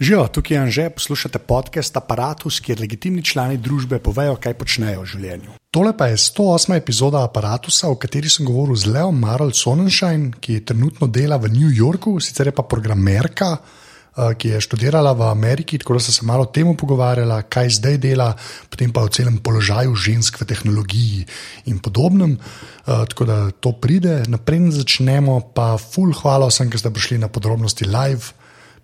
Živijo, 0.00 0.26
tukaj 0.28 0.56
je 0.56 0.60
Anže, 0.60 0.90
poslušate 0.90 1.38
podcast 1.38 1.96
Apparatus, 1.96 2.58
kjer 2.60 2.80
legitimni 2.80 3.22
člani 3.24 3.56
družbe 3.56 3.96
povejo, 3.98 4.34
kaj 4.36 4.52
počnejo 4.60 5.00
v 5.00 5.08
življenju. 5.08 5.54
Tole 5.72 5.94
pa 5.96 6.10
je 6.10 6.18
108. 6.20 6.76
epizoda 6.76 7.22
Apparatusa, 7.24 7.88
v 7.88 7.96
kateri 8.02 8.28
sem 8.28 8.44
govoril 8.44 8.76
z 8.76 8.92
Leo 8.92 9.08
Marl 9.08 9.54
Sonnenschein, 9.56 10.28
ki 10.36 10.58
trenutno 10.68 11.08
dela 11.08 11.40
v 11.40 11.48
New 11.48 11.72
Yorku, 11.72 12.18
sicer 12.20 12.52
je 12.52 12.52
pa 12.52 12.68
programerka, 12.68 13.50
eh, 13.56 14.36
ki 14.36 14.52
je 14.52 14.60
študirala 14.68 15.16
v 15.16 15.32
Ameriki, 15.32 15.80
tako 15.80 15.96
da 15.96 16.04
sem 16.04 16.12
se 16.12 16.28
malo 16.28 16.44
o 16.44 16.52
tem 16.52 16.76
pogovarjala, 16.76 17.48
kaj 17.48 17.80
zdaj 17.80 17.96
dela, 17.96 18.34
potem 18.68 18.92
pa 18.92 19.00
o 19.00 19.08
celem 19.08 19.40
položaju 19.40 19.96
žensk 19.96 20.44
v 20.44 20.44
tehnologiji 20.44 21.26
in 21.72 21.80
podobnem. 21.80 22.36
Uh, 22.84 23.08
tako 23.08 23.24
da 23.24 23.50
to 23.50 23.72
pride, 23.72 24.28
naprej 24.28 24.76
začnemo, 24.76 25.56
pa 25.56 25.78
full 25.80 26.12
hvala 26.12 26.52
vsem, 26.52 26.68
ki 26.68 26.84
ste 26.84 26.92
prišli 26.92 27.16
na 27.16 27.32
podrobnosti 27.32 27.88
live 27.88 28.36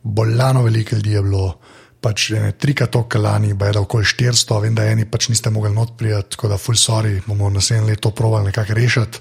bolano 0.02 0.62
veliko 0.62 0.96
ljudi 0.96 1.12
je 1.12 1.22
bilo. 1.22 1.46
Pač 2.02 2.32
ne, 2.34 2.48
trikrat 2.58 2.90
to 2.90 3.04
kalani, 3.06 3.52
pa 3.54 3.68
je 3.68 3.76
da 3.76 3.80
okoli 3.84 4.02
400, 4.02 4.56
vem, 4.64 4.74
da 4.74 4.88
eni 4.90 5.04
pač 5.06 5.28
niste 5.30 5.52
mogli 5.54 5.70
not 5.70 5.92
prijeti, 5.98 6.34
tako 6.34 6.48
da 6.50 6.56
full 6.58 6.74
sorry, 6.74 7.20
bomo 7.26 7.50
naslednje 7.50 7.92
leto 7.92 8.10
provali 8.10 8.50
nekako 8.50 8.74
rešiti. 8.74 9.20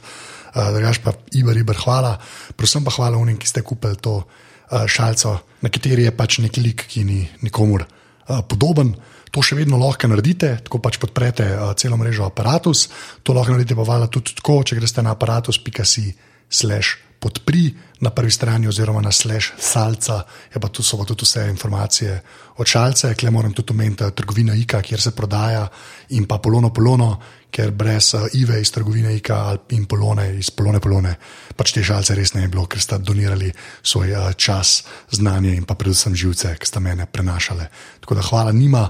Uh, 0.55 0.71
Drugač 0.73 0.97
pa 1.03 1.13
Iber, 1.37 1.57
Iber, 1.61 1.77
hvala. 1.77 2.15
Predvsem 2.57 2.83
pa 2.83 2.91
hvala 2.95 3.21
unim, 3.21 3.37
ki 3.37 3.47
ste 3.47 3.61
kupili 3.61 4.01
to 4.01 4.15
uh, 4.17 4.87
šalco, 4.89 5.35
na 5.61 5.69
kateri 5.69 6.07
je 6.09 6.15
pač 6.17 6.39
nek 6.41 6.57
lik, 6.57 6.87
ki 6.89 7.05
ni 7.05 7.21
nikomur 7.45 7.85
uh, 7.85 8.41
podoben. 8.49 8.95
To 9.31 9.45
še 9.45 9.55
vedno 9.61 9.77
lahko 9.77 10.09
naredite, 10.09 10.57
tako 10.65 10.81
pač 10.81 10.97
podprete 10.99 11.45
uh, 11.53 11.69
celo 11.77 12.01
mrežo 12.01 12.25
aparatus. 12.25 12.89
To 13.21 13.37
lahko 13.37 13.53
naredite 13.53 13.77
pa 13.77 13.85
vala 13.85 14.09
tudi 14.09 14.33
tako, 14.41 14.63
če 14.65 14.81
greste 14.81 15.05
na 15.05 15.13
aparatus.si/slash 15.13 16.97
podpri 17.21 17.69
na 18.01 18.09
prvi 18.09 18.31
strani, 18.31 18.67
oziroma 18.67 19.01
na 19.01 19.11
slash 19.11 19.53
salca, 19.61 20.23
je 20.53 20.59
pa 20.59 20.67
tu 20.67 20.83
so 20.83 20.97
pa 20.97 21.05
tudi 21.05 21.25
vse 21.25 21.45
informacije 21.49 22.21
od 22.57 22.67
šalce, 22.67 23.13
kle 23.15 23.31
moram 23.31 23.53
tudi 23.53 23.73
omeniti 23.73 24.03
trgovina 24.15 24.55
IKA, 24.55 24.81
kjer 24.81 25.01
se 25.01 25.11
prodaja 25.11 25.67
in 26.09 26.25
pa 26.25 26.37
polono 26.37 26.73
polono, 26.73 27.19
ker 27.51 27.71
brez 27.71 28.13
uh, 28.13 28.25
IVE 28.33 28.61
iz 28.61 28.71
trgovine 28.71 29.15
IKA 29.15 29.57
in 29.69 29.85
polone 29.85 30.31
iz 30.39 30.49
polone 30.49 30.79
polone, 30.79 31.15
pač 31.55 31.75
te 31.75 31.83
žalce 31.83 32.15
res 32.15 32.33
ne 32.33 32.47
bi 32.47 32.55
bilo, 32.55 32.65
ker 32.65 32.81
sta 32.81 32.97
donirali 32.97 33.51
svoj 33.83 34.15
uh, 34.15 34.33
čas, 34.33 34.83
znanje 35.11 35.55
in 35.55 35.63
pa 35.63 35.75
predvsem 35.75 36.15
živce, 36.15 36.55
ki 36.57 36.67
sta 36.67 36.79
mene 36.79 37.05
prenašale. 37.05 37.67
Tako 38.01 38.15
da 38.15 38.21
hvala 38.21 38.51
njima, 38.51 38.87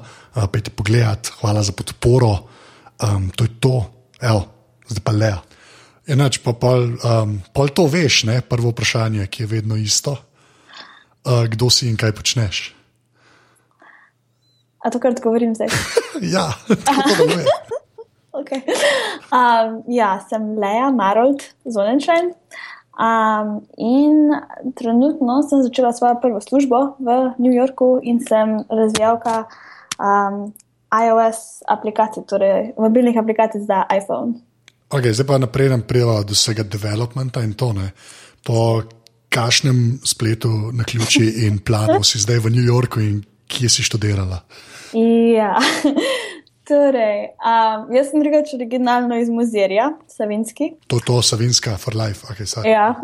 pejte 0.52 0.72
pogledat, 0.72 1.34
hvala 1.42 1.64
za 1.64 1.72
podporo, 1.72 2.36
um, 3.04 3.30
to 3.36 3.44
je 3.44 3.60
to, 3.60 3.76
evo, 4.22 4.46
zdaj 4.88 5.04
pa 5.04 5.12
leja. 5.12 5.42
Enač 6.12 6.42
pa 6.44 6.52
pol, 6.52 6.98
um, 7.08 7.40
pol 7.56 7.72
to 7.72 7.88
veš, 7.88 8.26
ne? 8.28 8.42
prvo 8.44 8.74
vprašanje, 8.76 9.24
ki 9.32 9.44
je 9.44 9.48
vedno 9.48 9.80
isto. 9.80 10.18
Uh, 11.24 11.46
kdo 11.48 11.70
si 11.72 11.88
in 11.88 11.96
kaj 11.96 12.12
počneš? 12.18 12.74
A 14.82 14.90
to 14.90 15.00
kar 15.00 15.14
govorim 15.24 15.56
zdaj? 15.56 15.70
ja, 16.36 16.52
tako 16.68 17.28
da 17.30 17.40
je. 17.40 17.46
okay. 18.42 18.62
um, 19.32 19.84
ja, 19.88 20.20
sem 20.28 20.58
Leja 20.60 20.92
Marold, 20.92 21.46
Zonenšajn. 21.64 22.34
Um, 22.92 23.62
in 23.78 24.36
trenutno 24.76 25.42
sem 25.48 25.64
začela 25.64 25.94
svojo 25.94 26.20
prvo 26.20 26.42
službo 26.42 27.00
v 27.00 27.32
New 27.40 27.54
Yorku 27.56 28.02
in 28.04 28.20
sem 28.20 28.66
razvijalka 28.68 29.48
um, 29.96 30.52
iOS 30.92 31.64
aplikacij, 31.72 32.28
torej 32.28 32.74
mobilnih 32.78 33.18
aplikacij 33.18 33.64
za 33.64 33.86
iPhone. 33.88 34.51
Okay, 34.92 35.14
zdaj 35.14 35.28
pa 35.28 35.38
naprej 35.38 35.70
nam 35.70 35.82
prijeva 35.88 36.20
do 36.24 36.36
vsega 36.36 36.64
developmenta 36.64 37.42
in 37.44 37.54
to 37.54 37.72
ne. 37.74 37.92
Po 38.44 38.84
kašnem 39.30 40.00
spletu 40.04 40.50
na 40.74 40.84
ključi 40.84 41.32
in 41.48 41.60
planu 41.64 42.04
si 42.04 42.20
zdaj 42.20 42.40
v 42.40 42.52
New 42.52 42.66
Yorku 42.66 43.00
in 43.00 43.22
kje 43.48 43.70
si 43.70 43.84
študirala? 43.88 44.42
Ja, 45.36 45.56
torej, 46.68 47.32
um, 47.40 47.88
jaz 47.96 48.12
sem 48.12 48.20
drugače 48.20 48.56
originalno 48.56 49.16
iz 49.20 49.30
Muzirja, 49.30 49.94
Savinski. 50.08 50.74
To 50.88 51.00
je 51.00 51.08
to, 51.08 51.22
Savinska 51.22 51.78
for 51.78 51.96
life. 51.96 52.28
Okay, 52.28 52.68
ja, 52.68 53.02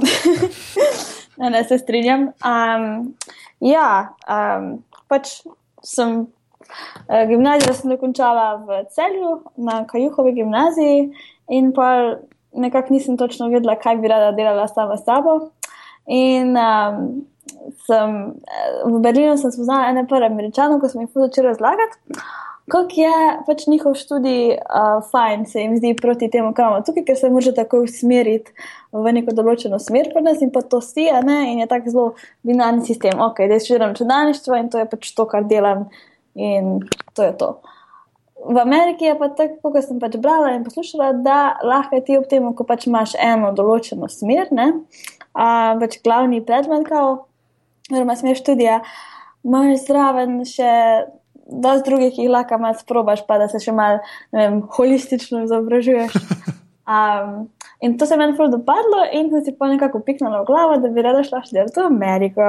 ne, 1.39 1.49
ne 1.49 1.63
se 1.63 1.77
strinjam. 1.77 2.33
Um, 2.43 3.15
ja, 3.63 4.11
um, 4.27 4.83
pač 5.07 5.39
sem. 5.83 6.27
Uh, 7.07 7.23
gimnazijo 7.29 7.71
sem 7.73 7.93
dokončala 7.93 8.57
v 8.67 8.81
celju, 8.91 9.37
na 9.63 9.85
Kajuhovi 9.87 10.33
gimnaziji, 10.35 11.05
in 11.49 11.71
pa 11.73 12.17
nekako 12.53 12.93
nisem 12.93 13.17
točno 13.17 13.49
vedela, 13.49 13.75
kaj 13.75 13.97
bi 14.01 14.07
rada 14.07 14.31
delala 14.35 14.67
sama 14.67 14.97
s 14.97 15.05
sabo. 15.05 15.39
In 16.07 16.55
um, 16.57 17.25
sem, 17.85 18.17
v 18.85 18.99
Berlinu 19.03 19.37
sem 19.37 19.51
spoznala 19.51 19.91
ene 19.91 20.07
prve 20.07 20.29
američane, 20.29 20.79
ko 20.79 20.89
sem 20.89 21.03
jih 21.03 21.23
začela 21.27 21.53
razlagati. 21.53 22.19
Kako 22.67 22.99
je 22.99 23.19
pač 23.47 23.63
njihov 23.71 23.93
študij 23.95 24.57
uh, 24.57 24.97
fajn, 25.11 25.45
se 25.47 25.61
jim 25.61 25.77
zdi 25.77 25.93
proti 25.95 26.27
temu, 26.31 26.51
kar 26.55 26.65
imamo 26.67 26.83
tukaj, 26.83 27.05
ker 27.07 27.15
se 27.15 27.29
lahko 27.31 27.53
tako 27.55 27.79
usmeriti 27.85 28.51
v 28.91 29.13
neko 29.15 29.35
določeno 29.35 29.79
smer, 29.79 30.09
pa 30.11 30.19
nas 30.25 30.41
in 30.43 30.51
pa 30.51 30.65
to 30.67 30.81
si, 30.83 31.05
ne? 31.23 31.37
in 31.53 31.63
je 31.63 31.69
tako 31.71 31.93
zelo 31.93 32.07
binarni 32.43 32.83
sistem. 32.83 33.21
Ok, 33.23 33.39
da 33.47 33.59
študiram 33.63 33.95
čudaništvo 33.95 34.59
in 34.59 34.67
to 34.73 34.83
je 34.83 34.89
pač 34.91 35.13
to, 35.15 35.27
kar 35.31 35.47
delam, 35.47 35.87
in 36.35 36.81
to 37.15 37.23
je 37.23 37.37
to. 37.39 37.53
V 38.47 38.57
Ameriki 38.61 39.05
je 39.05 39.15
pa 39.19 39.27
tako, 39.35 39.73
kot 39.73 39.83
sem 39.83 39.99
pač 39.99 40.15
brala 40.23 40.53
in 40.55 40.63
poslušala, 40.63 41.11
da 41.25 41.57
lahko 41.67 41.99
ti 42.05 42.15
ob 42.17 42.27
tem, 42.31 42.45
ko 42.55 42.63
pač 42.67 42.87
imaš 42.87 43.17
eno 43.19 43.51
določeno 43.55 44.07
smer, 44.11 44.53
ne, 44.55 44.69
a, 45.35 45.75
pač 45.81 45.99
glavni 46.05 46.39
predmet, 46.47 46.87
oziroma 46.87 48.15
smer 48.19 48.39
študija, 48.39 48.81
imaš 49.47 49.83
zraven 49.87 50.39
še 50.47 50.71
dosti 51.47 51.89
drugih, 51.89 52.13
ki 52.15 52.25
jih 52.25 52.31
lahko 52.31 52.59
malo 52.61 52.79
sprobaš, 52.79 53.25
pa 53.27 53.39
da 53.41 53.49
se 53.51 53.59
še 53.63 53.75
malo 53.75 53.99
holistično 54.77 55.43
izobražuješ. 55.47 56.15
Um, 56.87 57.49
in 57.81 57.97
to 57.97 58.05
se 58.05 58.15
meni 58.15 58.31
zelo 58.35 58.47
dopadlo, 58.47 59.01
in 59.11 59.27
sem 59.27 59.41
si 59.43 59.51
pa 59.51 59.67
nekako 59.67 59.99
piknila 60.07 60.39
v 60.39 60.47
glavo, 60.47 60.77
da 60.79 60.87
bi 60.87 61.03
rada 61.03 61.19
šla 61.19 61.41
študirati 61.43 61.81
v 61.81 61.83
Ameriko. 61.83 62.45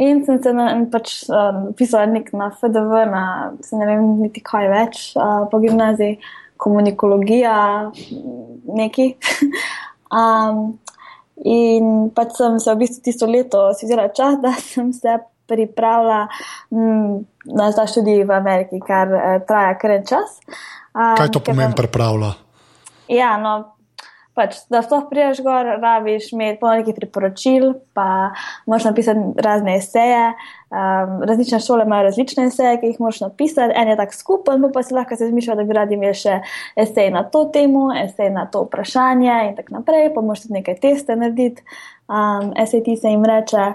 In 0.00 0.22
sem 0.24 0.38
se 0.42 0.52
na, 0.56 0.70
pač 0.92 1.24
um, 1.28 1.72
pisala 1.76 2.06
na 2.08 2.48
FDV, 2.48 3.02
na 3.10 3.24
ne 3.52 3.88
vem, 3.88 4.06
niti 4.22 4.40
kaj 4.40 4.68
več, 4.72 5.00
uh, 5.20 5.44
po 5.52 5.60
gimnaziji, 5.60 6.16
komunikologija, 6.56 7.56
neki. 8.72 9.10
um, 10.08 10.62
in 11.58 12.08
pač 12.16 12.38
sem 12.38 12.56
se 12.62 12.72
v 12.72 12.80
bistvu 12.84 13.04
tisto 13.04 13.28
leto 13.28 13.66
si 13.76 13.88
vzela 13.88 14.08
čas, 14.16 14.38
da 14.40 14.54
sem 14.72 14.92
se 14.96 15.18
pripravila 15.50 16.24
m, 16.72 17.26
na 17.52 17.68
ta 17.76 17.84
študij 17.84 18.24
v 18.24 18.32
Ameriki, 18.32 18.80
kar 18.80 19.12
uh, 19.12 19.36
traja 19.44 19.76
kar 19.76 19.98
en 19.98 20.08
čas. 20.08 20.40
Um, 20.96 21.18
kaj 21.20 21.34
to 21.36 21.44
pomeni 21.44 21.76
pripravila? 21.76 22.32
Ja, 23.12 23.36
no, 23.36 23.71
pač, 24.34 24.56
da 24.72 24.80
sploh 24.84 25.04
priješ 25.10 25.42
gor, 25.44 25.66
rabiš 25.82 26.30
imeti 26.32 26.60
polno 26.60 26.80
nekih 26.80 26.96
priporočil, 26.96 27.72
pa 27.92 28.32
moraš 28.66 28.88
napisati 28.88 29.42
razne 29.44 29.76
eseje. 29.76 30.32
Um, 30.72 31.18
različne 31.28 31.60
šole 31.60 31.84
imajo 31.84 32.06
različne 32.08 32.46
eseje, 32.48 32.78
ki 32.80 32.92
jih 32.92 33.00
moraš 33.00 33.20
napisati, 33.26 33.74
en 33.76 33.88
je 33.92 33.96
tak 33.96 34.14
skupen, 34.16 34.64
pa 34.72 34.82
si 34.82 34.94
lahko 34.96 35.16
se 35.16 35.28
zmišljaš, 35.28 35.58
da 35.60 35.66
bi 35.68 35.76
radi 35.76 35.98
imeli 35.98 36.16
še 36.16 36.38
esej 36.80 37.10
na 37.12 37.26
to 37.28 37.44
temo, 37.52 37.90
esej 38.04 38.30
na 38.32 38.46
to 38.48 38.64
vprašanje 38.64 39.34
in 39.50 39.58
tako 39.58 39.76
naprej, 39.80 40.08
pa 40.14 40.24
moraš 40.24 40.46
tudi 40.46 40.56
nekaj 40.60 40.80
teste 40.80 41.16
narediti, 41.16 41.66
um, 42.08 42.54
esej 42.56 42.84
ti 42.88 42.96
se 42.96 43.12
jim 43.12 43.28
reče. 43.28 43.68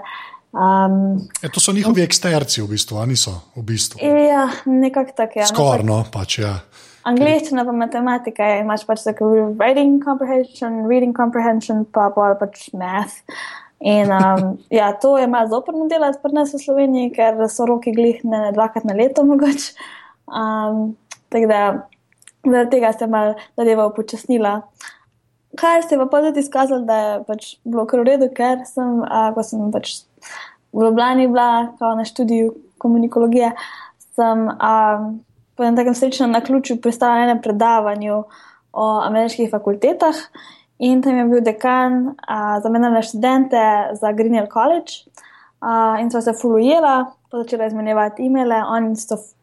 Um, 0.58 1.20
e, 1.42 1.52
to 1.54 1.60
so 1.60 1.72
njihovi 1.72 2.02
eksterci, 2.02 2.64
v 2.64 2.72
bistvu, 2.74 2.98
ali 2.98 3.14
niso? 3.14 3.36
V 3.54 3.62
bistvu. 3.62 4.02
Ja, 4.02 4.48
nekako 4.66 5.12
tako 5.16 5.38
je. 5.38 5.46
Ja. 5.46 5.52
Skorno, 5.54 6.02
pač 6.12 6.38
ja. 6.42 6.56
Angliščina 7.06 7.62
pa 7.64 7.72
matematika, 7.72 8.48
imaš 8.62 8.84
pač 8.88 9.04
tako 9.06 9.30
writing 9.58 10.00
comprehension, 10.02 10.82
reading 10.90 11.14
comprehension, 11.16 11.84
pa 11.84 12.08
pa 12.14 12.32
pač 12.40 12.68
math. 12.74 13.20
In 13.80 14.10
um, 14.10 14.56
ja, 14.78 14.90
to 14.98 15.14
je 15.18 15.28
malo 15.30 15.48
zoprno 15.48 15.86
delati 15.88 16.18
pri 16.22 16.34
nas 16.34 16.54
v 16.54 16.62
Sloveniji, 16.62 17.12
ker 17.14 17.38
so 17.48 17.68
roki 17.68 17.94
glihne 17.94 18.50
dvakrat 18.56 18.88
na 18.88 18.96
leto 18.98 19.24
mogoče. 19.24 19.76
Um, 20.28 20.96
tako 21.32 21.46
da 21.46 21.60
zaradi 22.44 22.70
tega 22.70 22.92
se 22.92 23.06
malo 23.06 23.34
zadeva 23.56 23.86
upočasnila. 23.86 24.60
Kar 25.58 25.82
se 25.82 25.94
je 25.94 26.06
pa 26.10 26.20
tudi 26.22 26.40
izkazalo, 26.40 26.84
da 26.84 26.96
je 26.96 27.24
pač 27.26 27.54
bilo 27.64 27.86
kar 27.86 28.02
v 28.02 28.10
redu, 28.10 28.28
ker 28.34 28.66
sem, 28.66 29.02
a, 29.06 29.30
ko 29.34 29.42
sem 29.42 29.70
pač 29.72 30.02
v 30.74 30.84
Ljubljani 30.84 31.28
bila, 31.30 31.72
kao 31.78 31.94
na 31.96 32.04
študiju 32.04 32.52
komunikologije, 32.78 33.54
sem. 34.18 34.44
A, 34.58 34.74
po 35.58 35.66
enem 35.66 35.76
takem 35.76 35.94
srečnem 35.94 36.30
naključju 36.30 36.76
pristala 36.80 37.18
na 37.18 37.26
enem 37.26 37.42
predavanju 37.42 38.22
o 38.72 38.86
ameriških 39.02 39.50
fakultetah 39.50 40.14
in 40.78 41.02
tam 41.02 41.18
je 41.18 41.24
bil 41.24 41.42
dekan 41.42 42.14
za 42.62 42.70
menjane 42.70 43.02
študente 43.02 43.64
za 44.00 44.12
Greenhill 44.12 44.46
College 44.52 45.02
a, 45.60 45.96
in 46.00 46.10
so 46.10 46.20
se 46.22 46.32
fulujela, 46.40 47.10
pa 47.30 47.38
začela 47.42 47.66
izmenjevati 47.66 48.26
e-maile, 48.26 48.62
on, 48.62 48.94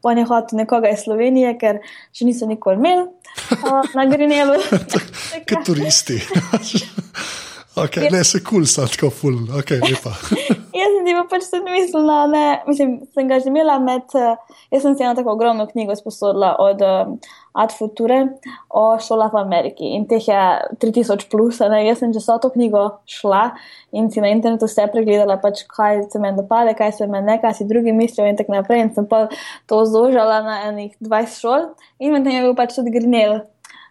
on 0.03 0.17
je 0.17 0.25
hotel 0.25 0.57
nekoga 0.57 0.89
iz 0.89 1.03
Slovenije, 1.03 1.57
ker 1.59 1.81
še 2.15 2.25
niso 2.25 2.47
nikoli 2.47 2.79
imeli 2.79 3.09
a, 3.51 3.81
na 3.93 4.05
Greenhillu. 4.07 4.61
Kot 5.49 5.65
turisti. 5.67 6.21
Okay, 7.75 8.07
ne, 8.11 8.23
se 8.23 8.39
kul, 8.39 8.49
cool, 8.49 8.65
sad 8.65 8.91
tako 8.93 9.09
ful, 9.11 9.35
ok, 9.59 9.71
lepa. 9.83 10.13
jaz 10.79 10.93
sem 10.93 11.03
ti 11.03 11.13
pa 11.15 11.23
pač 11.27 11.47
tudi 11.51 11.73
mislila, 11.73 12.19
ne, 12.31 12.43
mislim, 12.69 12.93
sem 13.11 13.27
ga 13.27 13.39
že 13.43 13.49
imela 13.51 13.75
med, 13.83 14.13
uh, 14.15 14.37
jaz 14.71 14.85
sem 14.85 14.95
si 14.95 15.03
eno 15.03 15.11
tako 15.17 15.33
ogromno 15.35 15.65
knjigo 15.67 15.95
sposodila 15.99 16.53
od 16.63 16.83
uh, 16.85 17.33
Ad 17.55 17.75
Future 17.75 18.21
o 18.69 18.83
šolah 18.99 19.33
v 19.33 19.41
Ameriki 19.41 19.91
in 19.97 20.05
teh 20.07 20.23
je 20.23 20.39
3000 20.83 21.27
plus, 21.31 21.59
ne, 21.71 21.81
jaz 21.87 21.99
sem 22.03 22.13
že 22.15 22.23
so 22.23 22.37
to 22.39 22.51
knjigo 22.53 22.85
šla 23.11 23.43
in 23.91 24.07
si 24.11 24.23
na 24.23 24.31
internetu 24.31 24.71
vse 24.71 24.87
pregledala, 24.95 25.35
pač 25.43 25.65
kaj 25.67 26.05
se 26.11 26.23
meni 26.23 26.39
dopade, 26.39 26.77
kaj 26.79 26.95
se 26.95 27.09
meni 27.11 27.33
ne, 27.33 27.37
kaj 27.43 27.59
si 27.59 27.67
drugi 27.67 27.91
mislijo 27.95 28.29
in 28.31 28.39
tako 28.39 28.55
naprej 28.55 28.85
in 28.85 28.93
sem 28.95 29.07
pa 29.11 29.25
to 29.67 29.83
zožala 29.83 30.39
na 30.47 30.57
enih 30.69 30.95
20 31.03 31.43
šol 31.43 31.69
in 31.99 32.15
med 32.15 32.23
tem 32.23 32.39
je 32.39 32.47
bil 32.47 32.55
pač 32.55 32.79
tudi 32.79 32.95
grinel. 32.95 33.41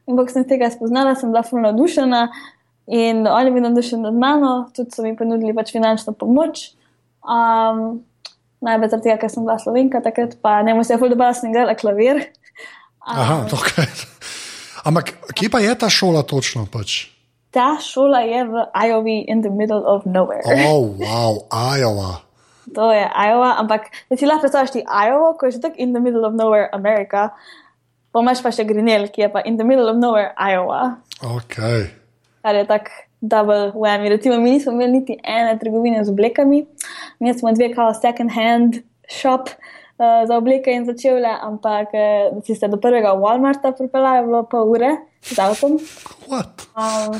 In 0.04 0.16
ko 0.16 0.26
sem 0.28 0.44
tega 0.44 0.68
spoznala, 0.68 1.14
sem 1.16 1.30
bila 1.32 1.40
fulno 1.44 1.70
odušena. 1.72 2.26
In 2.86 3.26
oni 3.26 3.50
bi 3.50 3.60
navdušili 3.60 4.00
nad 4.02 4.14
mano, 4.14 4.70
tudi 4.76 4.90
so 4.90 5.02
mi 5.02 5.16
ponudili 5.16 5.54
pač 5.54 5.72
finančno 5.72 6.12
pomoč. 6.12 6.70
Um, 7.24 8.02
Najbolj 8.64 8.88
zaradi 8.88 9.08
tega, 9.08 9.16
ker 9.20 9.30
sem 9.32 9.44
bila 9.44 9.58
slovenka, 9.60 10.00
takrat 10.04 10.36
pa 10.40 10.62
ne 10.64 10.72
morem 10.72 10.86
se 10.88 10.96
fuldo 11.00 11.16
bala, 11.20 11.34
sem 11.36 11.50
igrala 11.50 11.76
klavir. 11.76 12.22
Um, 13.04 13.18
Aha, 13.20 13.34
ok. 13.52 13.68
Ampak 14.88 15.10
kje 15.36 15.50
pa 15.52 15.58
je 15.60 15.74
ta 15.76 15.90
šola 15.92 16.22
točno? 16.24 16.62
Pač? 16.72 17.10
Ta 17.52 17.76
šola 17.76 18.22
je 18.24 18.46
v 18.48 18.62
Iowa, 18.72 19.16
in 19.28 19.42
the 19.44 19.52
middle 19.52 19.84
of 19.84 20.06
nowhere. 20.08 20.40
Oh, 20.48 20.88
wow, 21.04 21.44
Iowa. 21.52 22.24
To 22.72 22.88
je 22.88 23.04
Iowa, 23.04 23.60
ampak 23.60 23.92
da 24.08 24.16
si 24.16 24.24
lahko 24.24 24.48
predstavljaš 24.48 24.72
ti 24.72 24.80
Iowa, 24.88 25.36
ko 25.36 25.46
je 25.46 25.52
že 25.52 25.60
tako 25.60 25.76
in 25.76 25.92
the 25.92 26.00
middle 26.00 26.24
of 26.24 26.32
nowhere, 26.32 26.72
Amerika, 26.72 27.36
pomaž 28.08 28.40
pa 28.40 28.48
še 28.48 28.64
Grinel, 28.64 29.12
ki 29.12 29.20
je 29.20 29.28
pa 29.28 29.44
in 29.44 29.60
the 29.60 29.68
middle 29.68 29.92
of 29.92 30.00
nowhere, 30.00 30.32
Iowa. 30.40 31.04
Okay 31.20 31.92
kar 32.44 32.54
je 32.60 32.66
tako 32.68 32.92
double 33.20 33.72
whammy. 33.72 34.08
Recimo, 34.12 34.36
mi 34.36 34.50
nismo 34.50 34.72
imeli 34.72 34.92
niti 34.92 35.18
ene 35.24 35.58
trgovine 35.58 36.04
z 36.04 36.12
oblekami, 36.12 36.66
mi 37.18 37.34
smo 37.34 37.52
dve 37.52 37.72
kao 37.74 37.94
second 37.94 38.30
hand 38.30 38.74
shop. 39.08 39.48
Uh, 39.94 40.26
za 40.26 40.36
obleke 40.36 40.72
in 40.74 40.84
začele, 40.84 41.30
ampak 41.40 41.88
uh, 41.94 42.42
si 42.42 42.54
se 42.54 42.68
do 42.68 42.76
prvega 42.76 43.12
Walmarta 43.14 43.70
pripeljala, 43.78 44.16
je 44.16 44.22
bilo 44.26 44.40
pa 44.50 44.62
ure 44.62 44.88
z 45.22 45.38
avtom. 45.38 45.78
Um, 46.26 47.14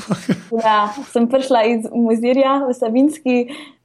ja, 0.59 0.91
sem 1.13 1.29
prišla 1.31 1.63
iz 1.71 1.87
Muzirja 1.93 2.57
v 2.67 2.75
Savinski 2.75 3.37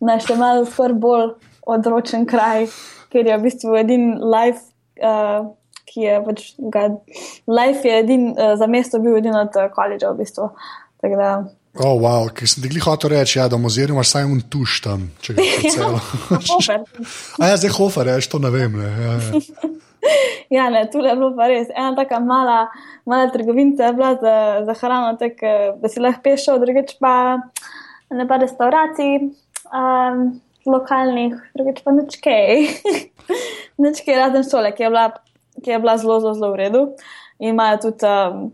na 0.03 0.19
še 0.19 0.35
malo 0.35 0.67
skoraj 0.67 0.99
bolj 0.99 1.31
odročen 1.71 2.27
kraj, 2.27 2.67
ker 3.15 3.31
je 3.31 3.39
v 3.39 3.47
bistvu 3.47 3.79
edin 3.79 4.19
life, 4.19 4.75
uh, 4.99 5.47
ki 5.87 6.09
je 6.09 6.19
pač 6.27 6.45
ga, 6.59 6.89
life 7.47 7.87
je 7.87 7.95
edin 7.95 8.33
uh, 8.35 8.59
za 8.59 8.67
mesto 8.67 8.99
bil 8.99 9.23
edin 9.23 9.39
od 9.39 9.55
koledža 9.71 10.11
v 10.11 10.25
bistvu. 10.25 10.51
Da... 11.03 11.45
Oh, 11.79 11.97
wow. 11.97 12.29
Ker 12.35 12.49
sem 12.51 12.65
ti 12.65 12.81
hotel 12.83 13.15
reči, 13.15 13.39
ja, 13.39 13.47
da 13.49 13.57
muzej 13.57 13.89
imaš 13.89 14.11
samo 14.13 14.35
un 14.35 14.43
tuš 14.53 14.81
tam, 14.85 15.07
če 15.23 15.37
ga 15.37 15.45
imaš 15.47 15.77
celo. 15.77 16.01
A 17.39 17.53
ja, 17.53 17.61
zdaj 17.61 17.73
hofer, 17.77 18.11
ja, 18.11 18.19
to 18.21 18.43
ne 18.43 18.51
vem. 18.53 18.75
Ne. 18.77 18.91
Ja, 18.91 19.15
ja. 19.15 19.71
ja, 20.57 20.69
ne, 20.75 20.85
tu 20.91 21.01
je 21.05 21.15
bilo 21.15 21.31
pa 21.39 21.49
res. 21.51 21.71
Ena 21.73 21.95
taka 21.97 22.21
mala, 22.21 22.67
mala 23.09 23.31
trgovinica 23.33 23.89
je 23.89 23.97
bila 23.97 24.13
za, 24.21 24.37
za 24.67 24.77
hrano, 24.83 25.15
tak, 25.21 25.41
da 25.81 25.89
si 25.89 26.03
lahko 26.03 26.25
pešel, 26.27 26.61
drugič 26.63 26.97
pa 27.01 27.39
ne 28.11 28.29
pa 28.29 28.41
restauracij. 28.43 29.31
Um, 29.71 30.41
Lokalnih, 30.67 31.39
drugič 31.57 31.81
pa 31.81 31.95
nič 31.97 32.19
kaj, 32.21 32.67
razen 34.13 34.45
šole, 34.45 34.75
ki 34.77 34.85
je 34.85 34.91
bila, 34.93 35.07
ki 35.63 35.71
je 35.71 35.79
bila 35.81 35.97
zelo, 35.97 36.21
zelo, 36.21 36.35
zelo 36.37 36.53
v 36.53 36.61
redu. 36.61 36.83
In 37.41 37.55
imajo 37.55 37.79
tudi 37.87 38.05
um, 38.05 38.51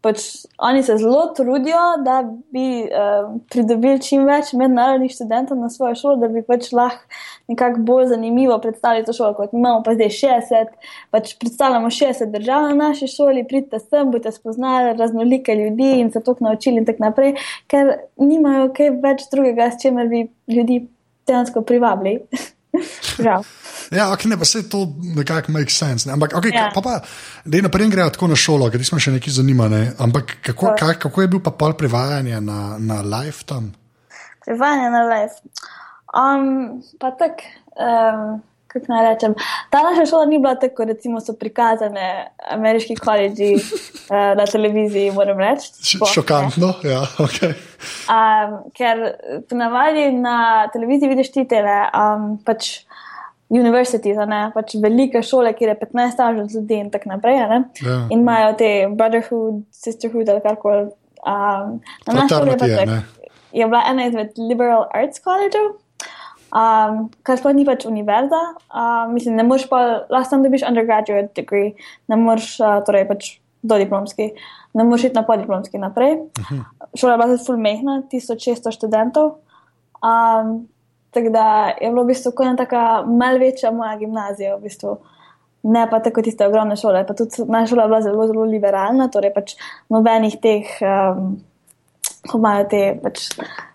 pač 0.00 0.46
oni 0.58 0.82
se 0.82 0.96
zelo 0.96 1.26
trudijo, 1.36 1.80
da 2.04 2.22
bi 2.52 2.66
uh, 2.84 3.30
pridobili 3.52 4.00
čim 4.02 4.24
več 4.28 4.52
mednarodnih 4.56 5.12
študentov 5.12 5.58
na 5.60 5.68
svojo 5.70 5.94
šolo, 5.94 6.20
da 6.22 6.28
bi 6.32 6.42
pač 6.46 6.70
lahko 6.72 7.04
nekako 7.50 7.82
bolj 7.88 8.06
zanimivo 8.12 8.58
predstavili 8.62 9.04
to 9.04 9.12
šolo, 9.12 9.34
kot 9.34 9.52
imamo 9.52 9.82
pa 9.84 9.94
zdaj 9.96 10.12
60. 10.16 10.70
Pač 11.10 11.34
predstavljamo 11.40 11.90
60 11.90 12.32
držav 12.32 12.68
na 12.68 12.76
naši 12.86 13.10
šoli, 13.10 13.44
pridite 13.48 13.80
sem, 13.82 14.10
boste 14.10 14.32
spoznali 14.32 14.94
raznolike 14.98 15.54
ljudi 15.54 15.90
in 16.00 16.12
se 16.12 16.22
tok 16.24 16.40
naučili 16.40 16.80
in 16.80 16.86
tako 16.88 17.08
naprej, 17.08 17.34
ker 17.70 17.96
nimajo 18.16 18.70
kaj 18.76 18.94
več 19.02 19.26
drugega, 19.32 19.68
s 19.70 19.82
čimer 19.82 20.08
bi 20.08 20.24
ljudi 20.48 20.86
dejansko 21.28 21.62
privabili. 21.66 22.20
Žal. 23.24 23.44
Ja, 23.90 24.10
okay, 24.14 24.30
ne, 24.30 24.38
pa 24.38 24.44
se 24.44 24.62
to 24.70 24.84
nekako 25.16 25.52
make 25.52 25.70
sense. 25.70 26.08
Ne? 26.08 26.14
Ampak, 26.14 26.34
okay, 26.38 26.54
ja. 26.54 26.70
pa, 26.74 26.82
pa, 26.82 27.00
da 27.44 27.58
je 27.58 27.62
naprej 27.66 27.90
grejo 27.90 28.10
tako 28.14 28.30
na 28.30 28.38
šolo, 28.38 28.70
ker 28.70 28.84
smo 28.86 29.00
še 29.02 29.16
nekaj 29.16 29.34
zanimani. 29.40 29.82
Ampak 29.98 30.36
kako, 30.46 30.74
kak, 30.78 31.00
kako 31.02 31.24
je 31.24 31.32
bil 31.34 31.42
pa 31.42 31.50
pol 31.50 31.74
prevajanje 31.78 32.40
na, 32.44 32.76
na 32.78 33.00
live 33.02 33.42
tam? 33.46 33.72
Prevajanje 34.46 34.92
na 34.94 35.02
live. 35.08 35.34
Um, 36.14 36.46
pa 37.02 37.10
tako. 37.18 37.50
Um, 37.80 38.38
Kako 38.70 38.86
naj 38.92 39.02
rečem, 39.08 39.34
ta 39.70 39.82
naša 39.82 40.04
šola 40.06 40.26
ni 40.30 40.38
bila 40.38 40.54
tako, 40.54 40.84
recimo, 40.86 41.20
so 41.20 41.34
prikazane 41.34 42.30
ameriški 42.50 42.94
koledži 42.96 43.54
uh, 43.54 44.36
na 44.38 44.46
televiziji, 44.46 45.10
moram 45.10 45.40
reči. 45.42 45.98
Šokantno, 46.14 46.74
ja, 46.86 47.00
ok. 47.18 47.40
Um, 48.10 48.54
ker 48.76 49.02
ponavadi 49.50 50.12
na 50.12 50.68
televiziji 50.72 51.08
vidiš 51.08 51.32
ti 51.34 51.44
tele, 51.50 51.80
um, 51.90 52.36
pač 52.46 52.84
univerzite, 53.50 54.14
pač 54.54 54.76
velike 54.82 55.22
šole, 55.26 55.52
kjer 55.58 55.74
je 55.74 55.78
15 55.82 56.22
avžen 56.22 56.48
ljudi 56.54 56.80
in 56.84 56.90
tako 56.94 57.14
naprej. 57.16 57.38
Ja. 57.40 57.60
In 58.10 58.20
imajo 58.20 58.54
te 58.58 58.70
brotherhood, 58.94 59.64
sisterhood 59.74 60.28
ali 60.30 60.42
karkoli. 60.46 60.90
Um, 61.26 61.80
na 62.06 62.20
naši 62.22 62.34
šoli 62.34 62.70
je, 62.70 63.02
je 63.52 63.66
bila 63.66 63.82
ena 63.90 64.06
izmed 64.06 64.38
liberal 64.38 64.86
arts 64.94 65.22
collegeov. 65.24 65.74
Um, 66.50 67.04
kar 67.22 67.38
sploh 67.38 67.54
ni 67.54 67.64
pač 67.66 67.86
univerza, 67.86 68.40
uh, 68.70 69.04
mislim, 69.12 69.36
ne 69.38 69.46
moreš 69.46 69.68
pa, 69.70 70.06
lahko 70.10 70.30
tam 70.30 70.42
dobiš 70.42 70.66
undergraduate 70.66 71.30
degree, 71.38 71.76
ne 72.10 72.18
moreš, 72.18 72.56
uh, 72.60 72.80
torej 72.86 73.06
pač 73.08 73.30
dodiplomski, 73.62 74.32
ne 74.74 74.84
moreš 74.88 75.10
iti 75.10 75.18
na 75.18 75.22
podiplomski 75.22 75.78
naprej. 75.78 76.16
Uh 76.16 76.50
-huh. 76.50 76.64
Šola 76.94 77.12
je 77.12 77.18
bila 77.18 77.36
zelo 77.36 77.58
mehna, 77.58 78.02
1600 78.10 78.72
študentov. 78.72 79.32
Um, 80.02 80.68
Tako 81.10 81.28
da 81.28 81.72
je 81.80 81.90
bilo 81.90 82.02
v 82.02 82.06
bistvu 82.06 82.32
kot 82.32 82.46
ena 82.46 82.56
tako 82.56 83.10
malce 83.10 83.38
večja 83.38 83.70
moja 83.70 83.96
gimnazija, 83.96 84.56
v 84.56 84.60
bistvu. 84.60 84.98
ne 85.62 85.90
pa 85.90 85.98
tako 86.00 86.22
tiste 86.22 86.46
ogromne 86.46 86.76
šole. 86.76 87.06
Pa 87.06 87.14
tudi 87.14 87.44
naša 87.48 87.66
šola 87.66 87.82
je 87.82 87.88
bila 87.88 88.00
zelo, 88.00 88.26
zelo 88.26 88.44
liberalna, 88.44 89.08
torej 89.12 89.34
pač 89.34 89.56
nobenih 89.88 90.38
teh, 90.40 90.64
um, 90.80 91.34
ko 92.28 92.38
imajo 92.38 92.66
te 92.70 92.82
pač 93.02 93.28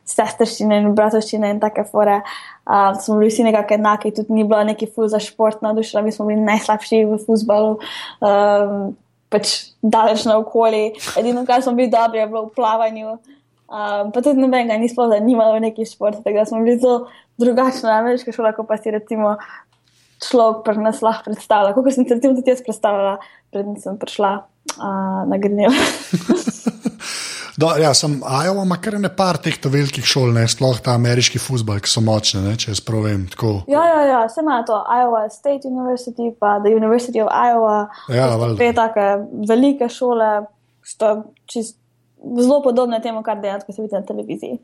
sestrščine 0.06 0.78
in 0.82 0.92
bratovščine 0.98 1.50
in 1.56 1.62
take 1.62 1.86
fore. 1.90 2.20
Uh, 2.66 2.94
smo 3.02 3.18
bili 3.20 3.32
vsi 3.32 3.46
nekako 3.48 3.78
enaki, 3.78 4.14
tudi 4.16 4.34
ni 4.34 4.46
bilo 4.46 4.62
neki 4.66 4.90
fuz 4.90 5.14
za 5.14 5.22
šport 5.22 5.64
navdušen, 5.66 6.06
mi 6.06 6.14
smo 6.14 6.28
bili 6.30 6.46
najslabši 6.46 7.02
v 7.10 7.20
futbalu. 7.26 7.80
Um, 8.22 8.94
Pač 9.34 9.74
daleč 9.82 10.22
na 10.30 10.36
okolje. 10.38 10.94
Edino, 11.18 11.42
kar 11.50 11.64
smo 11.66 11.74
bili 11.75 11.90
dobri, 11.92 12.22
je 12.22 12.28
bilo 12.30 12.44
v 12.46 12.54
plavanju. 12.56 13.16
Um, 13.66 14.12
pa 14.14 14.22
tudi 14.22 14.38
nobenega 14.38 14.78
ni 14.78 14.86
sploh 14.88 15.10
zanimalo 15.10 15.58
v 15.58 15.64
neki 15.66 15.88
šport, 15.90 16.22
tako 16.22 16.38
da 16.38 16.46
smo 16.46 16.62
bili 16.62 16.78
zelo 16.78 17.10
drugačni 17.42 17.90
na 17.90 17.98
ameriški 18.04 18.32
šoli, 18.32 18.54
kot 18.54 18.70
pa 18.70 18.78
si 18.78 18.94
recimo 18.94 19.34
človek 20.22 20.62
pri 20.64 20.84
nas 20.86 21.02
lahko 21.04 21.32
predstavlja. 21.32 21.74
Kot 21.74 21.90
sem 21.92 22.06
se 22.08 22.20
tudi 22.22 22.46
jaz 22.46 22.62
predstavljala, 22.64 23.18
predtem 23.56 23.80
sem 23.80 23.96
prišla 23.96 24.32
uh, 24.44 25.24
na 25.32 25.40
Grnil. 25.40 25.72
Do, 27.56 27.70
ja, 27.80 27.94
sem 27.96 28.18
Iowa, 28.20 28.66
ima 28.68 28.76
kar 28.84 28.98
ne 29.00 29.08
par 29.08 29.38
teh 29.40 29.56
velikih 29.56 30.04
šol, 30.04 30.34
ne 30.36 30.44
sploh 30.52 30.76
ta 30.84 30.92
ameriški 31.00 31.40
futbol, 31.40 31.78
ki 31.80 31.88
so 31.88 32.02
močni, 32.04 32.42
ne, 32.44 32.58
če 32.60 32.74
jaz 32.74 32.82
provem. 32.84 33.22
Ja, 33.72 33.86
ja, 33.88 34.02
ja, 34.10 34.18
se 34.28 34.44
ima 34.44 34.58
to 34.68 34.76
Iowa 34.76 35.22
State 35.32 35.64
University, 35.70 36.34
pa 36.36 36.58
The 36.60 36.76
University 36.76 37.24
of 37.24 37.32
Iowa. 37.32 37.78
Ja, 38.12 38.28
dve 38.44 38.74
take 38.76 39.08
velike 39.48 39.88
šole, 39.88 40.50
sto 40.84 41.14
čist 41.48 41.80
zelo 42.20 42.60
podobne 42.66 43.00
temu, 43.00 43.24
kar 43.24 43.40
dejansko 43.40 43.72
se 43.72 43.86
vidi 43.86 43.96
na 43.96 44.04
televiziji. 44.04 44.60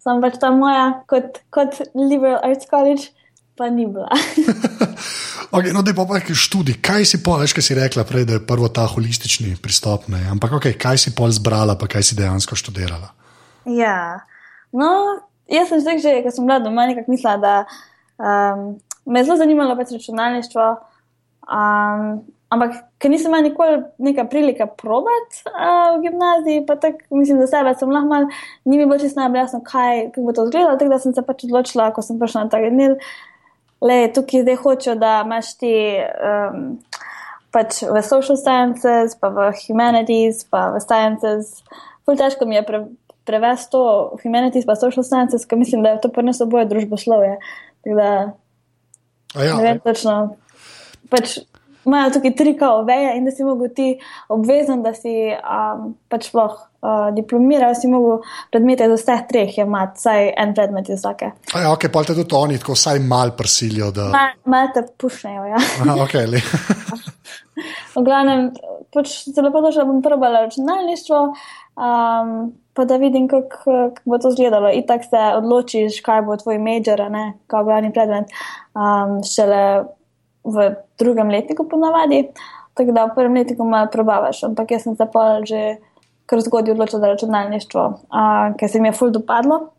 Sam 0.00 0.24
pač 0.24 0.40
ta 0.40 0.48
moja, 0.56 1.02
kot, 1.12 1.42
kot 1.52 1.76
liberal 1.92 2.40
arts 2.40 2.70
college, 2.70 3.12
pa 3.56 3.70
ni 3.70 3.86
bila. 3.86 4.08
okay, 5.54 5.72
no, 5.72 5.82
da 5.82 5.94
pa 5.94 6.06
nekaj 6.10 6.36
študij. 6.36 6.80
Kaj 6.82 7.06
si 7.08 7.22
pol, 7.22 7.38
veš, 7.42 7.54
kaj 7.56 7.66
si 7.66 7.78
rekla 7.78 8.04
prej, 8.08 8.26
da 8.28 8.38
je 8.38 8.46
prvo 8.46 8.68
ta 8.68 8.86
holistični 8.90 9.56
pristop, 9.62 10.08
ne? 10.12 10.24
ampak 10.30 10.58
okay, 10.58 10.74
kaj 10.78 10.98
si 11.06 11.14
pol 11.14 11.30
zbrala, 11.34 11.78
pa 11.78 11.88
kaj 11.90 12.10
si 12.10 12.18
dejansko 12.18 12.58
študirala? 12.58 13.14
Ja, 13.70 14.26
no, 14.74 14.90
jaz 15.50 15.70
sem 15.70 16.00
že, 16.02 16.20
ko 16.24 16.34
sem 16.34 16.46
bila 16.46 16.60
doma, 16.60 16.88
nekako 16.90 17.14
mislila, 17.14 17.36
da 17.40 17.54
um, 18.18 18.74
me 19.06 19.20
je 19.20 19.30
zelo 19.30 19.38
zanimalo 19.40 19.78
pač 19.78 19.94
računalništvo. 19.96 20.68
Um, 21.44 22.24
Ampak, 22.54 22.74
ker 23.02 23.10
nisem 23.10 23.32
imel 23.32 23.48
nikoli 23.48 23.78
neka 24.04 24.26
prilika 24.30 24.66
probati 24.78 25.40
uh, 25.48 25.96
v 25.96 26.04
gimnaziji, 26.04 26.62
pa 26.68 26.76
tako 26.78 27.18
mislim, 27.18 27.40
da 27.42 27.48
sebe 27.50 27.72
sem 27.78 27.90
lahko 27.90 28.10
mal, 28.10 28.28
ni 28.64 28.78
mi 28.78 28.84
bilo 28.84 28.98
čisto 29.00 29.18
najbolj 29.18 29.40
jasno, 29.40 29.60
kaj 29.66 30.04
bo 30.16 30.34
to 30.36 30.44
izgledalo. 30.46 30.76
Tako 30.78 30.92
da 30.92 30.98
sem 31.02 31.14
se 31.16 31.24
pač 31.26 31.46
odločila, 31.48 31.90
ko 31.96 32.04
sem 32.04 32.20
prišla 32.20 32.44
na 32.44 32.52
ta 32.52 32.60
genial, 32.62 32.94
le 33.82 34.12
tukaj 34.14 34.44
zdaj 34.44 34.60
hočem, 34.62 34.98
da 35.00 35.22
imaš 35.24 35.54
ti 35.58 35.72
um, 35.98 36.76
pač 37.54 37.82
v 37.82 38.02
social 38.02 38.38
sciences, 38.38 39.16
pa 39.20 39.30
v 39.34 39.50
humanities, 39.64 40.44
pa 40.50 40.68
v 40.74 40.82
sciences. 40.84 41.60
Ful 42.04 42.18
težko 42.20 42.46
mi 42.46 42.58
je 42.58 42.64
pre, 42.66 42.84
prevesti 43.24 43.72
to 43.72 43.84
humanities 44.22 44.66
pa 44.68 44.76
social 44.78 45.06
sciences, 45.06 45.46
ker 45.46 45.58
mislim, 45.58 45.82
da 45.82 45.96
je 45.96 46.04
to 46.04 46.12
prineslo 46.12 46.46
boje 46.46 46.68
družboslovje. 46.70 47.38
Tako 47.84 48.00
da 48.00 48.10
Ja, 49.34 49.56
ne 49.56 49.62
vem 49.62 49.80
točno. 49.82 50.36
Pač 51.10 51.38
imajo 51.86 52.10
tukaj 52.16 52.34
tri 52.36 52.56
kao 52.58 52.82
veje 52.84 53.16
in 53.16 53.24
da 53.24 53.30
si 53.30 53.44
mogel 53.44 53.68
ti 53.74 53.88
obvezen, 54.28 54.82
da 54.82 54.94
si 54.94 55.14
um, 55.32 55.90
pač 56.08 56.28
sploh 56.30 56.54
uh, 56.54 57.08
diplomiral, 57.16 57.74
si 57.74 57.88
mogel 57.88 58.22
predmete 58.52 58.88
iz 58.88 59.02
vseh 59.02 59.24
treh 59.30 59.58
imati, 59.58 60.00
vsaj 60.00 60.32
en 60.36 60.54
predmet 60.54 60.88
iz 60.88 61.02
vsake. 61.02 61.32
A 61.54 61.64
ja, 61.66 61.72
ok, 61.72 61.88
pa 61.92 62.04
te 62.04 62.16
tudi 62.16 62.38
oni 62.38 62.58
tako 62.58 62.76
vsaj 62.78 63.02
mal 63.04 63.34
prisilijo. 63.36 63.90
Da... 63.94 64.10
Mal- 64.14 64.38
Malo 64.44 64.70
te 64.74 64.82
pušnejo, 65.00 65.44
ja. 65.54 65.60
Aha, 65.82 65.96
okay, 66.04 66.26
le. 66.30 66.40
V 67.94 68.02
glavnem, 68.02 68.50
pač 68.94 69.12
zelo 69.30 69.52
podobno 69.54 69.84
bom 69.86 70.02
probala 70.02 70.44
računalništvo, 70.44 71.20
um, 71.78 72.32
pa 72.74 72.84
da 72.84 72.96
vidim, 72.98 73.28
kako 73.30 73.48
kak 73.64 74.00
bo 74.04 74.18
to 74.18 74.32
izgledalo. 74.34 74.70
Itak 74.74 75.04
se 75.06 75.22
odločiš, 75.36 76.00
kaj 76.04 76.22
bo 76.26 76.36
tvoj 76.36 76.58
major, 76.58 77.04
ne, 77.10 77.38
kaj 77.46 77.62
bo 77.62 77.70
glavni 77.70 77.92
predmet, 77.94 78.34
um, 78.74 79.20
šele 79.24 79.62
v 80.44 80.68
drugem 80.98 81.30
letniku 81.30 81.68
ponavadi. 81.68 82.28
Tako 82.74 82.92
da 82.92 83.04
v 83.06 83.14
prvem 83.14 83.34
letniku 83.34 83.64
malo 83.64 83.88
probavaš, 83.92 84.42
ampak 84.44 84.70
jaz 84.74 84.82
sem 84.82 84.96
se 84.96 85.06
pa 85.12 85.44
že 85.46 85.76
kar 86.26 86.40
zgodaj 86.40 86.72
odločila 86.72 87.00
za 87.00 87.08
računalništvo, 87.12 87.82
uh, 87.84 88.56
ker 88.58 88.70
se 88.70 88.80
mi 88.80 88.88
je 88.88 88.92
ful 88.96 89.10
dopadlo. 89.10 89.70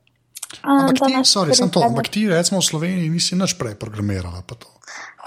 Um, 0.64 0.80
Ampak 0.80 0.96
ti, 1.08 1.14
sorry, 1.26 1.52
to, 1.72 1.82
ampak 1.84 2.08
ti, 2.08 2.30
recimo 2.30 2.62
v 2.62 2.66
Sloveniji, 2.66 3.10
nisi 3.10 3.36
nič 3.36 3.58
prej 3.60 3.76
programirala. 3.76 4.46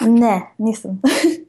Ne, 0.07 0.55
nisem. 0.59 1.03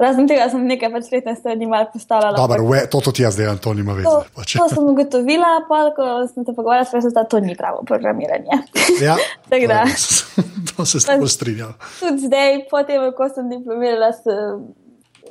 Razen 0.00 0.24
tega 0.24 0.46
sem 0.48 0.62
nekaj 0.64 0.88
pač 0.94 1.10
letne 1.12 1.34
strani 1.36 1.66
malo 1.68 1.90
postavljala. 1.92 2.32
Dobro, 2.32 2.64
we, 2.64 2.86
to 2.88 3.00
tudi 3.00 3.20
jaz 3.22 3.36
delam, 3.36 3.58
to 3.60 3.74
nima 3.76 3.92
veze. 3.92 4.08
To, 4.08 4.24
Pač. 4.32 4.54
to 4.56 4.68
sem 4.68 4.86
ugotovila, 4.88 5.50
pa 5.68 5.80
ko 5.92 6.06
sem 6.24 6.40
se 6.40 6.52
pogovarjala 6.52 6.86
s 6.86 6.90
profesorjem, 6.90 7.14
da 7.14 7.24
to 7.24 7.40
ni 7.40 7.52
pravo 7.54 7.82
programiranje. 7.84 8.62
Ja, 9.06 9.16
Tako 9.50 9.66
da. 9.66 9.82
to 10.70 10.86
se 10.86 11.00
s 11.00 11.04
tem 11.04 11.26
strinjam. 11.28 11.74
Tudi 11.98 12.26
zdaj, 12.26 12.62
potem, 12.70 13.04
ko 13.12 13.28
sem 13.28 13.50
diplomirala, 13.50 14.08
se, 14.16 14.36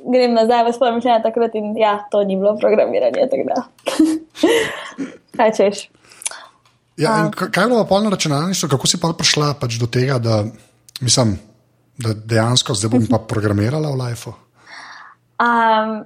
grem 0.06 0.34
nazaj 0.34 0.62
v 0.64 0.72
svoje 0.72 0.92
mišljenje 0.92 1.22
takrat 1.22 1.54
in 1.54 1.74
ja, 1.76 1.96
to 2.06 2.22
ni 2.22 2.38
bilo 2.38 2.54
programiranje. 2.56 3.26
Kaj 5.36 5.50
češ? 5.52 5.88
Ja, 6.96 7.26
k- 7.26 7.48
kaj 7.48 7.64
je 7.64 7.68
bilo 7.68 7.82
pa 7.84 8.00
na 8.00 8.10
računalništvu, 8.10 8.68
kako 8.68 8.86
si 8.86 9.00
pa 9.00 9.10
prišla 9.18 9.54
pač 9.56 9.80
do 9.80 9.86
tega, 9.86 10.18
da, 10.18 10.44
mislim, 11.00 11.38
da 11.98 12.14
dejansko 12.14 12.74
zdaj 12.74 12.90
bom 12.90 13.06
pa 13.10 13.18
programirala 13.18 13.90
v 13.90 13.98
Lifeu? 13.98 14.32
Um, 15.40 16.04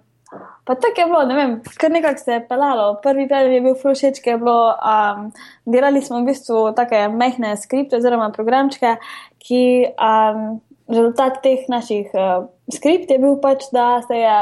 pa 0.64 0.74
tako 0.74 1.00
je 1.00 1.06
bilo, 1.06 1.22
ne 1.26 1.34
vem, 1.34 1.54
kar 1.80 1.90
nekako 1.90 2.22
se 2.22 2.32
je 2.32 2.48
pelalo. 2.48 2.98
Prvi 3.02 3.28
predmet 3.28 3.54
je 3.54 3.62
bil 3.64 3.74
Flušeč, 3.80 4.20
ki 4.22 4.30
je 4.30 4.38
bilo, 4.38 4.74
um, 4.78 5.30
delali 5.66 6.02
smo 6.02 6.20
v 6.20 6.30
bistvu 6.30 6.66
take 6.78 7.08
mehne 7.12 7.56
skripte 7.60 7.98
oziroma 7.98 8.30
programčke, 8.34 8.96
ki 9.44 9.64
um, 9.92 10.60
rezultat 10.88 11.40
teh 11.42 11.66
naših 11.68 12.14
uh, 12.14 12.46
skript 12.72 13.10
je 13.10 13.18
bil 13.18 13.36
pač, 13.42 13.66
da 13.72 14.02
se 14.06 14.18
je 14.22 14.36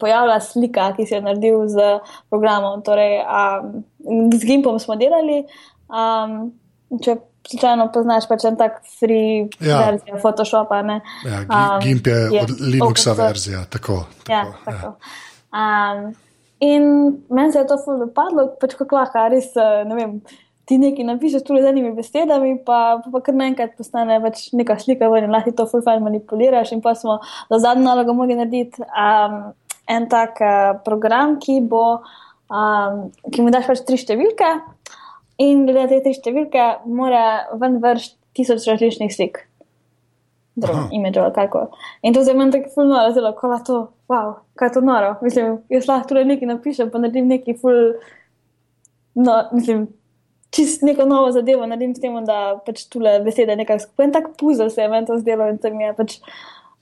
pojavila 0.00 0.40
slika, 0.40 0.90
ki 0.96 1.06
si 1.06 1.14
jo 1.14 1.22
naredil 1.24 1.64
z 1.70 1.88
programom. 2.30 2.82
Torej, 2.86 3.20
um, 3.22 3.82
z 4.34 4.42
Gimpom 4.46 4.78
smo 4.82 4.98
delali. 4.98 5.44
Um, 5.86 6.52
če 7.02 7.16
slučajno 7.50 7.88
poznaš 7.94 8.28
pač 8.28 8.44
en 8.48 8.56
tak 8.56 8.80
free 8.98 9.46
Ja. 9.60 9.68
ja. 9.68 9.78
verzijo 9.90 10.20
Photoshopa, 10.22 10.82
ne. 10.82 11.00
Ja, 11.24 11.40
Um, 11.46 11.80
GIMP 11.82 12.06
je, 12.06 12.20
je 12.32 12.42
od 12.42 12.50
Linuxa 12.60 13.12
open 13.12 13.26
verzija. 13.26 13.64
Tako, 13.70 14.04
tako, 14.24 14.32
Ja, 14.32 14.44
tako. 14.64 14.94
Um, 15.52 16.14
in 16.60 16.82
meni 17.30 17.52
se 17.52 17.58
je 17.58 17.66
to 17.66 17.78
ful 17.84 17.98
dopadlo, 17.98 18.48
pač 18.60 18.74
kako 18.74 18.96
lahko 18.96 19.28
res, 19.30 19.52
eh, 19.56 19.84
ne 19.88 19.94
vem, 19.94 20.18
ti 20.66 20.78
nekaj 20.82 21.06
napišeš 21.06 21.44
tu 21.46 21.54
z 21.54 21.70
enimi 21.70 21.92
besedami, 21.94 22.56
pa, 22.66 22.98
pa, 23.04 23.10
pa 23.12 23.20
kar 23.22 23.36
naenkrat 23.38 23.76
postane 23.78 24.18
pač 24.22 24.48
neka 24.52 24.78
slika 24.82 25.10
ven 25.12 25.30
lahko 25.30 25.54
to 25.54 25.66
ful 25.70 25.84
fajn 25.86 26.02
manipuliraš. 26.02 26.72
In 26.74 26.82
pa 26.82 26.94
smo 26.98 27.20
za 27.50 27.60
zadnjo 27.62 27.86
nalogo 27.86 28.16
mogli 28.18 28.34
narediti 28.38 28.82
um, 28.82 29.52
en 29.86 30.08
tak 30.10 30.42
uh, 30.42 30.80
program, 30.84 31.38
ki 31.40 31.60
bo, 31.70 32.02
um, 32.50 33.04
ki 33.30 33.44
mu 33.46 33.54
daš 33.54 33.70
pač 33.70 33.84
tri 33.86 34.00
številke 34.00 34.50
in 35.42 35.66
glede 35.66 35.98
te 35.98 36.02
tri 36.04 36.14
številke 36.16 36.64
mora 36.86 37.26
ven 37.60 37.80
vršiti 37.82 38.16
tisoč 38.36 38.66
različnih 38.68 39.12
slik 39.12 39.46
drugim 40.56 40.88
imidžu 40.92 41.20
ali 41.20 41.32
kako. 41.34 41.66
In 42.02 42.14
to 42.14 42.24
se 42.24 42.34
meni 42.34 42.52
tako 42.52 42.70
ful 42.74 42.88
noro 42.88 43.12
zelo, 43.12 43.32
ko 43.36 43.52
je 43.52 43.58
to, 43.64 43.80
wow, 44.08 44.34
kaj 44.54 44.72
to 44.72 44.80
noro. 44.80 45.14
Mislim, 45.22 45.58
jaz 45.68 45.88
lahko 45.88 46.08
tudi 46.08 46.24
nekaj 46.24 46.48
napišem, 46.48 46.90
pa 46.90 46.98
naredim 46.98 47.28
nekaj 47.28 47.58
ful, 47.60 47.80
no, 49.14 49.36
mislim, 49.52 49.86
čist 50.56 50.82
neko 50.82 51.04
novo 51.04 51.32
zadevo 51.32 51.66
naredim 51.66 51.94
s 51.94 52.00
tem, 52.00 52.16
da 52.24 52.56
pač 52.66 52.86
tule 52.92 53.18
besede 53.24 53.56
nekako 53.56 53.84
skupaj. 53.84 54.08
En 54.08 54.14
tak 54.16 54.30
puzzle 54.40 54.70
se 54.70 54.82
je 54.82 54.88
meni 54.88 55.06
to 55.06 55.18
zdelo 55.20 55.48
in 55.52 55.60
se 55.60 55.70
mi 55.70 55.84
je 55.84 55.92
pač 55.96 56.18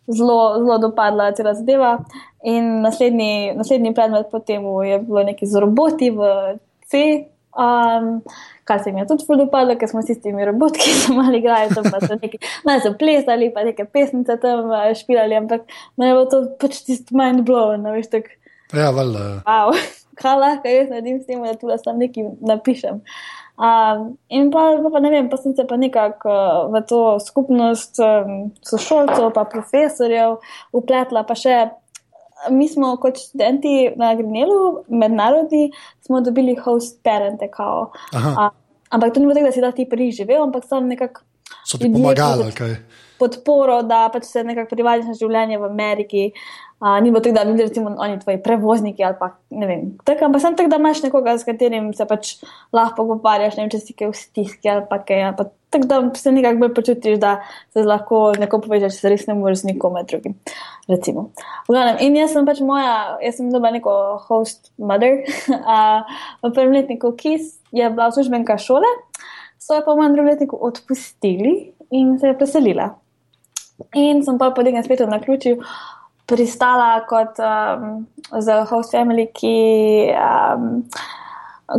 zelo, 0.06 0.38
zelo 0.60 0.78
dopadla 0.78 1.32
cela 1.34 1.54
zadeva. 1.54 1.96
In 2.44 2.80
naslednji, 2.86 3.54
naslednji 3.58 3.94
predmet 3.94 4.30
potem 4.30 4.62
je 4.86 4.98
bilo 5.02 5.26
nekaj 5.26 5.50
z 5.50 5.66
roboti 5.66 6.10
v 6.14 6.30
C. 6.86 7.04
Um, 7.54 8.22
kar 8.66 8.80
se 8.82 8.92
mi 8.92 8.98
je 9.00 9.06
tudi 9.06 9.26
ful 9.28 9.38
dopadlo, 9.38 9.76
ker 9.78 9.86
smo 9.90 10.02
s 10.02 10.08
tistimi 10.10 10.44
roboti, 10.44 10.80
ki 10.82 10.94
so 10.98 11.14
mali 11.14 11.38
igrali, 11.38 11.70
tam 11.74 11.86
pa 11.86 12.00
so 12.02 12.16
neki, 12.18 12.40
malo 12.66 12.82
so 12.82 12.94
plesali, 12.98 13.52
pa 13.54 13.62
neke 13.66 13.86
pesmice 13.86 14.34
tam 14.42 14.72
špilali, 14.98 15.36
ampak 15.38 15.68
meni 16.00 16.10
je 16.10 16.24
to 16.32 16.40
pač 16.58 16.80
tisti 16.88 17.14
mind 17.14 17.44
blown, 17.46 17.86
veš, 17.94 18.10
tako, 18.16 18.40
Ja, 18.74 18.90
valjda. 18.90 19.20
wow, 19.46 19.70
kaj 20.18 20.36
lahko 20.40 20.72
jaz 20.72 20.90
naredim 20.90 21.20
s 21.20 21.28
tem, 21.28 21.42
da 21.46 21.54
tu 21.54 21.70
sam 21.84 21.98
nekaj 22.02 22.32
napišem. 22.42 23.00
Um, 23.54 24.16
in 24.34 24.48
pa, 24.50 24.64
pa, 24.82 24.90
pa 24.90 24.98
ne 24.98 25.12
vem, 25.12 25.28
pa 25.30 25.38
sem 25.38 25.54
se 25.54 25.62
pa 25.70 25.76
nekako 25.78 26.32
uh, 26.32 26.72
v 26.74 26.80
to 26.90 27.02
skupnost 27.22 28.00
um, 28.02 28.48
sošolcev, 28.66 29.28
pa 29.36 29.44
profesorjev 29.46 30.40
upletla, 30.74 31.22
pa 31.22 31.36
še 31.38 31.60
mi 32.50 32.68
smo 32.68 32.96
kot 32.96 33.18
študenti 33.18 33.92
na 33.96 34.14
Grinelu, 34.14 34.84
mednarodni, 34.88 35.72
smo 36.00 36.20
dobili 36.20 36.54
host 36.54 37.00
parente, 37.02 37.48
kao. 37.50 37.90
A, 38.12 38.50
ampak 38.90 39.14
to 39.14 39.20
ni 39.20 39.26
bilo 39.26 39.34
tako, 39.34 39.46
da 39.46 39.52
si 39.52 39.60
da 39.60 39.72
ti 39.72 39.88
priživel, 39.90 40.42
ampak 40.42 40.64
sam 40.68 40.88
nekako 40.88 41.22
So 41.64 41.78
ti 41.78 41.92
pomagali, 41.92 42.52
kaj? 42.52 42.76
podporo, 43.18 43.82
da 43.82 44.08
pač 44.12 44.24
se 44.28 44.44
nekako 44.44 44.76
privadiš 44.76 45.08
na 45.08 45.14
življenje 45.18 45.58
v 45.60 45.68
Ameriki. 45.68 46.24
Uh, 46.80 46.98
ni 47.00 47.10
bilo 47.10 47.22
tako, 47.22 47.34
da 47.38 47.44
bi 47.44 47.52
bili 47.52 47.68
recimo 47.68 47.94
oni 47.98 48.18
tvoji 48.20 48.42
prevozniki 48.42 49.04
ali 49.04 49.14
pa 49.18 49.30
ne 49.50 49.66
vem. 49.66 49.82
Tako, 50.04 50.24
ampak 50.24 50.42
sem 50.42 50.56
tako, 50.56 50.70
da 50.70 50.76
imaš 50.76 51.02
nekoga, 51.02 51.38
s 51.38 51.46
katerim 51.46 51.92
se 51.94 52.06
pač 52.06 52.34
lahko 52.72 52.96
pogovarjaš, 53.02 53.56
ne 53.56 53.64
vem, 53.64 53.70
če 53.72 53.80
si 53.80 53.94
kaj 53.96 54.10
v 54.10 54.18
stiski 54.18 54.68
ali 54.68 54.82
pa 54.90 54.98
kaj. 54.98 55.22
ali 55.28 55.36
pa 55.38 55.50
Tako 55.74 55.86
da 55.90 55.96
se 56.14 56.30
nekako 56.32 56.58
bolj 56.58 56.74
počutiš, 56.74 57.16
da 57.18 57.30
se 57.72 57.82
lahko 57.82 58.18
neko 58.38 58.60
povežeš, 58.62 59.00
se 59.00 59.10
res 59.10 59.24
ne 59.26 59.34
moreš 59.34 59.64
z 59.64 59.72
nikomer 59.72 60.04
drugim. 60.06 60.36
Recimo. 60.86 61.24
V 61.66 61.74
glavnem, 61.74 61.96
in 62.04 62.14
jaz 62.14 62.30
sem 62.36 62.46
pač 62.46 62.60
moja, 62.62 63.16
jaz 63.24 63.40
sem 63.40 63.48
dobila 63.50 63.72
neko 63.74 63.94
host 64.28 64.70
mother. 64.78 65.24
Uh, 65.74 66.04
v 66.44 66.52
prvem 66.52 66.74
letniku 66.76 67.10
KIS 67.16 67.56
je 67.72 67.88
bila 67.90 68.10
službenka 68.12 68.54
šole, 68.60 68.86
so 69.58 69.74
jo 69.74 69.82
pa 69.82 69.94
v 69.94 69.98
mojem 69.98 70.14
drugem 70.14 70.30
letniku 70.30 70.58
odpustili 70.60 71.72
in 71.90 72.18
se 72.20 72.30
je 72.30 72.36
preselila. 72.38 72.92
In 73.98 74.22
sem 74.22 74.38
pa 74.38 74.52
potem 74.54 74.76
spet 74.84 75.02
na 75.08 75.18
ključu 75.18 75.56
pristala 76.26 77.04
kot 77.08 77.38
um, 77.38 78.06
za 78.40 78.64
host 78.70 78.94
family, 78.94 79.28
ki. 79.34 79.56
Um, 80.14 80.84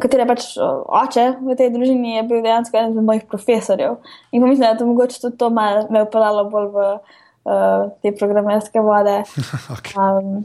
Katere 0.02 0.26
pač 0.26 0.56
o, 0.58 0.68
oče 0.98 1.24
v 1.46 1.54
tej 1.54 1.70
družini 1.70 2.16
je 2.16 2.24
bil 2.26 2.40
dejansko 2.42 2.74
eden 2.74 2.96
od 2.98 3.06
mojih 3.06 3.28
profesorjev. 3.30 4.00
In 4.34 4.42
pomislim, 4.42 4.64
da 4.66 4.72
je 4.74 4.80
to 4.80 4.88
mogoče 4.90 5.20
tudi 5.22 5.38
to 5.38 5.50
malo 5.54 5.84
me 5.94 6.02
upeljalo 6.02 6.48
bolj 6.50 6.72
v 6.74 6.86
uh, 6.90 7.84
te 8.02 8.10
programerske 8.18 8.82
vode. 8.82 9.20
okay. 9.76 9.94
Um, 9.94 10.42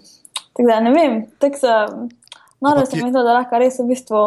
tako 0.53 0.67
da 0.69 0.77
ne 0.85 0.93
vem, 0.93 1.17
tako 1.41 1.63
sem. 1.63 2.03
Noro 2.61 2.85
se 2.85 2.99
je- 2.99 3.05
mi 3.05 3.09
zdi, 3.09 3.17
da 3.17 3.39
lahko 3.39 3.59
res 3.59 3.81
v 3.81 3.89
bistvu, 3.89 4.21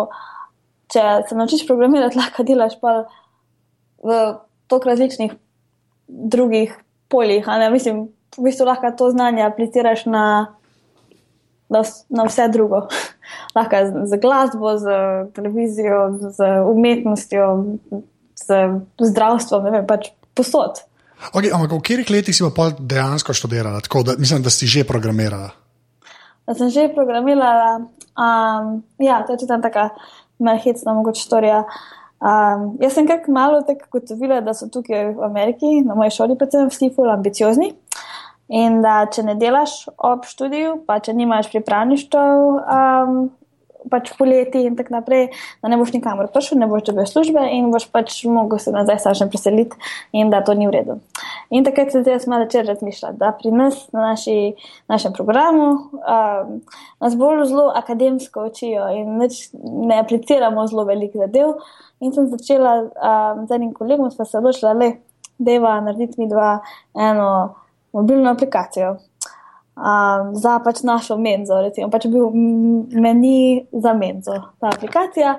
če 0.89 1.05
se 1.29 1.37
naučiš 1.37 1.67
programirati, 1.69 2.17
lahko 2.17 2.43
delaš 2.43 2.79
pa 2.81 3.03
v 4.01 4.19
toliko 4.67 4.89
različnih 4.89 5.37
drugih 6.07 6.73
poljih. 7.13 7.45
Mislim, 7.71 8.07
v 8.37 8.47
bistvu 8.47 8.67
lahko 8.67 8.91
to 8.97 9.11
znanje 9.11 9.43
apliciraš 9.45 10.05
na, 10.05 10.55
na, 11.69 11.81
na 12.09 12.23
vse 12.29 12.47
drugo. 12.53 12.87
lahko 13.57 13.83
z, 13.85 14.07
z 14.09 14.21
glasbo, 14.21 14.77
z 14.77 14.85
televizijo, 15.35 16.17
z 16.19 16.37
umetnostjo, 16.69 17.49
z 18.35 18.47
zdravstvom, 18.99 19.63
ne 19.63 19.77
vem, 19.77 19.85
pač 19.87 20.11
posod. 20.33 20.83
Okay, 21.31 21.53
ampak 21.55 21.71
v 21.71 21.79
katerih 21.79 22.09
letih 22.11 22.35
si 22.35 22.43
pa 22.51 22.73
dejansko 22.75 23.31
študirala? 23.31 23.79
Tako, 23.85 24.03
da, 24.03 24.11
mislim, 24.19 24.43
da 24.43 24.51
si 24.51 24.67
že 24.67 24.83
programirala. 24.83 25.55
da 26.47 26.53
sem 26.53 26.69
že 26.69 26.91
programirala. 26.91 27.87
Um, 28.13 28.83
ja, 28.99 29.23
to 29.23 29.33
je 29.33 29.37
tudi 29.37 29.53
ena 29.53 29.63
taka 29.63 29.89
malhecna 30.39 30.93
mogoče 30.93 31.21
storija. 31.21 31.63
Um, 32.23 32.77
jaz 32.79 32.93
sem 32.95 33.07
kak 33.07 33.27
malo 33.27 33.61
tako 33.67 33.99
gotovila, 33.99 34.41
da 34.41 34.53
so 34.53 34.67
tukaj 34.71 35.13
v 35.15 35.23
Ameriki, 35.23 35.81
na 35.85 35.95
moji 35.95 36.11
šoli, 36.11 36.37
predvsem 36.39 36.69
vsi 36.71 36.91
ful 36.95 37.11
ambiciozni. 37.11 37.73
In 38.51 38.81
da 38.83 39.05
če 39.07 39.23
ne 39.23 39.37
delaš 39.39 39.85
ob 39.97 40.27
študiju, 40.27 40.81
pa 40.87 40.99
če 40.99 41.15
nimaš 41.15 41.47
pripravništev 41.53 42.41
um, 42.43 43.23
pač 43.89 44.11
poleti 44.17 44.63
in 44.67 44.75
tako 44.75 44.95
naprej, 44.97 45.29
da 45.61 45.71
ne 45.71 45.77
boš 45.79 45.93
nikamor 45.95 46.29
prišel, 46.33 46.59
ne 46.61 46.67
boš 46.71 46.85
dobil 46.89 47.07
službe 47.09 47.43
in 47.55 47.69
boš 47.73 47.87
pač 47.91 48.15
mogel 48.29 48.59
se 48.61 48.71
nazaj 48.73 48.99
sažen 49.03 49.31
preseliti 49.31 49.77
in 50.15 50.31
da 50.31 50.43
to 50.45 50.55
ni 50.57 50.67
v 50.67 50.75
redu. 50.75 50.97
In 51.53 51.65
takrat 51.67 51.91
sem 51.91 52.03
se 52.03 52.29
malo 52.31 52.47
začel 52.47 52.67
razmišljati, 52.67 53.19
da 53.19 53.31
pri 53.37 53.51
nas 53.51 53.79
na 53.93 54.09
naši, 54.09 54.53
našem 54.91 55.15
programu 55.15 55.69
um, 55.71 56.59
nas 57.03 57.17
bolj 57.19 57.45
zelo 57.51 57.71
akademsko 57.75 58.47
učijo 58.51 58.89
in 58.95 59.17
ne 59.87 59.99
apliciramo 59.99 60.67
zelo 60.67 60.87
veliko 60.89 61.23
zadev. 61.23 61.57
In 62.03 62.11
sem 62.11 62.27
začela 62.27 62.75
um, 62.83 63.47
z 63.47 63.55
enim 63.55 63.73
kolegom, 63.73 64.11
sva 64.11 64.25
se 64.25 64.37
odločila, 64.37 64.73
da 65.37 65.51
je 65.51 65.59
va 65.59 65.79
narediti 65.81 66.19
mi 66.21 66.27
dva 66.29 66.57
eno 66.93 67.62
mobilno 67.93 68.31
aplikacijo 68.31 68.97
um, 69.75 70.35
za 70.35 70.59
pač 70.59 70.83
našo 70.83 71.17
menzo, 71.17 71.59
recimo, 71.61 71.89
pač 71.93 72.07
bil 72.11 72.29
meni 72.33 73.65
za 73.71 73.93
menzo, 73.97 74.39
ta 74.61 74.73
aplikacija. 74.73 75.37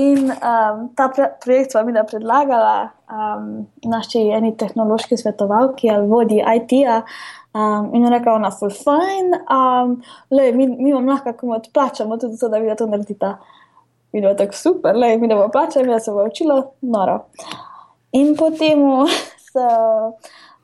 In 0.00 0.30
um, 0.30 0.84
ta 0.96 1.08
projekt 1.10 1.72
smo 1.74 1.82
mi 1.84 1.92
da 1.92 2.04
predlagala 2.06 2.90
um, 3.10 3.66
naši 3.90 4.22
eni 4.32 4.54
tehnološki 4.56 5.18
svetovalki 5.18 5.90
ali 5.90 6.08
vodi 6.08 6.38
IT-a. 6.40 7.02
Um, 7.50 7.88
in 7.98 8.04
je 8.06 8.10
rekel, 8.12 8.36
ona 8.36 8.52
full 8.54 8.70
fine, 8.70 9.40
um, 9.50 9.96
le, 10.30 10.52
mi, 10.54 10.68
mi 10.70 10.92
vam 10.94 11.08
lahko 11.10 11.32
kako 11.32 11.56
odplačamo 11.56 12.16
tudi 12.22 12.38
to, 12.38 12.48
da 12.48 12.60
vi 12.62 12.76
to 12.78 12.86
naredite. 12.86 13.32
In 14.12 14.24
je 14.24 14.36
tako 14.38 14.54
super, 14.54 14.94
le, 14.96 15.16
mi 15.18 15.28
da 15.28 15.34
bomo 15.34 15.50
plačali, 15.50 15.90
jaz 15.90 16.04
se 16.06 16.14
bo 16.14 16.28
učila, 16.30 16.62
noro. 16.80 17.18
In 18.12 18.36
potem 18.38 18.86
so 19.50 19.66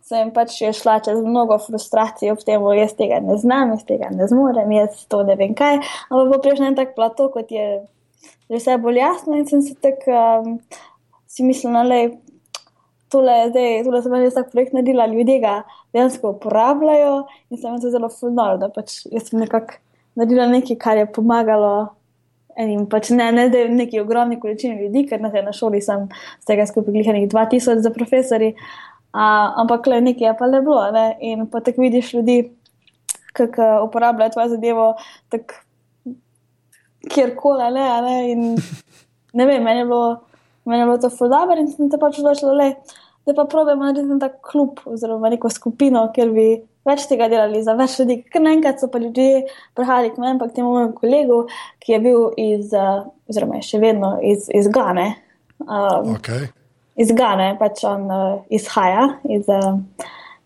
sem 0.06 0.30
pač 0.30 0.54
šla 0.78 1.00
čez 1.02 1.18
mnogo 1.24 1.58
frustracij 1.58 2.30
ob 2.30 2.42
tem, 2.46 2.62
jaz 2.78 2.94
tega 2.98 3.18
ne 3.24 3.38
znam, 3.42 3.74
jaz 3.74 3.86
tega 3.88 4.10
ne 4.14 4.28
zmorem, 4.30 4.70
jaz 4.76 5.02
to 5.10 5.24
ne 5.26 5.34
vem 5.38 5.54
kaj. 5.58 5.80
Ampak 6.10 6.30
bo 6.30 6.42
prišel 6.44 6.70
en 6.70 6.78
tak 6.78 6.94
plato, 6.98 7.28
kot 7.34 7.50
je 7.50 7.66
že 8.46 8.60
vse 8.60 8.76
bolj 8.78 9.00
jasno 9.00 9.34
in 9.38 9.46
sem 9.46 9.62
si 9.62 9.74
tako 9.74 10.14
um, 10.14 10.58
si 11.26 11.42
mislila, 11.42 11.82
da 11.84 11.98
je 11.98 12.12
tole, 13.10 13.34
zdaj, 13.50 13.82
tole 13.86 14.02
sem 14.02 14.14
res 14.20 14.38
tak 14.38 14.52
projekt 14.52 14.74
naredila, 14.76 15.08
ljudje 15.10 15.40
ga 15.42 15.56
dejansko 15.94 16.36
uporabljajo 16.36 17.16
in 17.50 17.60
sem 17.60 17.78
se 17.82 17.90
zelo 17.94 18.10
fulnala, 18.12 18.60
da 18.62 18.70
pač 18.70 19.00
jaz 19.10 19.30
sem 19.30 19.42
nekako 19.42 19.78
naredila 20.16 20.48
nekaj, 20.50 20.78
kar 20.80 21.02
je 21.02 21.10
pomagalo. 21.18 21.74
In 22.56 22.86
pač 22.88 23.10
ne, 23.12 23.26
ne 23.36 23.50
da 23.52 23.58
je 23.60 23.68
neki 23.68 23.98
ogromni 24.00 24.38
količini 24.40 24.86
ljudi, 24.86 25.02
ker 25.10 25.20
na, 25.20 25.28
na 25.28 25.52
šoli 25.52 25.82
sem 25.84 26.06
z 26.40 26.48
tega 26.48 26.64
skupaj 26.64 26.94
glihanih 26.94 27.26
2000 27.28 27.82
za 27.84 27.92
profesori, 27.92 28.54
ampak 29.16 29.86
le 29.86 30.00
nekaj 30.00 30.28
je 30.28 30.36
pa 30.38 30.46
le 30.46 30.60
bilo. 30.60 30.90
Ne? 30.92 31.06
In 31.20 31.46
pa 31.50 31.60
tako 31.60 31.80
vidiš 31.80 32.12
ljudi, 32.14 32.52
kako 33.32 33.86
uporabljajo 33.86 34.32
tvojo 34.32 34.48
zadevo, 34.48 34.86
kjerkoli. 37.10 37.70
Ne, 37.72 37.88
ne? 38.02 38.56
ne 39.32 39.46
vem, 39.46 39.62
meni 39.62 39.80
je 39.80 39.84
bilo, 39.84 40.20
meni 40.64 40.82
je 40.82 40.86
bilo 40.86 40.98
to 40.98 41.10
fudaber 41.10 41.58
in 41.58 41.68
sem 41.68 41.90
te 41.90 41.98
pač 42.00 42.18
odločila, 42.18 42.72
da 43.26 43.34
pa 43.34 43.44
probujemo 43.44 43.84
narediti 43.84 44.20
tak 44.20 44.40
klub 44.50 44.80
oziroma 44.86 45.30
neko 45.32 45.50
skupino, 45.50 46.08
kjer 46.14 46.32
bi. 46.32 46.48
Več 46.86 47.08
tega 47.10 47.26
delali 47.26 47.58
za 47.66 47.72
več 47.74 47.96
ljudi, 47.98 48.20
ker 48.30 48.44
naenkrat 48.44 48.78
so 48.78 48.86
pa 48.86 49.00
ljudje 49.02 49.40
prihajali 49.74 50.12
k 50.14 50.20
meni, 50.22 50.38
pa 50.38 50.46
k 50.46 50.54
temu 50.54 50.70
mojemu 50.70 50.92
kolegu, 50.94 51.38
ki 51.82 51.96
je 51.96 51.98
bil 52.04 52.28
iz, 52.38 52.76
oziroma 53.26 53.58
je 53.58 53.66
še 53.66 53.80
vedno 53.82 54.12
iz, 54.22 54.46
iz 54.54 54.70
Gane. 54.70 55.08
Um, 55.66 56.12
okay 56.14 56.46
iz 56.96 57.12
Gane, 57.12 57.56
pač 57.58 57.84
on 57.84 58.06
uh, 58.10 58.44
izhaja 58.50 59.08
iz 59.24 59.48
uh, 59.52 59.80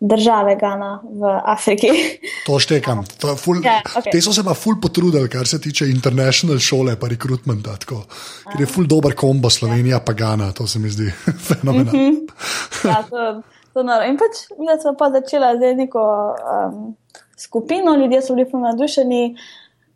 države 0.00 0.56
Gana 0.56 1.00
v 1.04 1.40
Afriki. 1.44 1.88
To 2.46 2.58
štekam. 2.58 3.04
To 3.20 3.36
ful, 3.36 3.60
ja, 3.64 3.80
okay. 3.84 4.12
Te 4.12 4.20
so 4.24 4.32
se 4.32 4.44
pa 4.44 4.54
ful 4.54 4.80
potrudili, 4.82 5.28
kar 5.28 5.46
se 5.46 5.60
tiče 5.60 5.86
international 5.90 6.58
šole, 6.58 6.96
pa 7.00 7.08
rekrutmenta. 7.08 7.76
Ker 7.86 8.60
je 8.60 8.66
ful 8.66 8.88
dober 8.88 9.14
kombo 9.14 9.50
Slovenija, 9.50 9.98
ja. 9.98 10.04
pa 10.04 10.12
Gana, 10.12 10.52
to 10.52 10.66
se 10.66 10.78
mi 10.78 10.90
zdi 10.90 11.12
fenomenalno. 11.48 11.92
Mm 11.92 12.16
-hmm. 12.16 12.88
ja, 12.88 13.02
to, 13.10 13.42
to 13.72 13.80
in 13.80 14.16
pač 14.16 14.48
mi 14.58 14.80
smo 14.82 14.94
pa 14.98 15.10
začeli 15.10 15.58
z 15.60 15.76
neko 15.76 16.34
um, 16.72 16.96
skupino, 17.36 17.96
ljudje 17.96 18.22
so 18.22 18.34
bili 18.34 18.50
ful 18.50 18.60
nadušeni. 18.60 19.36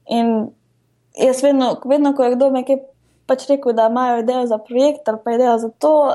In 0.08 0.48
jaz 1.26 1.42
vedno, 1.42 1.80
vedno 1.84 2.14
ko 2.14 2.24
je 2.24 2.36
kdo 2.36 2.50
nekaj 2.50 2.76
pač 3.26 3.48
rekel, 3.48 3.72
da 3.72 3.86
imajo 3.90 4.20
idejo 4.20 4.46
za 4.46 4.58
projekt 4.58 5.08
ali 5.08 5.18
pa 5.24 5.32
idejo 5.32 5.58
za 5.58 5.70
to, 5.78 6.12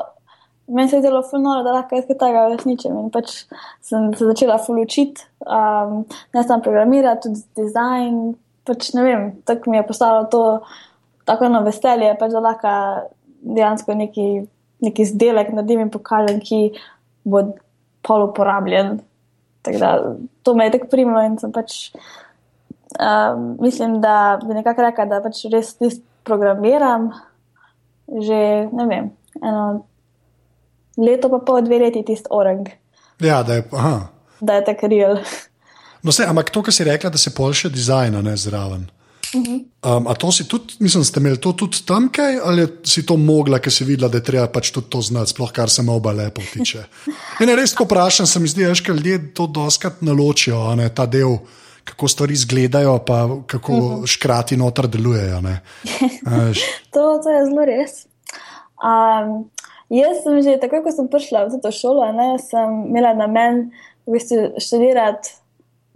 meni 0.69 0.89
se 0.89 0.95
je 0.95 1.01
zelo 1.01 1.21
fulno, 1.29 1.59
da 1.63 1.73
lahko 1.73 1.97
jaz 1.97 2.07
tega 2.09 2.45
resničem. 2.51 2.97
In 2.99 3.09
pač 3.13 3.43
sem 3.85 4.11
se 4.17 4.27
začela 4.27 4.57
fulučiti, 4.61 5.25
um, 5.45 6.03
ne 6.33 6.43
samo 6.43 6.63
programirati, 6.65 7.27
tudi 7.27 7.63
dizajn. 7.63 8.21
Pač 8.67 8.91
ne 8.93 9.03
vem, 9.03 9.25
tako 9.49 9.71
mi 9.71 9.79
je 9.79 9.87
postalo 9.87 10.27
to 10.31 10.43
tako 11.25 11.47
eno 11.49 11.63
veselje, 11.65 12.13
pač 12.19 12.33
da 12.35 12.43
lahko 12.43 12.73
dejansko 13.55 13.95
neki, 13.97 14.27
neki 14.85 15.05
izdelek 15.05 15.53
naredim 15.53 15.85
in 15.85 15.93
pokažem, 15.93 16.41
ki 16.43 16.61
bo 17.23 17.45
pol 18.05 18.29
uporabljen. 18.29 18.99
Da, 19.69 19.95
to 20.43 20.55
me 20.55 20.67
je 20.67 20.77
tako 20.77 20.89
primilo 20.91 21.23
in 21.25 21.37
sem 21.41 21.53
pač. 21.55 21.89
Um, 22.99 23.55
mislim, 23.61 23.99
da 24.01 24.39
bi 24.41 24.55
nekako 24.57 24.87
rekla, 24.87 25.05
da 25.09 25.19
pač 25.23 25.43
res 25.51 25.75
programiram 26.25 27.11
že 28.09 28.69
ne 28.73 28.85
vem, 28.89 29.11
eno 29.41 29.85
leto 30.99 31.29
pa 31.29 31.39
pol, 31.45 31.61
dve 31.65 31.79
leti 31.79 32.03
tisti 32.05 32.27
orang. 32.29 32.67
Ja, 33.19 33.43
da 33.43 33.59
je, 33.59 33.63
da 34.39 34.53
je 34.53 34.65
tako 34.65 34.87
real. 34.87 35.17
No, 36.03 36.11
se, 36.11 36.23
ampak 36.27 36.49
to, 36.49 36.63
kar 36.63 36.73
si 36.73 36.83
rekla, 36.83 37.09
da 37.09 37.17
se 37.17 37.35
polše 37.35 37.69
dizajna 37.69 38.21
ne 38.21 38.37
zraven. 38.37 38.87
Uh 39.33 39.41
-huh. 39.41 39.97
um, 39.97 40.07
a 40.07 40.13
to 40.13 40.31
si 40.31 40.47
tudi, 40.47 40.73
mislim, 40.79 41.03
ste 41.03 41.19
imeli 41.19 41.37
to 41.37 41.51
tudi 41.53 41.77
tam 41.85 42.09
kaj, 42.11 42.39
ali 42.43 42.67
si 42.83 43.05
to 43.05 43.17
mogla, 43.17 43.59
ker 43.59 43.73
si 43.73 43.83
videla, 43.83 44.09
da 44.09 44.17
je 44.17 44.23
treba 44.23 44.47
pač 44.47 44.71
tudi 44.71 44.89
to 44.89 45.01
znati, 45.01 45.29
sploh 45.29 45.51
kar 45.51 45.69
se 45.69 45.81
moba 45.81 46.11
lepo 46.11 46.41
tiče. 46.53 46.83
In 47.41 47.49
res, 47.49 47.73
ko 47.73 47.83
vprašam, 47.83 48.27
se 48.27 48.39
mi 48.39 48.47
zdi, 48.47 48.63
da 48.63 48.93
ljudje 48.93 49.33
to 49.33 49.47
doskrat 49.47 50.01
naločijo, 50.01 50.75
ne, 50.75 50.89
ta 50.89 51.05
del, 51.05 51.37
kako 51.83 52.07
stvari 52.07 52.33
izgledajo, 52.33 52.99
pa 53.05 53.29
kako 53.47 53.73
uh 53.73 53.79
-huh. 53.79 54.07
škrati 54.07 54.57
noter 54.57 54.87
delujejo. 54.87 55.41
to, 56.93 57.19
to 57.23 57.29
je 57.29 57.45
zelo 57.45 57.65
res. 57.65 58.05
Um, 58.83 59.49
Jaz 59.89 60.21
sem 60.21 60.41
že 60.45 60.59
takoj, 60.61 60.83
ko 60.85 60.93
sem 60.93 61.09
prišla 61.09 61.47
v 61.49 61.61
to 61.63 61.71
šolo, 61.73 62.05
ne, 62.13 62.37
sem 62.37 62.85
imela 62.89 63.15
na 63.17 63.25
meni 63.25 63.69
v 64.05 64.17
bistvu 64.17 64.61
študirati 64.61 65.33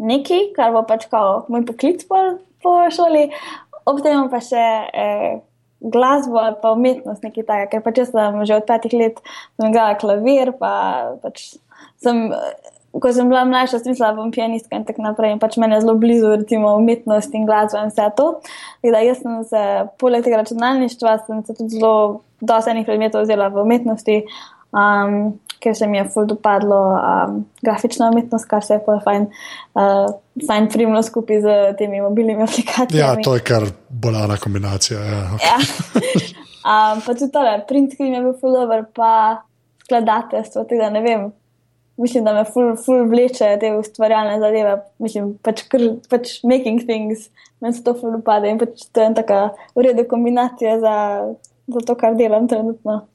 nekaj, 0.01 0.49
kar 0.57 0.73
bo 0.73 0.81
pač 0.89 1.05
kao 1.11 1.45
moj 1.53 1.65
poklic 1.69 2.01
po, 2.09 2.17
po 2.65 2.75
šoli, 2.89 3.29
ob 3.85 4.01
tem 4.01 4.25
pa 4.33 4.41
še 4.41 4.65
eh, 4.89 5.41
glasbo 5.83 6.41
ali 6.41 6.57
pa 6.61 6.73
umetnost, 6.73 7.21
nekaj 7.21 7.45
takega, 7.45 7.69
ker 7.69 7.85
pač 7.85 8.01
sem 8.09 8.45
že 8.49 8.57
od 8.57 8.65
petih 8.65 8.97
let 8.97 9.21
igrala 9.61 9.99
klavir, 9.99 10.55
pa 10.57 10.73
pač 11.21 11.53
sem 12.01 12.31
ko 13.01 13.09
sem 13.13 13.29
bila 13.29 13.41
mlajša, 13.45 13.79
sem 13.81 13.91
mislila, 13.93 14.11
da 14.13 14.19
bom 14.21 14.31
pianistka 14.31 14.77
in 14.77 14.85
tako 14.85 15.01
naprej. 15.01 15.33
In 15.33 15.39
pač 15.41 15.57
meni 15.57 15.73
je 15.73 15.81
zelo 15.81 15.95
blizu, 15.97 16.35
recimo, 16.37 16.75
umetnost 16.77 17.33
in 17.33 17.47
glasba 17.49 17.81
in 17.85 17.89
vse 17.89 18.09
to. 18.17 18.27
Da, 18.85 19.01
jaz 19.01 19.23
sem 19.23 19.39
se, 19.49 19.63
poleg 20.01 20.25
tega 20.25 20.43
računalništva, 20.43 21.15
sem 21.25 21.41
se 21.47 21.55
tudi 21.57 21.79
zelo 21.79 22.21
dosti 22.43 22.73
enih 22.73 22.85
predmetov 22.87 23.25
vzela 23.25 23.49
v 23.53 23.63
umetnosti, 23.63 24.17
um, 24.75 25.33
ker 25.63 25.75
se 25.77 25.87
mi 25.87 25.97
je 25.97 26.05
ful 26.11 26.27
dopadlo 26.27 26.79
um, 26.93 27.37
grafična 27.63 28.09
umetnost, 28.11 28.47
kar 28.51 28.65
se 28.65 28.77
je 28.77 28.83
pa 28.85 28.99
fajn, 29.03 29.29
uh, 29.79 30.09
fajn 30.47 30.69
primlo 30.73 31.03
skupaj 31.03 31.41
z 31.41 31.59
temi 31.79 32.01
mobilnimi 32.03 32.43
aplikacijami. 32.43 32.99
Ja, 32.99 33.15
to 33.23 33.37
je 33.37 33.45
kar 33.47 33.67
bolana 33.89 34.37
kombinacija. 34.37 34.99
Ja, 34.99 35.21
okay. 35.37 35.47
ja. 35.47 35.57
um, 36.71 37.05
pa 37.05 37.15
tudi 37.15 37.31
tole, 37.31 37.55
print 37.67 37.95
screen 37.95 38.17
je 38.19 38.25
bil 38.27 38.35
ful 38.41 38.59
over, 38.59 38.85
pa 38.95 39.13
skladateljstvo, 39.85 40.67
tega 40.67 40.91
ne 40.91 41.01
vem 41.03 41.31
mislim, 41.97 42.23
da 42.23 42.33
me 42.33 42.43
ful, 42.45 42.75
ful 42.85 43.07
vleče 43.09 43.57
te 43.61 43.71
ustvarjalne 43.77 44.39
zadeve, 44.41 44.77
mislim, 45.03 45.33
pač, 45.45 45.65
kr, 45.69 45.85
pač 46.09 46.39
making 46.47 46.85
things, 46.87 47.27
meni 47.61 47.77
se 47.77 47.83
to 47.85 47.93
ful 47.97 48.17
upade 48.17 48.49
in 48.49 48.61
pač 48.61 48.87
to 48.91 49.01
je 49.01 49.09
ena 49.09 49.17
taka 49.19 49.41
ureda 49.79 50.05
kombinacija 50.09 50.79
za, 50.81 50.95
za 51.67 51.79
to, 51.85 51.95
kar 51.95 52.15
delam 52.15 52.47
trenutno. 52.47 53.07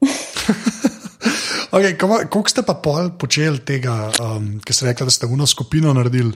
okay, 1.74 1.96
Kako 1.98 2.48
ste 2.48 2.62
pa 2.62 2.74
pol 2.74 3.10
počeli 3.18 3.58
tega, 3.58 4.10
um, 4.22 4.58
ki 4.64 4.72
ste 4.72 4.90
rekli, 4.90 5.08
da 5.08 5.14
ste 5.14 5.26
uno 5.26 5.46
skupino 5.46 5.94
naredili? 5.94 6.32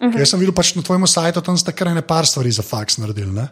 Uh. 0.00 0.08
-huh. 0.08 0.18
Jaz 0.18 0.30
sem 0.30 0.40
videl 0.40 0.54
pač 0.54 0.74
na 0.74 0.82
tvojem 0.82 1.06
sajtu, 1.06 1.40
tam 1.40 1.58
ste 1.58 1.72
kar 1.72 1.88
nekaj 1.88 2.26
stvari 2.26 2.50
za 2.50 2.62
faks 2.62 2.98
naredili. 2.98 3.32
Ne? 3.32 3.48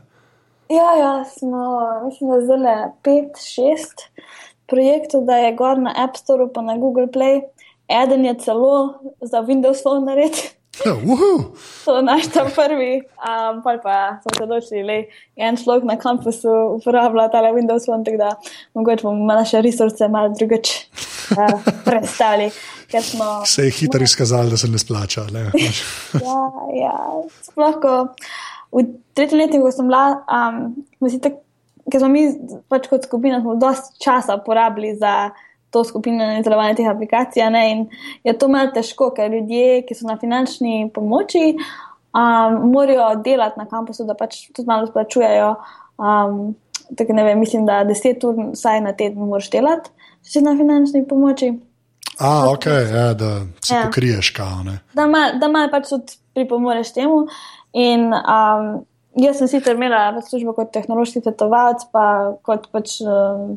Ja, 0.69 0.95
ja, 0.99 1.25
smo, 1.25 1.61
mislim, 2.05 2.31
da 2.31 2.47
zelo 2.47 2.93
pet, 3.03 3.37
šest 3.37 4.09
projektov, 4.67 5.25
da 5.25 5.37
je 5.37 5.57
gor 5.57 5.79
na 5.79 5.93
App 5.97 6.17
Store, 6.17 6.49
pa 6.55 6.63
na 6.63 6.77
Google 6.77 7.07
Play. 7.07 7.43
Eden 7.89 8.25
je 8.25 8.35
celo 8.39 8.95
za 9.21 9.43
Windows 9.43 9.83
Phone 9.83 10.07
naredil. 10.07 10.62
Uh, 10.81 11.45
to 11.85 11.97
je 11.97 12.03
naš 12.03 12.29
tam 12.33 12.49
prvi, 12.57 13.03
um, 13.21 13.63
pa 13.63 13.79
pa 13.83 14.19
smo 14.23 14.31
se 14.37 14.43
odločili, 14.43 15.07
da 15.37 15.45
en 15.45 15.57
človek 15.57 15.85
na 15.85 15.97
kampusu 15.97 16.49
uporabljal 16.79 17.29
ta 17.33 17.43
Windows 17.53 17.85
Phone, 17.85 18.05
tako 18.05 18.17
da 18.17 18.31
mogoče 18.75 19.03
bomo 19.03 19.35
naše 19.35 19.61
resurse 19.63 20.09
malo 20.09 20.35
drugače 20.39 20.87
uh, 21.31 21.61
predstavili. 21.85 22.51
Smo, 23.03 23.45
se 23.45 23.65
je 23.65 23.71
hitro 23.71 24.03
izkazalo, 24.03 24.51
da 24.51 24.57
se 24.57 24.69
ne 24.69 24.79
splača. 24.79 25.25
Ne? 25.33 25.41
ja, 26.25 26.41
ja. 26.83 26.97
sploh 27.43 27.77
ko 27.83 28.09
v 28.73 28.85
tretjem 29.15 29.41
letniku, 29.41 29.69
ko 29.69 29.73
sem 29.73 29.89
bila, 29.89 30.25
um, 30.25 30.75
ker 31.93 32.01
smo 32.01 32.09
mi 32.09 32.27
pač 32.73 32.89
kot 32.89 33.05
skupina, 33.05 33.41
smo 33.41 33.57
dosti 33.61 34.01
časa 34.05 34.39
porabili 34.41 34.97
za 34.97 35.31
to 35.73 35.85
skupino 35.85 36.25
in 36.25 36.41
izdelovanje 36.41 36.75
teh 36.81 36.91
aplikacij. 36.91 37.49
Ne, 37.51 37.63
in 37.71 37.87
je 38.25 38.35
to 38.39 38.49
malo 38.53 38.71
težko, 38.75 39.11
ker 39.17 39.33
ljudje, 39.33 39.83
ki 39.89 39.97
so 39.97 40.07
na 40.09 40.19
finančni 40.21 40.91
pomoči, 40.95 41.55
um, 42.13 42.59
morajo 42.73 43.09
delati 43.25 43.61
na 43.61 43.67
kampusu, 43.71 44.05
da 44.09 44.17
pač 44.19 44.47
tudi 44.53 44.69
malo 44.69 44.87
splačujejo. 44.91 45.55
Um, 46.03 46.55
tako 46.99 47.17
ne 47.17 47.25
vem, 47.25 47.41
mislim, 47.41 47.67
da 47.67 47.83
deset 47.89 48.25
ur 48.25 48.37
vsaj 48.53 48.81
na 48.85 48.93
teden 48.93 49.25
moraš 49.25 49.49
delati, 49.53 49.91
če 50.25 50.37
si 50.37 50.45
na 50.45 50.57
finančni 50.59 51.07
pomoči. 51.09 51.53
A, 52.19 52.51
ok, 52.53 52.67
ja, 52.67 53.09
da 53.17 53.33
se 53.65 53.75
ja. 53.75 53.87
pokriješ, 53.87 54.31
kao. 54.37 54.63
Ne. 54.67 54.79
Da 54.95 55.09
malo 55.09 55.49
mal 55.53 55.71
pač 55.73 55.89
tudi 55.89 56.21
pripomoreš 56.37 56.93
temu. 56.93 57.25
In, 57.73 58.11
um, 58.13 58.73
jaz 59.17 59.41
sem 59.41 59.49
sicer 59.49 59.77
imela 59.77 60.21
službo 60.21 60.53
kot 60.57 60.75
tehnološki 60.77 61.25
svetovalec, 61.25 61.89
pa 61.93 62.07
kot 62.45 62.69
pač. 62.75 63.01
Um, 63.01 63.57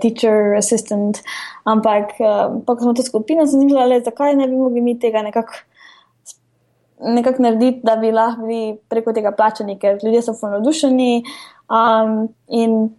Teacher, 0.00 0.54
assistant, 0.58 1.20
ampak 1.64 2.16
um, 2.20 2.60
ko 2.66 2.76
smo 2.80 2.94
to 2.94 3.02
skupino, 3.06 3.46
sem 3.46 3.64
mislila, 3.64 4.00
zakaj 4.04 4.36
ne 4.36 4.48
bi 4.48 4.58
mogli 4.58 4.82
mi 4.84 4.98
tega 5.00 5.22
nekako 5.24 5.62
nekak 7.04 7.38
narediti, 7.38 7.80
da 7.84 7.96
bi 7.96 8.12
lahko 8.12 8.46
bili 8.46 8.76
preko 8.88 9.12
tega 9.12 9.32
plačani, 9.36 9.78
ker 9.78 9.98
ljudje 10.02 10.22
so 10.22 10.34
funodušeni. 10.38 11.24
Um, 11.68 12.28
in 12.48 12.90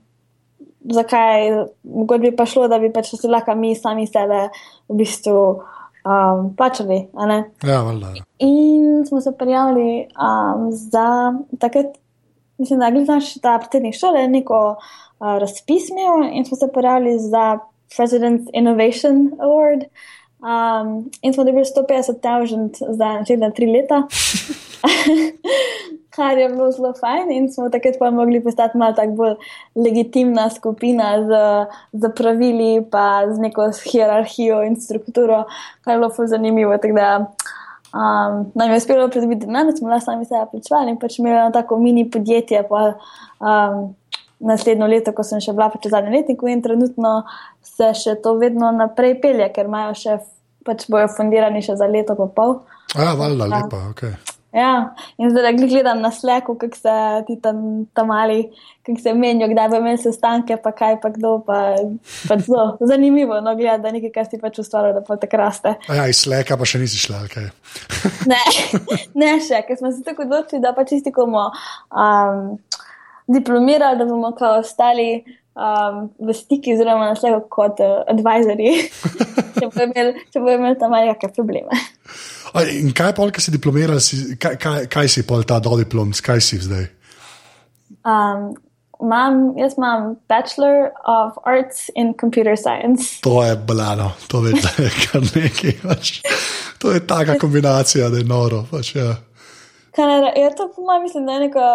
zakaj, 0.94 1.50
mogoče 1.84 2.22
bi 2.22 2.36
pa 2.36 2.46
šlo, 2.46 2.68
da 2.68 2.80
bi 2.80 2.92
pač 2.94 3.14
se 3.16 3.30
lahko 3.32 3.56
mi 3.56 3.76
sami 3.76 4.08
sebe 4.08 4.48
v 4.90 5.00
bistvu 5.00 5.40
um, 6.06 6.52
plačali. 6.58 7.06
Ja, 7.64 7.82
valjda. 7.82 8.14
Ja. 8.18 8.26
In 8.40 9.06
smo 9.08 9.22
se 9.22 9.34
prijavili 9.38 10.08
um, 10.20 10.70
za 10.72 11.34
takrat, 11.60 11.98
mislim, 12.58 12.80
da 12.80 12.86
je 12.86 13.06
naš 13.06 13.34
ta 13.42 13.58
predsednik 13.60 13.98
šole 14.00 14.28
neko 14.28 14.62
uh, 14.78 15.05
razpis 15.20 15.90
imel 15.90 16.30
in 16.34 16.46
smo 16.46 16.58
se 16.58 16.68
prijavili 16.74 17.20
za 17.20 17.60
President's 17.98 18.50
Innovation 18.54 19.32
Award. 19.40 19.86
Um, 20.46 21.10
in 21.22 21.34
smo 21.34 21.44
dobili 21.44 21.66
150 21.66 22.20
tisoč 22.22 22.78
za 22.90 23.06
naslednja 23.06 23.50
tri 23.52 23.66
leta, 23.66 24.04
kar 26.16 26.38
je 26.38 26.50
bilo 26.50 26.72
zelo 26.72 26.94
fajn. 27.00 27.32
In 27.32 27.48
smo 27.52 27.70
takrat 27.70 27.96
pa 28.00 28.12
mogli 28.12 28.44
postati 28.44 28.78
malo 28.78 28.94
bolj 29.08 29.36
legitimna 29.76 30.50
skupina 30.50 31.24
z, 31.24 31.32
z 31.92 32.12
pravili, 32.16 32.86
pa 32.92 33.24
z 33.32 33.40
neko 33.40 33.72
hierarhijo 33.92 34.62
in 34.64 34.76
strukturo, 34.76 35.44
kar 35.82 35.94
je 35.94 36.00
bilo 36.00 36.10
zelo 36.10 36.28
zanimivo. 36.28 36.78
Da, 36.78 37.34
um, 37.94 38.52
nam 38.56 38.72
je 38.72 38.78
uspelo 38.78 39.10
pridobiti 39.10 39.46
denar, 39.46 39.66
smo 39.78 39.90
lahko 39.90 40.06
sami 40.06 40.26
sebe 40.26 40.46
plačevali 40.52 40.92
in 40.92 41.00
pač 41.00 41.20
imeli 41.20 41.54
tako 41.54 41.80
mini 41.80 42.10
podjetje. 42.12 42.68
Pa, 42.70 42.94
um, 43.40 43.96
Naslednjo 44.46 44.88
leto, 44.92 45.14
ko 45.16 45.26
sem 45.26 45.42
še 45.42 45.56
bila 45.58 45.72
v 45.74 45.82
zadnjem 45.90 46.20
letniku, 46.20 46.50
in 46.52 46.62
trenutno 46.62 47.24
se 47.66 47.92
še 47.98 48.16
to 48.22 48.36
vedno 48.42 48.72
naprej 48.76 49.18
pelje, 49.24 49.50
ker 49.56 49.70
imajo 49.72 49.98
še 49.98 50.20
pač 50.66 50.88
bojo 50.90 51.10
fundirani 51.18 51.62
še 51.66 51.78
za 51.78 51.90
leto 51.90 52.18
in 52.18 52.32
pol. 52.34 52.60
Ja, 52.96 53.14
valjda, 53.18 53.50
lepa, 53.52 53.82
ok. 53.92 54.36
Ja, 54.56 54.96
in 55.18 55.34
zdaj 55.36 55.58
gledam 55.60 56.00
na 56.02 56.12
sleku, 56.16 56.56
kako 56.56 56.76
se 56.76 57.24
ti 57.28 57.36
tam, 57.44 57.86
tam 57.94 58.08
mali, 58.08 58.52
kako 58.86 59.02
se 59.04 59.14
menijo, 59.14 59.50
kdaj 59.52 59.68
bo 59.70 59.82
imel 59.82 59.98
sestanke, 60.00 60.56
pa 60.64 60.72
kaj 60.72 60.96
pa 61.04 61.10
kdo. 61.12 61.42
Pa, 61.46 61.58
pa 62.30 62.38
zelo, 62.40 62.78
zanimivo, 62.80 63.42
no, 63.42 63.56
gledati, 63.56 63.84
da 63.84 63.92
nekaj, 63.92 64.14
kar 64.16 64.30
si 64.32 64.40
pač 64.40 64.62
ustvaril, 64.64 64.94
da 64.96 65.04
pa 65.04 65.18
tako 65.20 65.42
raste. 65.42 65.76
Ja, 65.92 66.08
iz 66.08 66.24
sleka 66.24 66.56
pa 66.56 66.68
še 66.72 66.80
nisi 66.80 67.02
šla, 67.04 67.26
kaj. 67.34 67.50
ne, 68.32 68.40
ne 69.26 69.34
še, 69.44 69.60
ker 69.68 69.82
smo 69.82 69.92
se 69.92 70.06
tako 70.08 70.24
odločili, 70.24 70.64
da 70.64 70.72
pač 70.78 70.96
isti 71.02 71.12
komo 71.12 71.50
um, 71.52 72.56
diplomirali, 73.28 73.98
da 73.98 74.06
bomo 74.06 74.32
kao 74.38 74.60
ostali 74.60 75.24
um, 75.56 76.10
v 76.28 76.34
stiki, 76.34 76.74
oziroma 76.74 77.10
na 77.12 77.16
slego 77.16 77.42
kot 77.50 77.80
uh, 77.84 78.04
advisorji, 78.12 78.74
če 79.60 79.70
bojo 79.70 79.88
imeli, 79.90 80.26
imel 80.58 80.78
tam 80.80 80.94
ali 80.94 81.14
kakšne 81.14 81.34
probleme. 81.38 81.86
In 82.72 82.94
kaj 82.96 83.16
pa, 83.18 83.30
ki 83.36 83.44
si 83.44 83.56
diplomiral, 83.56 84.00
si, 84.04 84.38
kaj, 84.40 84.60
kaj, 84.62 84.86
kaj 84.92 85.10
si 85.12 85.26
pol 85.28 85.44
ta 85.48 85.60
do 85.64 85.76
diplom, 85.80 86.14
kaj 86.14 86.44
si 86.44 86.62
zdaj? 86.64 86.88
Um, 88.06 88.54
Mam, 89.02 89.58
jaz 89.60 89.74
imam 89.76 90.16
Bachelor 90.32 90.92
of 91.04 91.36
Arts 91.44 91.90
in 91.96 92.14
Computer 92.16 92.56
Science. 92.56 93.20
To 93.22 93.44
je 93.44 93.56
blano, 93.56 94.12
to 94.28 94.46
je 94.48 94.54
kar 95.04 95.22
nekaj. 95.36 95.74
Pač. 95.84 96.22
To 96.80 96.92
je 96.92 97.02
taka 97.08 97.36
kombinacija, 97.40 98.10
da 98.10 98.18
je 98.18 98.24
noro. 98.24 98.64
Pač, 98.72 98.96
ja. 98.96 99.18
Kaj, 99.96 100.32
je 100.40 100.56
to, 100.56 100.70
po 100.76 100.82
mojem, 100.82 101.04
mislim, 101.04 101.26
da 101.26 101.34
je 101.34 101.40
neka 101.40 101.68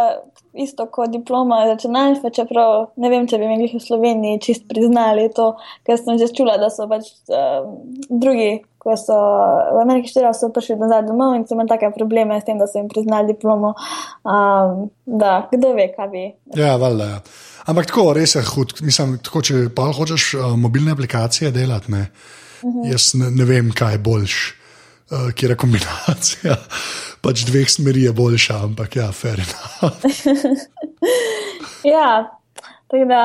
isto 0.54 0.86
kot 0.86 1.10
diploma 1.10 1.64
računalništva, 1.64 2.30
čeprav 2.30 2.86
ne 2.96 3.10
vem, 3.10 3.26
če 3.28 3.38
bi 3.38 3.48
mi 3.48 3.60
jih 3.64 3.76
v 3.78 3.84
Sloveniji 3.84 4.40
čist 4.42 4.66
priznali 4.68 5.28
to, 5.34 5.52
ker 5.86 5.98
sem 6.00 6.18
že 6.18 6.30
čula, 6.34 6.58
da 6.60 6.70
so 6.72 6.88
pač 6.90 7.12
um, 7.30 7.76
drugi, 8.10 8.62
ko 8.80 8.96
so 8.96 9.16
v 9.76 9.82
Ameriki 9.82 10.10
štiri, 10.10 10.30
so 10.34 10.48
prišli 10.54 10.78
nazaj 10.80 11.04
domov 11.08 11.36
in 11.36 11.44
so 11.46 11.54
imeli 11.54 11.70
take 11.70 11.92
probleme 11.94 12.38
s 12.40 12.48
tem, 12.48 12.58
da 12.58 12.66
so 12.66 12.80
jim 12.80 12.88
priznali 12.88 13.34
diplomo. 13.34 13.74
Um, 14.24 14.88
da, 15.04 15.42
kdo 15.52 15.74
ve, 15.76 15.90
kaj 15.96 16.08
bi. 16.12 16.24
Ja, 16.56 16.76
valjda. 16.80 17.10
Ja. 17.12 17.20
Ampak 17.70 17.90
tako, 17.90 18.10
res 18.16 18.34
je 18.34 18.42
hud. 18.54 18.72
Mislim, 18.82 19.18
tako, 19.22 19.44
če 19.44 19.66
pa 19.76 19.90
hočeš 19.94 20.30
uh, 20.38 20.46
mobilne 20.58 20.96
aplikacije 20.96 21.52
delati, 21.54 21.92
ne, 21.92 22.06
uh 22.62 22.68
mhm. 22.68 22.78
-huh. 22.78 22.92
jaz 22.92 23.12
ne, 23.14 23.30
ne 23.30 23.44
vem, 23.44 23.70
kaj 23.76 23.94
je 23.94 23.98
boljš, 23.98 24.38
uh, 25.10 25.30
kje 25.34 25.48
je 25.48 25.56
kombinacija 25.56 26.56
pač 27.24 27.44
dveh 27.48 27.68
smeri 27.70 28.06
je 28.08 28.12
boljša, 28.16 28.58
ampak 28.64 28.96
ja, 28.96 29.10
fair 29.12 29.42
enough. 29.42 30.04
ja, 31.94 32.30
tako 32.88 33.04
da, 33.10 33.22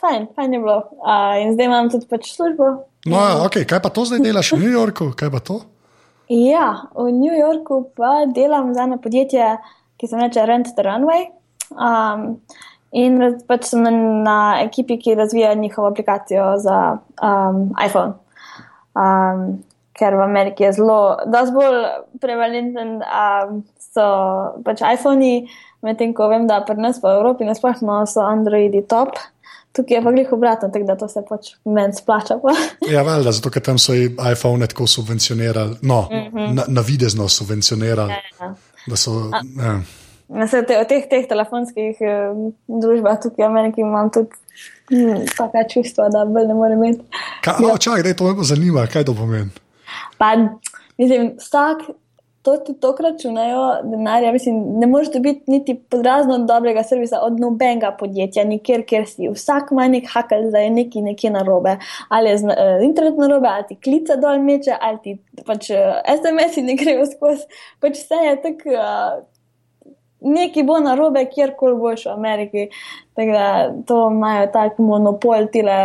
fajn, 0.00 0.28
fajn 0.34 0.56
je 0.56 0.60
bilo. 0.60 0.78
Uh, 0.98 1.36
in 1.42 1.54
zdaj 1.54 1.70
imam 1.70 1.90
tudi 1.92 2.08
pač 2.10 2.32
službo. 2.34 2.72
No, 3.06 3.22
ja, 3.22 3.38
okay. 3.46 3.66
kaj 3.68 3.82
pa 3.84 3.92
to 3.94 4.04
zdaj 4.08 4.24
delaš 4.24 4.52
v 4.56 4.64
New 4.64 4.74
Yorku? 4.74 5.12
Ja, 6.26 6.90
v 6.90 7.12
New 7.14 7.34
Yorku 7.38 7.84
pa 7.94 8.26
delam 8.26 8.74
za 8.74 8.88
eno 8.88 8.98
podjetje, 8.98 9.54
ki 9.96 10.08
se 10.08 10.16
imenuje 10.16 10.46
Rent 10.46 10.74
the 10.74 10.82
Runway. 10.82 11.28
Um, 11.70 12.42
in 12.90 13.38
pač 13.46 13.70
sem 13.70 13.86
na 14.26 14.58
ekipi, 14.64 14.98
ki 14.98 15.14
razvija 15.14 15.54
njihovo 15.54 15.88
aplikacijo 15.88 16.56
za 16.58 16.98
um, 17.22 17.70
iPhone. 17.78 18.18
Um, 18.98 19.62
ker 19.96 20.16
v 20.16 20.24
Ameriki 20.24 20.66
je 20.66 20.72
zelo, 20.76 21.16
je 21.24 21.52
bolj 21.52 21.78
prevalenten, 22.20 22.98
da 23.00 23.48
so 23.96 24.08
pač 24.66 24.82
iPhoni, 24.84 25.46
medtem 25.86 26.12
ko 26.16 26.28
vem, 26.32 26.46
da 26.48 26.60
pri 26.66 26.78
nas 26.80 27.00
v 27.02 27.14
Evropi 27.16 27.48
nasplošno 27.48 28.02
so 28.10 28.24
Androidi 28.26 28.84
top. 28.88 29.16
Tukaj 29.76 29.98
je 29.98 30.02
pa 30.04 30.12
glih 30.12 30.30
obratno, 30.32 30.70
tako 30.72 30.86
da 30.88 30.96
to 30.96 31.08
se 31.08 31.20
pač 31.28 31.50
meni 31.68 31.92
splača. 31.92 32.38
ja, 32.94 33.02
valjda, 33.04 33.32
zato 33.36 33.52
ker 33.52 33.64
tam 33.64 33.80
so 33.80 33.92
iPhone 33.96 34.68
tako 34.72 34.86
subvencionirali, 34.88 35.78
no, 35.82 36.08
mm 36.10 36.24
-hmm. 36.32 36.54
na, 36.54 36.64
na 36.68 36.84
videzno 36.86 37.28
subvencionirali. 37.28 38.12
Ja, 38.12 38.22
ja. 38.40 38.54
ja. 39.64 39.80
Na 40.28 40.46
vseh 40.46 40.64
te, 40.66 40.78
teh, 40.88 41.04
teh 41.10 41.28
telefonskih 41.28 42.00
eh, 42.00 42.32
družbah 42.66 43.20
tukaj 43.22 43.44
v 43.44 43.50
Ameriki 43.50 43.80
imam 43.80 44.10
tudi 44.10 44.34
hm, 44.90 45.28
taka 45.36 45.68
čustva, 45.68 46.08
da 46.08 46.24
bolj 46.24 46.48
ne 46.48 46.54
morem 46.54 46.82
imeti. 46.84 47.04
Ja. 47.46 47.78
Čakaj, 47.78 48.02
da 48.02 48.08
je 48.08 48.16
to 48.16 48.34
me 48.34 48.44
zanima, 48.44 48.86
kaj 48.86 49.04
to 49.04 49.14
pomeni. 49.14 49.65
Pa, 50.18 50.36
mislim, 50.98 51.34
vsak 51.38 51.86
to 52.46 52.56
ti 52.56 52.74
to 52.80 52.94
računajo, 53.00 53.82
denarja. 53.82 54.32
Mislim, 54.32 54.78
ne 54.78 54.86
moreš 54.86 55.12
dobiti 55.12 55.50
niti 55.50 55.74
podrazno 55.90 56.38
dobrega 56.38 56.82
servisa 56.82 57.18
od 57.22 57.40
nobenega 57.40 57.96
podjetja, 57.98 58.44
nikjer, 58.44 58.84
kjer 58.86 59.06
si. 59.06 59.28
Vsak 59.28 59.72
ima 59.72 59.88
nek 59.88 60.04
hakal, 60.12 60.50
da 60.50 60.58
je 60.58 60.70
neki 60.70 61.02
nekje 61.02 61.30
na 61.30 61.42
robe. 61.42 61.76
Ali 62.08 62.30
je 62.30 62.38
z, 62.38 62.44
uh, 62.44 62.84
internet 62.84 63.18
na 63.18 63.26
robe, 63.26 63.48
ali 63.50 63.64
ti 63.68 63.78
klica 63.84 64.16
dol 64.16 64.38
meče, 64.38 64.76
ali 64.80 64.98
ti 65.02 65.16
pač 65.46 65.70
eh, 65.70 65.98
SMS-i 66.14 66.62
ne 66.62 66.78
grejo 66.78 67.08
skozi. 67.10 67.50
Pač 67.82 67.98
vse 68.04 68.22
je 68.28 68.36
tako. 68.42 68.76
Uh, 68.76 69.24
Neki 70.26 70.62
bo 70.64 70.78
na 70.80 70.94
robe, 70.96 71.20
kjerkoli 71.28 71.76
boš 71.78 72.06
v 72.06 72.12
Ameriki. 72.14 72.62
Da, 73.14 73.68
to 73.86 73.98
imajo 74.10 74.46
tako 74.52 74.82
monopol, 74.82 75.44
tile 75.52 75.76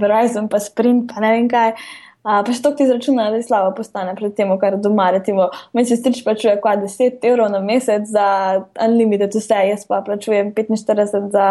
Verizon, 0.00 0.48
pa 0.48 0.58
Sprint, 0.58 1.12
pa 1.12 1.20
ne 1.22 1.34
vem 1.34 1.50
kaj. 1.52 1.74
Uh, 1.74 2.03
Uh, 2.24 2.40
pa 2.40 2.54
še 2.56 2.62
to 2.64 2.70
ti 2.72 2.86
izračuna, 2.86 3.26
da 3.28 3.36
je 3.36 3.44
slabo 3.44 3.74
postane 3.76 4.14
pred 4.16 4.32
tem, 4.32 4.48
kar 4.60 4.78
doma. 4.80 5.10
Recimo, 5.12 5.50
meni 5.76 5.90
se 5.90 5.98
strič 6.00 6.22
plačuje 6.24 6.56
kva 6.62 6.78
10 6.80 7.26
evrov 7.28 7.50
na 7.52 7.60
mesec 7.60 8.08
za 8.08 8.26
unlimited 8.80 9.36
vse, 9.36 9.60
jaz 9.68 9.84
pa 9.84 10.00
plačujem 10.06 10.54
45 10.56 11.28
za 11.34 11.48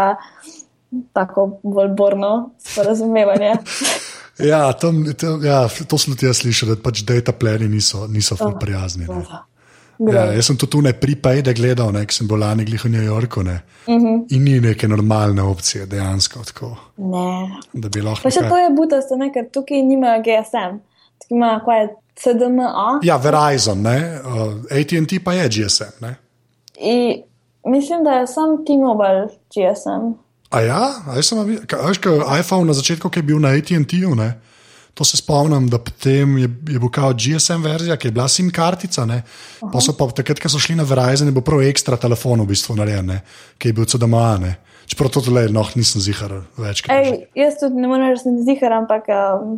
tako 1.14 1.60
bolj 1.64 1.94
borno 1.98 2.34
sporazumevanje. 2.58 3.54
ja, 4.52 4.66
tam, 4.74 5.06
tam, 5.14 5.46
ja, 5.46 5.68
to 5.70 6.02
sem 6.02 6.16
tudi 6.16 6.26
jaz 6.26 6.42
slišal, 6.42 6.74
da 6.74 6.82
pač 6.82 7.06
data 7.06 7.38
plani 7.38 7.70
niso, 7.70 8.08
niso 8.10 8.38
oh, 8.42 8.58
prijazni. 8.60 9.06
Oh. 9.14 9.36
Ja, 10.00 10.26
jaz 10.34 10.48
sem 10.50 10.58
to 10.58 10.68
tu 10.68 10.82
ne 10.82 10.94
pripajde 10.98 11.54
gledal, 11.54 11.92
ne, 11.94 12.06
sem 12.12 12.28
bil 12.28 12.42
lani 12.42 12.66
glih 12.66 12.82
v 12.86 12.90
New 12.90 13.04
Yorku. 13.04 13.44
Ne, 13.44 13.60
uh 13.88 13.94
mhm. 13.94 14.06
-huh. 14.06 14.26
In 14.30 14.44
ni 14.44 14.60
neke 14.60 14.88
normalne 14.88 15.42
opcije, 15.42 15.86
dejansko 15.86 16.44
tako. 16.46 16.78
Ne. 16.98 17.60
Da 17.74 17.90
bi 17.90 18.02
lahko. 18.02 18.24
Pa 18.24 18.30
še 18.30 18.40
kaj... 18.40 18.50
to 18.50 18.58
je 18.58 18.70
butasto, 18.76 19.16
ne, 19.16 19.32
ker 19.34 19.50
tukaj 19.54 19.82
nimajo 19.82 20.22
GSM, 20.22 20.80
tukaj 21.22 21.38
imajo 21.38 21.60
kaj 21.66 21.88
CDMA. 22.16 23.00
Ja, 23.04 23.18
Verizon, 23.18 23.86
uh, 23.86 23.92
ATT 24.72 25.24
pa 25.24 25.34
je 25.34 25.50
GSM. 25.50 26.06
I, 26.82 27.24
mislim, 27.66 28.04
da 28.04 28.12
je 28.12 28.28
sam 28.28 28.66
T-Mobile 28.66 29.28
GSM. 29.54 30.14
A 30.50 30.62
ja, 30.62 30.94
a 31.08 31.16
jaz 31.16 31.26
sem 31.26 31.40
veš, 31.46 31.98
iPhone 32.40 32.66
na 32.66 32.74
začetku, 32.74 33.10
ki 33.10 33.20
je 33.20 33.24
bil 33.24 33.40
na 33.40 33.50
ATT-u. 33.58 34.16
To 34.94 35.06
se 35.06 35.18
spomnim, 35.18 35.66
da 35.74 35.80
potem 35.82 36.38
je, 36.38 36.50
je 36.70 36.80
bil 36.80 36.90
kao 36.94 37.16
GSM 37.18 37.64
verzija, 37.66 37.98
ki 37.98 38.08
je 38.08 38.14
bila 38.14 38.28
SIM 38.30 38.52
kartica. 38.54 39.08
Pa 39.74 39.82
so 39.82 39.96
pa 39.98 40.06
takrat, 40.14 40.38
ko 40.40 40.52
so 40.54 40.62
šli 40.62 40.76
na 40.78 40.86
Verizon, 40.86 41.32
je 41.32 41.34
bil 41.34 41.42
prav 41.46 41.64
ekstra 41.66 41.98
telefon 41.98 42.44
v 42.46 42.52
bistvu 42.54 42.78
narejen, 42.78 43.10
ne? 43.10 43.24
ki 43.58 43.72
je 43.72 43.78
bil 43.80 43.90
CDMA. 43.90 44.38
Čeprav 44.86 45.10
to 45.10 45.24
le, 45.32 45.48
no, 45.50 45.64
nisem 45.80 46.04
zihar 46.04 46.36
več. 46.60 46.84
Ej, 46.92 47.26
jaz 47.40 47.58
tudi 47.62 47.82
ne 47.82 47.90
morem 47.90 48.12
reči, 48.12 48.26
da 48.26 48.30
sem 48.30 48.44
zihar, 48.46 48.76
ampak 48.82 49.08
um, 49.16 49.58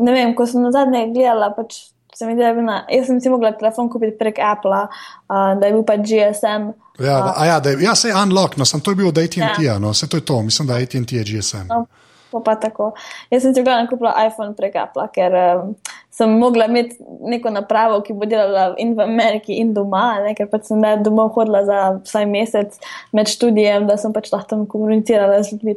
ne 0.00 0.14
vem, 0.14 0.32
ko 0.38 0.46
sem 0.48 0.62
na 0.62 0.70
zadnje 0.72 1.02
gledala, 1.12 1.50
pač 1.56 1.90
se 2.16 2.24
mi 2.24 2.32
zdi, 2.32 2.40
da 2.40 2.52
je 2.52 2.56
bila, 2.60 2.76
jaz 2.94 3.10
sem 3.10 3.18
si 3.20 3.32
mogla 3.32 3.52
telefon 3.58 3.90
kupiti 3.92 4.16
prek 4.16 4.38
Apple, 4.40 4.86
uh, 4.86 5.50
da 5.60 5.68
je 5.68 5.74
bil 5.74 5.84
pač 5.84 6.06
GSM. 6.08 6.70
Ja, 7.02 7.18
uh, 7.26 7.42
ja, 7.44 7.58
da, 7.60 7.74
ja 7.82 7.92
se 7.98 8.08
je 8.08 8.16
unlock, 8.16 8.56
no, 8.56 8.64
sem 8.64 8.80
to 8.80 8.94
je 8.94 9.02
bil 9.02 9.10
od 9.10 9.20
ATT, 9.20 9.60
ja. 9.66 9.76
no, 9.82 9.92
vse 9.92 10.08
to 10.08 10.22
je 10.22 10.24
to, 10.24 10.40
mislim, 10.46 10.70
da 10.70 10.78
ATT 10.80 11.12
je 11.18 11.26
GSM. 11.26 11.66
No. 11.68 11.84
Pa 12.30 12.56
tako. 12.60 12.90
Jaz 13.30 13.44
sem 13.44 13.54
si 13.54 13.62
gledala 13.62 13.86
kupila 13.90 14.12
iPhone 14.26 14.56
prek 14.58 14.74
Apple, 14.80 15.06
ker 15.14 15.34
um, 15.38 15.74
sem 16.10 16.32
mogla 16.40 16.66
imeti 16.66 16.96
neko 17.30 17.52
napravo, 17.54 18.00
ki 18.04 18.16
bo 18.18 18.26
delala 18.28 18.72
in 18.82 18.94
v 18.98 19.04
Ameriki, 19.04 19.58
in 19.60 19.74
doma, 19.76 20.08
ne, 20.24 20.34
ker 20.38 20.48
pač 20.50 20.70
sem 20.70 20.82
doma 21.04 21.28
hodila 21.32 21.62
za 21.68 21.82
vsaj 22.00 22.26
mesec 22.30 22.80
med 23.16 23.30
študijem, 23.30 23.86
da 23.88 23.98
sem 24.00 24.14
pač 24.16 24.32
lahko 24.34 24.54
tam 24.54 24.66
komunicirala 24.70 25.42
z 25.44 25.54
ljudmi. 25.54 25.76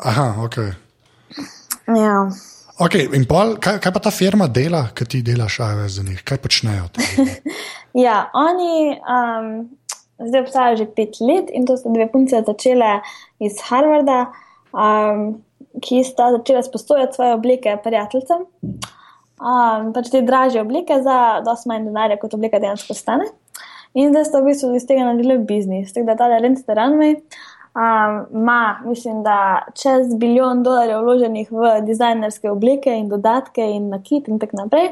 Aha, 0.00 0.26
ok. 0.44 0.58
Ja. 1.92 2.16
Okay, 2.82 3.06
in 3.14 3.26
pol, 3.28 3.56
kaj, 3.62 3.76
kaj 3.82 3.92
pa 3.94 4.00
ta 4.02 4.10
firma 4.14 4.48
dela, 4.48 4.86
ki 4.96 5.06
ti 5.06 5.20
delaš, 5.22 5.60
aj 5.60 5.88
za 5.92 6.02
njih, 6.06 6.22
kaj 6.26 6.40
počnejo? 6.42 6.88
ja, 8.06 8.30
oni 8.34 8.96
um, 8.96 9.50
zdaj 10.18 10.40
obstajajo 10.46 10.76
že 10.80 10.86
pet 10.96 11.20
let 11.20 11.50
in 11.52 11.66
to 11.66 11.76
so 11.76 11.92
dve 11.92 12.08
punce 12.12 12.40
začele 12.46 13.00
iz 13.42 13.60
Harvarda, 13.68 14.32
um, 14.72 15.42
ki 15.80 16.02
sta 16.04 16.30
začele 16.32 16.62
sposojati 16.62 17.14
svoje 17.14 17.34
oblike 17.34 17.76
prijateljem. 17.84 18.44
Um, 19.42 19.92
pač 19.94 20.10
te 20.12 20.20
draže 20.22 20.60
oblike 20.60 21.00
za 21.02 21.40
dosti 21.46 21.70
manj 21.70 21.88
denarja, 21.88 22.18
kot 22.20 22.34
oblika 22.34 22.60
dejansko 22.62 22.94
stane. 22.94 23.30
In 23.94 24.12
zdaj 24.12 24.28
sta 24.28 24.40
v 24.40 24.52
bistvu 24.52 24.76
iz 24.76 24.86
tega 24.88 25.04
naredili 25.08 25.38
biznis. 25.44 25.92
Tako 25.92 26.06
da 26.08 26.16
ta 26.16 26.28
Lenster 26.40 26.76
Runway 26.78 27.16
ima, 27.74 28.76
um, 28.84 28.88
mislim, 28.88 29.22
da 29.22 29.66
čez 29.74 30.14
bilijon 30.14 30.62
dolarjev 30.62 31.00
vloženih 31.00 31.52
v 31.52 31.80
dizajnerske 31.86 32.50
oblike 32.50 32.92
in 32.92 33.08
dodatke 33.08 33.64
in 33.64 33.88
nakit 33.88 34.28
in 34.28 34.38
tako 34.38 34.56
naprej. 34.56 34.90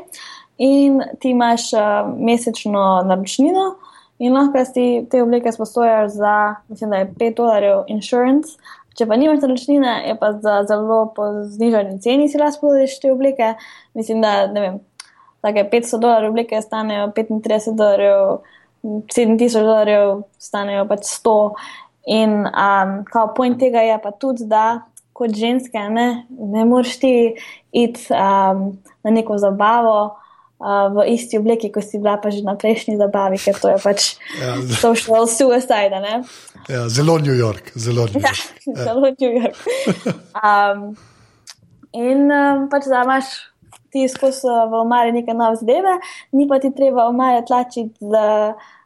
In 0.58 1.02
ti 1.20 1.30
imaš 1.30 1.72
uh, 1.72 2.08
mesečno 2.16 3.02
naročnino 3.04 3.74
in 4.18 4.32
lahko 4.36 4.64
si 4.64 5.06
te 5.10 5.22
oblike 5.22 5.52
sposojaš 5.52 6.10
za, 6.12 6.54
mislim, 6.68 6.90
da 6.90 6.96
je 6.96 7.12
5 7.20 7.36
dolarjev 7.36 7.84
insurance. 7.88 8.58
Če 9.00 9.08
pa 9.08 9.16
nimaš 9.16 9.40
naročnine, 9.40 9.96
je 10.10 10.14
pa 10.20 10.34
za 10.44 10.60
zelo 10.68 11.00
po 11.16 11.32
znižanju 11.48 11.98
ceni 12.04 12.28
si 12.28 12.38
lahko 12.38 12.58
sposojaš 12.58 12.98
te 13.00 13.12
oblike. 13.12 13.54
Mislim, 13.96 14.20
da 14.20 14.46
ne 14.52 14.64
vem, 14.66 14.80
take 15.40 15.64
500 15.72 16.00
dolarjev 16.04 16.34
oblike 16.34 16.60
stanejo 16.62 17.10
35 17.16 17.76
dolarjev. 17.76 18.40
7000 18.80 19.60
dolarjev 19.60 20.22
stanejo 20.40 20.86
pač 20.88 21.02
100, 21.04 21.32
In 22.06 22.30
um, 22.46 23.04
kao 23.04 23.34
point 23.34 23.58
tega 23.58 23.80
je 23.80 23.98
pa 24.02 24.10
tudi, 24.10 24.46
da 24.48 24.80
kot 25.12 25.34
ženske 25.36 25.78
ne, 25.78 26.26
ne 26.30 26.64
moreš 26.64 26.98
ti 26.98 27.12
iti 27.72 28.06
um, 28.10 28.78
na 29.04 29.10
neko 29.10 29.38
zabavo 29.38 30.16
uh, 30.60 30.88
v 30.94 31.06
isti 31.14 31.40
obliki, 31.40 31.72
kot 31.72 31.84
si 31.84 31.98
bila 31.98 32.16
pa 32.20 32.30
že 32.30 32.44
na 32.46 32.54
prejšnji 32.54 32.96
zabavi, 33.00 33.40
ker 33.40 33.58
to 33.60 33.72
je 33.72 33.78
pač 33.82 34.00
ja, 34.38 34.56
social 34.80 35.26
suicide. 35.26 36.00
Ja, 36.68 36.88
zelo 36.88 37.18
New 37.18 37.34
York. 37.34 37.72
Zelo 37.74 38.06
New 38.12 38.20
ja, 38.20 38.30
York. 38.30 38.48
Ja, 38.70 38.84
zelo 38.84 39.08
New 39.16 39.32
York. 39.40 39.56
Um, 40.36 40.92
in 41.96 42.28
um, 42.28 42.68
pač 42.72 42.90
da 42.90 43.06
imaš. 43.06 43.38
Ti 43.90 44.04
skozi 44.06 44.46
v 44.46 44.76
omari 44.78 45.10
neke 45.10 45.34
nove 45.34 45.56
zadeve, 45.58 45.96
ni 46.38 46.44
pa 46.46 46.60
ti 46.62 46.68
treba 46.70 47.08
omare 47.10 47.42
tlačiti 47.42 47.98
z 47.98 48.20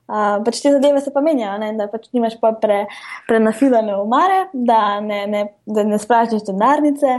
Uh, 0.05 0.43
pač 0.45 0.59
te 0.61 0.69
zadeve 0.69 1.01
se 1.01 1.09
pa 1.15 1.23
menjajo, 1.25 1.57
ne? 1.63 1.71
da 1.79 1.87
pač 1.89 2.11
nimaš 2.13 2.35
pa 2.37 2.51
pre, 2.61 2.83
prenafilane 3.25 3.95
umare, 3.97 4.51
da 4.53 5.01
ne, 5.01 5.23
ne, 5.33 5.45
ne 5.65 5.99
sprašuješ 6.01 6.45
denarnice, 6.45 7.15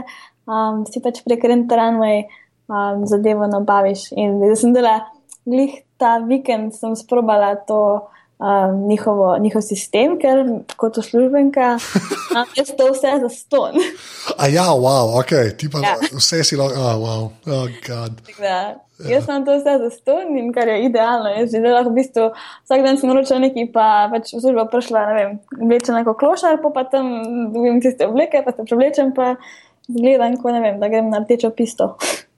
um, 0.46 0.84
si 0.86 1.02
pač 1.02 1.18
prek 1.26 1.48
Renteranway 1.50 2.28
um, 2.68 3.06
zadevo 3.06 3.46
nabaviš. 3.46 4.10
In 4.16 4.40
da 4.40 4.56
sem 4.56 4.74
dela, 4.74 5.00
glih 5.46 5.82
ta 5.96 6.18
vikend 6.18 6.74
sem 6.74 6.96
sprobala 6.96 7.54
to 7.68 7.80
um, 8.38 8.88
njihovo, 8.88 9.36
njihov 9.38 9.62
sistem, 9.62 10.18
ker 10.20 10.44
kot 10.76 10.98
uslužbenka 10.98 11.76
imam 12.30 12.46
jaz 12.58 12.72
to 12.76 12.88
vse 12.92 13.12
za 13.20 13.28
ston. 13.28 13.78
A 14.38 14.48
ja, 14.48 14.66
wow, 14.74 15.20
ok, 15.20 15.56
ti 15.58 15.70
pa 15.72 15.78
ja. 15.78 15.94
vse 16.12 16.44
si 16.44 16.56
lahko, 16.56 16.80
oh, 16.80 16.96
wow, 17.04 17.22
oh, 17.46 17.68
god. 17.86 18.20
Da, 18.40 18.76
jaz 19.08 19.24
sem 19.24 19.44
to 19.44 19.56
vse 19.56 19.78
za 19.84 19.90
ston 19.90 20.38
in 20.38 20.52
kar 20.52 20.68
je 20.68 20.82
idealno. 20.84 21.32
Jaz 21.32 21.54
že 21.54 21.64
lahko 21.64 21.90
v 21.90 22.00
bistvu 22.00 22.30
vsak 22.64 22.84
dan 22.84 23.00
sem 23.00 23.10
naročila 23.10 23.40
nekaj, 23.46 23.70
pa 23.72 23.86
pač 24.12 24.34
v 24.34 24.42
službo 24.42 24.68
prišla, 24.72 25.06
ne 25.08 25.14
vem, 25.20 25.38
oblečena 25.62 26.04
kot 26.04 26.20
klošar, 26.20 26.60
pa, 26.62 26.74
pa 26.74 26.84
tam 26.84 27.08
dobim 27.54 27.80
tiste 27.80 28.08
obleke, 28.08 28.44
pa 28.44 28.52
se 28.52 28.68
preblečem, 28.68 29.14
pa 29.16 29.36
zgledam, 29.88 30.36
ko 30.36 30.52
ne 30.52 30.60
vem, 30.60 30.80
da 30.82 30.92
grem 30.92 31.08
na 31.10 31.24
rdečo 31.24 31.54
pisto. 31.56 31.94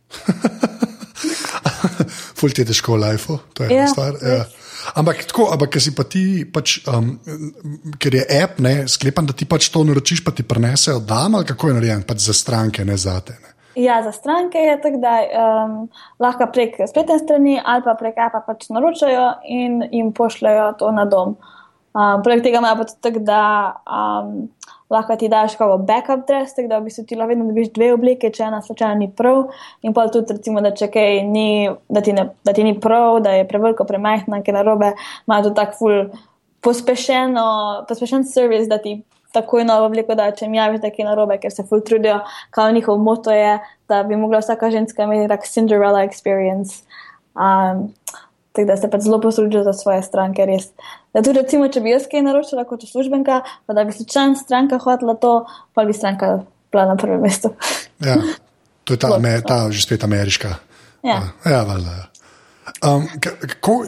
Ful 2.38 2.55
ti 2.55 2.62
je 2.62 2.71
težko 2.71 2.97
lifeu, 2.97 3.38
to 3.53 3.64
je 3.64 3.73
ena 3.73 3.83
ja, 3.83 3.88
stvar. 3.90 4.14
Ja. 4.23 4.44
Ampak 4.97 5.25
tako, 5.29 5.49
ampak 5.53 5.75
ker 5.75 5.83
si 5.83 5.94
pa 5.94 6.05
ti, 6.09 6.44
pač, 6.47 6.79
um, 6.88 7.18
ker 8.01 8.14
je 8.14 8.25
app, 8.38 8.61
ne, 8.64 8.88
sklepam, 8.88 9.27
da 9.29 9.37
ti 9.37 9.49
pač 9.49 9.68
to 9.75 9.83
naročiš, 9.85 10.25
pa 10.25 10.33
ti 10.33 10.47
prenesejo 10.47 11.03
dam 11.05 11.35
ali 11.35 11.49
kako 11.49 11.73
je 11.73 11.79
narejen, 11.81 12.07
pač 12.09 12.29
za 12.29 12.37
stranke, 12.37 12.85
ne 12.87 12.97
za 12.97 13.21
te. 13.21 13.37
Ne. 13.42 13.59
Ja, 13.79 14.03
za 14.03 14.12
stranke 14.12 14.59
je 14.59 14.81
tako, 14.83 14.99
da 15.03 15.12
um, 15.23 15.75
lahko 16.18 16.49
prek 16.53 16.81
spletne 16.90 17.18
strani 17.18 17.61
ali 17.64 17.85
pa 17.85 17.94
prek 17.99 18.16
appa 18.27 18.40
pač 18.47 18.66
naročajo 18.75 19.27
in 19.47 19.83
jim 19.92 20.11
pošljajo 20.12 20.73
to 20.81 20.90
na 20.94 21.05
dom. 21.07 21.37
Um, 21.94 22.25
Poleg 22.25 22.42
tega 22.42 22.59
ima 22.59 22.75
pa 22.79 22.88
tudi 22.88 23.05
tako, 23.07 23.23
da 23.27 23.42
um, 23.87 24.49
lahko 24.90 25.16
ti 25.16 25.29
daš 25.29 25.57
kao 25.57 25.79
backup 25.79 26.27
dress, 26.27 26.55
tako 26.55 26.68
da 26.68 26.79
v 26.79 26.88
bistvu 26.88 27.05
ti 27.05 27.16
lahko 27.16 27.29
vedno 27.29 27.46
dobiš 27.48 27.72
dve 27.72 27.92
oblike, 27.92 28.31
če 28.31 28.46
ena 28.48 28.62
slučajno 28.62 28.94
ni 29.03 29.11
prav. 29.16 29.44
In 29.83 29.94
pa 29.94 30.07
tudi, 30.09 30.33
recimo, 30.38 30.62
da 30.64 30.72
če 30.74 30.88
kaj 30.92 31.22
ni, 31.29 31.68
da 31.88 32.01
ti, 32.05 32.12
ne, 32.16 32.29
da 32.44 32.53
ti 32.57 32.64
ni 32.64 32.79
prav, 32.81 33.20
da 33.24 33.37
je 33.37 33.48
preveliko, 33.48 33.85
premajhna, 33.88 34.42
ker 34.42 34.57
narobe, 34.57 34.94
ima 35.27 35.42
to 35.44 35.53
tak 35.57 35.77
ful 35.79 36.09
pospešeno, 36.64 37.44
pospešen 37.88 38.24
servis, 38.27 38.68
da 38.68 38.81
ti 38.83 38.98
takoj 39.33 39.64
novo 39.64 39.87
obliko 39.87 40.14
da, 40.16 40.31
če 40.33 40.48
mi 40.48 40.57
javiš, 40.57 40.81
da 40.81 40.90
je 40.90 41.05
narobe, 41.05 41.37
ker 41.42 41.53
se 41.53 41.64
ful 41.68 41.83
trudijo, 41.85 42.20
kao 42.51 42.72
njihov 42.72 42.98
moto 42.98 43.35
je, 43.35 43.59
da 43.88 44.03
bi 44.03 44.16
mogla 44.16 44.40
vsaka 44.40 44.70
ženska 44.70 45.05
imeti 45.05 45.29
tak 45.29 45.46
Cinderella 45.46 46.05
experience. 46.07 46.83
Um, 47.37 47.88
tako 48.59 48.66
da 48.66 48.77
se 48.77 48.90
pač 48.90 49.07
zelo 49.07 49.21
poslužijo 49.21 49.62
za 49.64 49.73
svoje 49.73 50.03
stranke, 50.03 50.47
res. 50.47 50.71
Da 51.14 51.23
tudi, 51.23 51.38
recimo, 51.38 51.68
če 51.71 51.83
bi 51.85 51.94
jaz 51.94 52.09
kaj 52.11 52.25
naročila 52.27 52.64
kot 52.66 52.83
službenka, 52.88 53.40
pa 53.66 53.77
da 53.77 53.85
bi 53.87 53.94
slučajno 53.94 54.37
stranka 54.37 54.81
hotela 54.83 55.14
to, 55.14 55.47
pa 55.75 55.85
bi 55.87 55.94
stranka 55.94 56.40
bila 56.73 56.88
na 56.90 56.97
prvem 56.97 57.23
mestu. 57.23 57.53
ja, 58.09 58.18
to 58.85 58.97
je 58.97 58.99
ta, 58.99 59.14
me, 59.18 59.38
ta 59.47 59.66
že 59.71 59.83
spet 59.87 60.05
ameriška. 60.05 60.57
Ja, 61.07 61.23
ja 61.47 61.62
valjda. 61.62 61.94
Ja. 61.94 62.07
Um, 62.85 63.07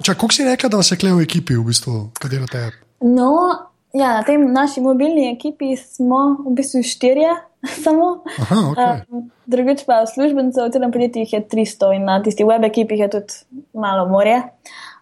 Kako 0.06 0.32
si 0.32 0.44
rekla, 0.44 0.70
da 0.70 0.78
vas 0.80 0.90
je 0.90 0.96
klej 0.98 1.18
v 1.18 1.26
ekipi, 1.26 1.58
v 1.58 1.66
bistvu, 1.66 2.10
kaj 2.16 2.30
delate? 2.30 2.62
No, 3.00 3.69
ja, 3.92 4.12
na 4.18 4.22
tem 4.26 4.52
naši 4.52 4.80
mobilni 4.80 5.30
ekipi 5.32 5.76
smo 5.76 6.40
v 6.46 6.54
bistvu 6.58 6.82
štirje. 6.86 7.34
Samo. 7.84 8.22
Aha, 8.40 8.56
okay. 8.72 9.00
um, 9.12 9.26
drugič 9.44 9.84
pa 9.84 10.06
službencev, 10.08 10.70
v 10.70 10.72
celem 10.72 10.92
podjetju 10.94 11.26
je 11.28 11.40
300 11.44 11.90
in 11.98 12.06
na 12.08 12.16
tistih 12.24 12.48
web 12.48 12.64
ekipih 12.64 13.02
je 13.04 13.08
tudi 13.12 13.60
malo 13.76 14.08
morje. 14.08 14.40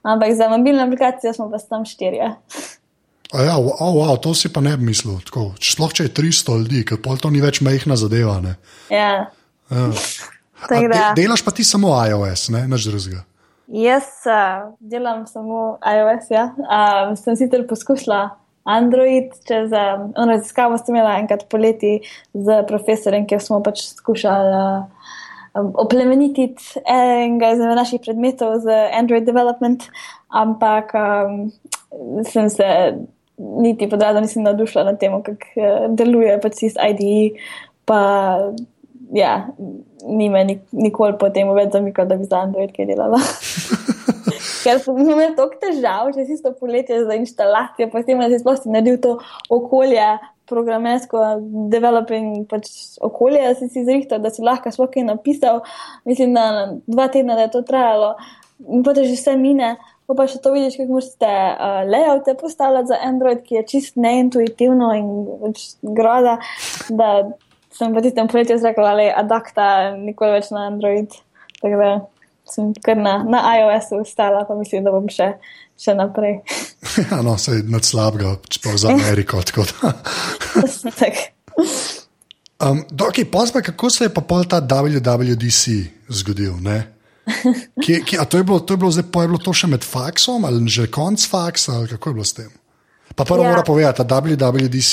Ampak 0.03 0.35
za 0.35 0.49
mobilno 0.51 0.83
aplikacijo 0.83 1.33
smo 1.35 1.51
pa 1.51 1.59
tam 1.59 1.85
štirje. 1.87 2.35
Ja, 3.29 3.59
oh, 3.61 3.95
wow, 3.95 4.17
to 4.17 4.35
si 4.35 4.49
pa 4.49 4.61
ne 4.65 4.73
bi 4.77 4.89
mislil. 4.89 5.21
Sploh 5.61 5.93
če 5.93 6.09
je 6.09 6.15
300 6.17 6.59
ljudi, 6.65 6.83
ker 6.89 6.99
pol 7.05 7.21
to 7.21 7.31
ni 7.31 7.43
več 7.45 7.61
mehna 7.61 7.97
zadeva. 8.01 8.39
Ne? 8.41 8.57
Ja. 8.91 9.29
ja. 9.71 9.87
De, 10.69 10.89
delaš 11.15 11.45
pa 11.47 11.53
ti 11.55 11.63
samo 11.63 11.93
iOS, 11.95 12.49
ne 12.51 12.65
naš 12.67 12.89
drugega. 12.89 13.21
Jaz 13.71 14.09
uh, 14.27 14.73
delam 14.81 15.23
samo 15.31 15.77
iOS. 15.87 16.33
Ja. 16.35 16.49
Um, 16.59 17.15
sem 17.21 17.37
sicer 17.39 17.63
poskušala 17.69 18.25
Android, 18.69 19.33
čez 19.49 19.73
um, 19.73 20.11
raziskavo 20.29 20.79
sem 20.81 20.95
imela 20.95 21.17
enkrat 21.23 21.47
poleti 21.51 21.99
z 22.35 22.63
profesorjem, 22.69 23.27
ker 23.29 23.43
smo 23.43 23.63
pač 23.65 23.87
skušali. 23.97 24.55
Uh, 24.59 25.09
oplemeniti 25.59 26.53
enega 26.87 27.53
izmed 27.55 27.79
naših 27.79 28.03
predmetov 28.05 28.61
z 28.63 28.75
Android 28.95 29.25
development, 29.27 29.89
ampak 30.29 30.93
um, 30.95 31.49
sem 32.29 32.51
se 32.53 32.69
niti 33.39 33.89
podradno 33.89 34.21
nisem 34.21 34.43
navdušila 34.43 34.85
nad 34.85 35.01
tem, 35.01 35.17
kako 35.23 35.49
uh, 35.57 35.89
deluje 35.97 36.37
pač 36.43 36.63
iz 36.69 36.77
IDE, 36.91 37.41
pa 37.89 38.01
ja, 39.13 39.49
ni 40.07 40.29
me 40.29 40.45
nik 40.45 40.65
nikoli 40.73 41.17
potem 41.21 41.51
več 41.57 41.73
zamikal, 41.73 42.09
da 42.09 42.19
bi 42.21 42.29
za 42.29 42.45
Android 42.45 42.75
kaj 42.77 42.91
delala. 42.93 43.21
ker 44.63 44.81
sem 44.83 44.99
imel 45.05 45.37
toliko 45.37 45.61
težav, 45.63 46.11
če 46.17 46.27
si 46.29 46.41
to 46.43 46.53
poletje 46.59 47.05
za 47.05 47.17
instalacijo, 47.19 47.91
potem 47.93 48.21
da 48.23 48.29
si 48.33 48.41
sploh 48.43 48.59
si 48.59 48.73
naredil 48.73 48.99
to 49.05 49.15
okolje, 49.55 50.09
programersko, 50.49 51.21
developing 51.69 52.47
pač 52.49 52.71
okolje, 53.05 53.43
da 53.45 53.55
si 53.59 53.69
si 53.73 53.85
zrihtal, 53.85 54.23
da 54.25 54.33
si 54.33 54.45
lahko 54.45 54.73
sploh 54.73 54.91
kaj 54.95 55.05
napisal. 55.11 55.61
Mislim, 56.09 56.33
da 56.37 56.73
dva 56.87 57.09
tedna, 57.13 57.37
da 57.37 57.47
je 57.47 57.53
to 57.53 57.63
trajalo, 57.69 58.15
in 58.65 58.85
potem 58.87 59.05
že 59.09 59.19
vse 59.19 59.37
mine. 59.37 59.77
Pa, 60.09 60.15
pa 60.17 60.25
še 60.25 60.39
to 60.41 60.55
vidiš, 60.55 60.79
kako 60.81 60.95
morate 60.97 61.29
uh, 61.29 61.83
layoute 61.85 62.33
postavljati 62.41 62.89
za 62.89 62.97
Android, 63.05 63.43
ki 63.45 63.59
je 63.59 63.65
čist 63.69 63.99
neintuitivno 64.01 64.89
in 64.97 65.11
pač 65.43 65.67
groza, 65.85 66.39
da 66.89 67.11
sem 67.77 67.93
pa 67.93 68.01
tistem 68.01 68.31
poletju 68.33 68.57
rekel, 68.63 68.89
da 68.89 69.05
je 69.05 69.13
adapta 69.21 69.67
nikoli 70.01 70.39
več 70.39 70.49
na 70.55 70.65
Android. 70.71 71.13
Tako 71.61 71.83
da 71.83 71.91
sem 72.53 72.73
kar 72.85 72.97
na, 72.97 73.23
na 73.25 73.43
iOS-u 73.59 74.03
ustala, 74.03 74.45
pa 74.49 74.57
mislim, 74.59 74.85
da 74.87 74.93
bom 74.95 75.09
še, 75.13 75.33
še 75.79 75.95
naprej. 75.99 76.41
ja, 77.11 77.21
no, 77.25 77.37
se 77.41 77.59
je 77.59 77.65
nad 77.71 77.87
slabega, 77.87 78.37
čeprav 78.49 78.79
za 78.81 78.93
Ameriko. 78.95 79.43
tak. 81.01 81.23
um, 82.63 82.85
okay, 83.09 83.25
Pozba, 83.25 83.63
kako 83.65 83.91
se 83.91 84.09
je 84.09 84.15
pa 84.15 84.25
pol 84.25 84.47
ta 84.49 84.61
WWDC 84.61 85.81
zgodil? 86.21 86.57
Kje, 87.85 88.01
kje, 88.09 88.23
to, 88.25 88.41
je 88.41 88.45
bilo, 88.45 88.61
to 88.65 88.73
je 88.73 88.81
bilo 88.81 88.89
zdaj, 88.91 89.05
je 89.05 89.29
bilo 89.29 89.41
to 89.43 89.53
še 89.53 89.69
med 89.69 89.85
faksom 89.85 90.47
ali 90.49 90.65
že 90.65 90.87
konc 90.89 91.21
faksa, 91.21 91.75
ali 91.77 91.91
kako 91.91 92.09
je 92.09 92.17
bilo 92.17 92.25
s 92.25 92.33
tem? 92.33 92.49
Pa 93.13 93.27
prvo 93.29 93.45
ja. 93.45 93.51
mora 93.51 93.61
povedati, 93.67 94.05
da 94.07 94.21
WWDC 94.23 94.93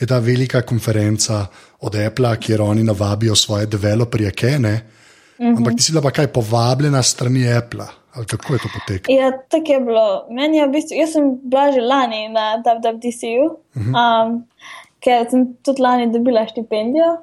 je 0.00 0.08
ta 0.08 0.18
velika 0.18 0.62
konferenca 0.66 1.46
od 1.86 1.94
Apple, 1.94 2.32
kjer 2.40 2.62
oni 2.64 2.82
navabijo 2.82 3.36
svoje 3.36 3.68
developerje, 3.70 4.30
kene. 4.34 4.74
Mm 4.74 5.01
-hmm. 5.38 5.56
Ampak 5.56 5.76
ti 5.76 5.82
si 5.82 5.92
bila 5.92 6.02
pa 6.02 6.10
kaj 6.10 6.26
povabljena 6.26 7.02
strani 7.02 7.48
Apple. 7.52 7.86
Ali 8.14 8.26
kako 8.26 8.52
je 8.52 8.58
to 8.58 8.68
potekalo? 8.74 9.18
Ja, 9.18 9.32
tako 9.48 9.72
je 9.72 9.80
bilo. 9.80 10.26
Meni 10.30 10.58
je 10.58 10.66
v 10.66 10.70
bistvu, 10.70 10.96
jaz 11.00 11.12
sem 11.12 11.38
bila 11.42 11.72
že 11.72 11.80
lani 11.80 12.28
na 12.28 12.60
WWDC-ju, 12.60 13.56
mm 13.74 13.82
-hmm. 13.82 13.92
um, 13.96 14.44
ker 15.00 15.30
sem 15.30 15.54
tudi 15.64 15.82
lani 15.82 16.12
dobila 16.12 16.46
štipendijo. 16.46 17.16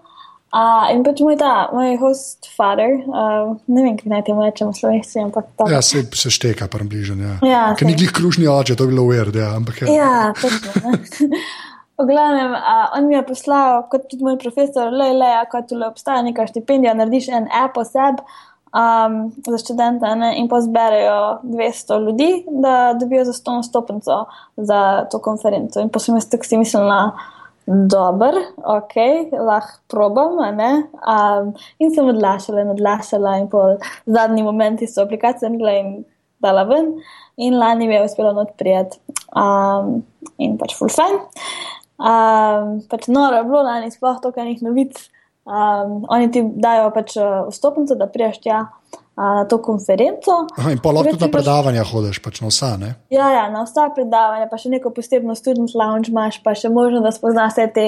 Uh, 0.50 0.90
in 0.96 1.04
pač 1.06 1.20
moj 1.22 1.36
ta, 1.38 1.70
moj 1.74 1.94
host 2.02 2.50
father, 2.58 2.90
uh, 3.06 3.54
ne 3.68 3.84
vem, 3.84 3.98
kaj 3.98 4.10
naj 4.10 4.24
temu 4.26 4.42
rečemo 4.42 4.74
slovenci, 4.74 5.20
ampak 5.22 5.46
to. 5.58 5.70
Ja, 5.70 5.82
se, 5.82 6.02
se 6.14 6.30
šteka, 6.30 6.68
pa 6.68 6.80
bližnje. 6.82 7.22
Ja. 7.22 7.50
Ja, 7.50 7.76
Ker 7.78 7.86
ni 7.86 7.94
glih 7.94 8.10
kružni 8.10 8.48
oče, 8.48 8.76
to 8.76 8.84
je 8.84 8.88
bilo 8.88 9.06
weird, 9.06 9.36
ja. 9.38 9.54
Ampak, 9.56 9.82
ja. 9.82 9.94
ja, 9.94 10.34
točno. 10.42 10.98
V 12.00 12.06
glavnem, 12.08 12.54
uh, 12.56 12.98
on 12.98 13.08
mi 13.08 13.16
je 13.16 13.26
poslal, 13.28 13.82
kot 13.92 14.06
tudi 14.08 14.24
moj 14.24 14.38
profesor, 14.40 14.92
le, 14.92 15.10
le, 15.20 15.32
ako 15.42 15.66
tu 15.68 15.80
obstaja 15.84 16.22
neka 16.24 16.46
štipendija, 16.48 16.94
narediš 16.96 17.28
en 17.36 17.50
app 17.52 17.76
o 17.78 17.84
sebi 17.84 18.24
um, 18.72 19.32
za 19.48 19.58
študente 19.58 20.16
ne, 20.16 20.30
in 20.40 20.48
pozberejo 20.48 21.40
200 21.44 22.00
ljudi, 22.06 22.30
da 22.48 22.94
dobijo 23.00 23.26
za 23.26 23.34
100 23.34 23.64
stopnico 23.64 24.26
za 24.58 25.06
to 25.12 25.20
konferenco. 25.20 25.80
In 25.80 25.90
pa 25.90 26.00
sem 26.00 26.22
si 26.22 26.58
mislila, 26.58 27.12
dober, 27.70 28.34
ok, 28.58 28.96
lahko 29.46 29.80
probam. 29.88 30.40
Um, 30.40 31.54
in 31.80 31.92
sem 31.96 32.08
odlašala 32.08 32.62
in 32.62 32.70
odlašala, 32.70 33.38
in 33.38 33.50
po 33.50 33.76
zadnji 34.06 34.44
momenti 34.44 34.88
so 34.88 35.04
aplikacije 35.04 35.50
naredila 35.50 35.76
in 35.78 36.06
dala 36.40 36.64
ven, 36.64 36.94
in 37.38 37.58
lani 37.60 37.88
mi 37.88 37.94
je 37.94 38.04
uspelo 38.04 38.34
odpreti. 38.42 39.00
Um, 39.36 40.04
in 40.38 40.58
pač 40.58 40.74
full 40.78 40.90
fine. 40.90 41.20
Um, 42.00 42.80
pač 42.88 43.10
noro 43.12 43.42
je 43.42 43.48
bilo 43.48 43.64
lani, 43.68 43.92
sploh 43.92 44.22
to, 44.24 44.32
kar 44.36 44.48
jih 44.48 44.64
novic. 44.64 44.98
Um, 45.50 46.04
oni 46.08 46.30
ti 46.32 46.44
dajo 46.44 46.92
pač 46.96 47.18
uh, 47.20 47.48
vstopnico, 47.50 47.98
da 48.00 48.08
priješ 48.08 48.40
tja 48.44 48.60
na 49.20 49.46
to 49.46 49.58
konferenco. 49.60 50.32
Aha, 50.58 50.72
in 50.72 50.80
pa 50.80 50.94
lahko 50.96 51.12
tudi 51.12 51.28
na 51.28 51.32
predavanja 51.34 51.84
hodiš, 51.84 52.22
pač 52.24 52.40
na 52.40 52.52
vsa. 52.52 52.70
Ne? 52.80 52.94
Ja, 53.12 53.28
ja, 53.36 53.42
na 53.52 53.66
vsa 53.68 53.90
predavanja, 53.96 54.48
pa 54.48 54.60
še 54.62 54.72
neko 54.72 54.94
posebno 54.96 55.36
student 55.36 55.74
lounge 55.76 56.14
imaš, 56.14 56.40
pa 56.46 56.54
še 56.56 56.72
možno, 56.72 57.02
da 57.04 57.12
spoznaš 57.12 57.58
vse 57.58 57.66
te 57.76 57.86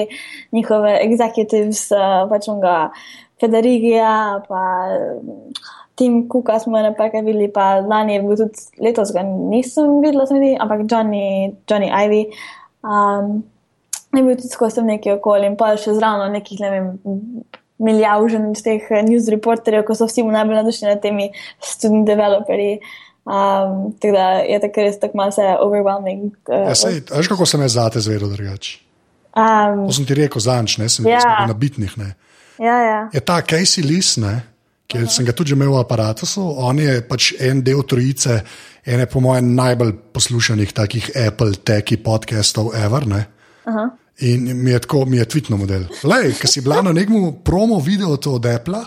njihove 0.52 0.92
executives, 1.06 1.86
pač 2.28 2.50
onga 2.52 2.76
Federigija, 3.40 4.42
pa 4.44 4.62
Tim 5.96 6.26
Kuka 6.28 6.58
smo 6.60 6.82
nekaj 6.84 7.22
videli, 7.22 7.48
pa 7.52 7.78
lani 7.80 8.18
je 8.18 8.26
bil 8.26 8.36
tudi 8.44 8.84
letos, 8.84 9.14
ga 9.16 9.24
nisem 9.24 10.02
videla, 10.04 10.28
ampak 10.60 10.84
Johnny, 10.84 11.54
Johnny 11.64 11.88
Ivy. 11.88 12.26
Um, 12.82 13.40
Je 14.12 14.22
bil 14.22 14.36
tudi 14.36 14.52
skozi 14.52 14.82
nekaj 14.84 15.16
okolje 15.16 15.48
in 15.48 15.56
pa 15.56 15.72
še 15.80 15.94
zraven 15.96 16.34
nekih, 16.36 16.60
ne 16.60 16.70
vem, 16.70 16.88
milijarden 17.82 18.50
iz 18.52 18.62
teh 18.64 18.84
eh, 18.90 19.02
news 19.06 19.28
reporterjev, 19.32 19.86
ko 19.88 19.96
so 19.96 20.08
vsi 20.08 20.24
najbolj 20.26 20.60
nadušeni 20.60 20.90
nad 20.92 21.02
temi 21.02 21.30
student 21.64 22.06
developerji. 22.06 22.78
Um, 23.22 23.92
tako 24.02 24.16
da 24.16 24.28
je 24.42 24.58
tako 24.60 24.82
res 24.82 24.98
tako 24.98 25.16
malo 25.20 25.50
overwhelming. 25.62 26.32
Uh, 26.50 26.64
ja, 26.68 26.74
sej, 26.74 27.04
veš, 27.06 27.28
kako 27.30 27.46
sem 27.46 27.62
jaz 27.62 27.76
zate 27.78 28.02
zvedel 28.02 28.32
drugače? 28.34 28.80
Um, 29.32 29.84
to 29.86 29.94
sem 29.96 30.08
ti 30.08 30.16
rekel 30.18 30.42
zanč, 30.42 30.76
ne 30.82 30.88
sem 30.90 31.06
ja. 31.06 31.44
na 31.48 31.54
bitnih. 31.54 31.94
Ne. 32.00 32.12
Ja, 32.58 32.78
ja. 32.82 32.98
Je 33.14 33.22
ta 33.22 33.38
Casey 33.46 33.86
Lis, 33.86 34.16
ne, 34.20 34.42
ki 34.90 34.98
uh 34.98 35.04
-huh. 35.04 35.14
sem 35.14 35.24
ga 35.24 35.32
tudi 35.32 35.54
imel 35.54 35.70
v 35.70 35.78
aparatu, 35.80 36.26
on 36.36 36.78
je 36.78 37.00
pač 37.08 37.32
en 37.40 37.62
del 37.62 37.82
trojice, 37.82 38.42
ene 38.86 39.06
po 39.06 39.20
mojem 39.20 39.54
najbolj 39.54 39.92
poslušanih 40.12 40.72
takih 40.72 41.10
Apple 41.26 41.54
teki 41.64 41.96
podcastov 41.96 42.74
ever. 42.74 43.02
Uh 43.06 43.74
-huh. 43.74 43.90
In 44.18 44.62
mi 44.62 44.70
je 44.70 44.78
tako, 44.78 45.04
mi 45.04 45.16
je 45.16 45.24
tvitno 45.24 45.56
model. 45.56 45.84
Lej, 46.04 46.34
ki 46.40 46.48
si 46.48 46.60
bila 46.60 46.82
na 46.82 46.92
nekem 46.92 47.32
promo 47.44 47.80
videu 47.80 48.12
od 48.12 48.46
Apple. 48.46 48.84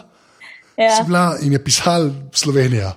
Ja. 0.77 1.03
Bila, 1.07 1.37
in 1.41 1.51
je 1.51 1.63
pisal 1.63 2.09
Slovenija. 2.33 2.95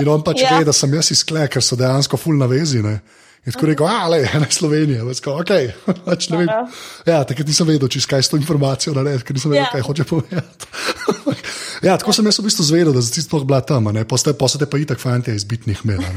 In 0.00 0.08
on 0.08 0.24
pač 0.24 0.40
ja. 0.40 0.58
ve, 0.58 0.64
da 0.64 0.72
sem 0.72 0.94
jaz 0.94 1.10
izklek, 1.12 1.52
ker 1.56 1.62
so 1.62 1.76
dejansko 1.76 2.16
full 2.16 2.40
navezine. 2.40 2.98
In 3.44 3.52
tako 3.52 3.68
rekel, 3.68 3.86
a 3.86 4.08
le, 4.08 4.22
ena 4.24 4.46
Slovenija. 4.50 5.04
Tako, 5.20 5.36
okay. 5.42 5.68
pač 6.08 6.30
ja, 6.32 7.20
takrat 7.28 7.44
nisem 7.46 7.68
vedel, 7.68 7.90
če 7.92 8.00
skaj 8.06 8.24
s 8.24 8.32
to 8.32 8.40
informacijo 8.40 8.96
narediti, 8.96 9.28
ker 9.28 9.36
nisem 9.36 9.52
vedel, 9.52 9.66
ja. 9.66 9.72
kaj 9.74 9.84
hoče 9.84 10.06
povedati. 10.08 10.70
ja, 11.86 11.98
tako 12.00 12.16
sem 12.16 12.32
jaz 12.32 12.40
v 12.40 12.46
bistvu 12.48 12.66
zvedel, 12.72 12.96
da 12.96 13.04
si 13.04 13.24
sploh 13.24 13.44
bila 13.44 13.60
tam, 13.60 13.92
postate 14.08 14.68
pa 14.70 14.80
itak 14.80 15.02
fanti 15.02 15.36
iz 15.36 15.44
bitnih 15.44 15.84
mena. 15.84 16.08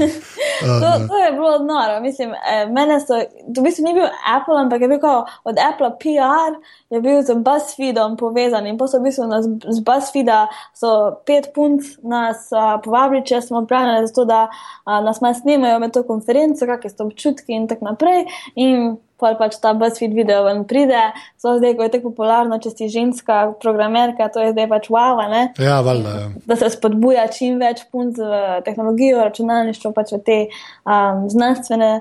To, 0.59 1.07
to 1.07 1.17
je 1.17 1.31
bilo 1.31 1.59
noro. 1.59 1.99
Mislim, 2.01 2.33
eh, 2.33 2.65
mene 2.71 2.99
so, 2.99 3.19
to 3.55 3.61
v 3.61 3.63
bistvu 3.63 3.85
ni 3.85 3.93
bil 3.93 4.07
Apple, 4.35 4.59
ampak 4.59 4.81
je 4.81 4.87
bil 4.87 4.99
od 5.43 5.57
Apple 5.69 5.91
PR, 5.99 6.57
je 6.89 7.01
bil 7.01 7.21
z 7.21 7.35
BuzzFeedom 7.35 8.17
povezan 8.17 8.67
in 8.67 8.77
posebej 8.77 9.01
v 9.01 9.09
bistvu 9.09 9.27
nas, 9.27 9.45
z 9.45 9.79
BuzzFeeda 9.79 10.47
so 10.73 11.21
pet 11.25 11.51
punc 11.55 11.83
nas 12.03 12.49
uh, 12.51 12.77
povabili, 12.83 13.25
če 13.25 13.41
smo 13.41 13.63
odpravljeni 13.63 14.07
za 14.07 14.13
to, 14.13 14.25
da 14.25 14.45
uh, 14.49 14.99
nas 15.05 15.21
malo 15.21 15.33
snimajo 15.33 15.79
med 15.79 15.93
to 15.93 16.03
konferenco, 16.03 16.65
kakšne 16.65 16.93
so 16.93 17.07
občutki 17.07 17.53
in 17.53 17.67
tako 17.67 17.91
naprej. 17.91 18.25
In 18.55 18.97
pa 19.17 19.33
pač 19.37 19.57
ta 19.61 19.73
BuzzFeed 19.77 20.13
video 20.13 20.43
ven 20.45 20.63
pride, 20.69 20.99
so 21.41 21.55
zdaj, 21.57 21.75
ko 21.77 21.85
je 21.85 21.93
tako 21.95 22.11
popularno, 22.11 22.59
če 22.61 22.73
si 22.73 22.89
ženska 22.93 23.39
programerka, 23.61 24.29
to 24.33 24.43
je 24.43 24.53
zdaj 24.53 24.69
pač 24.71 24.89
wow. 24.93 25.21
Ja, 25.57 25.79
valjda. 25.85 26.13
Ja. 26.19 26.27
Da 26.49 26.57
se 26.59 26.69
spodbuja 26.73 27.25
čim 27.33 27.57
več 27.61 27.83
punc 27.91 28.19
v 28.21 28.41
tehnologijo, 28.67 29.23
računalništvo, 29.25 29.93
pač 29.97 30.13
v 30.13 30.21
te 30.25 30.37
um, 30.85 31.25
znanstvene 31.33 31.91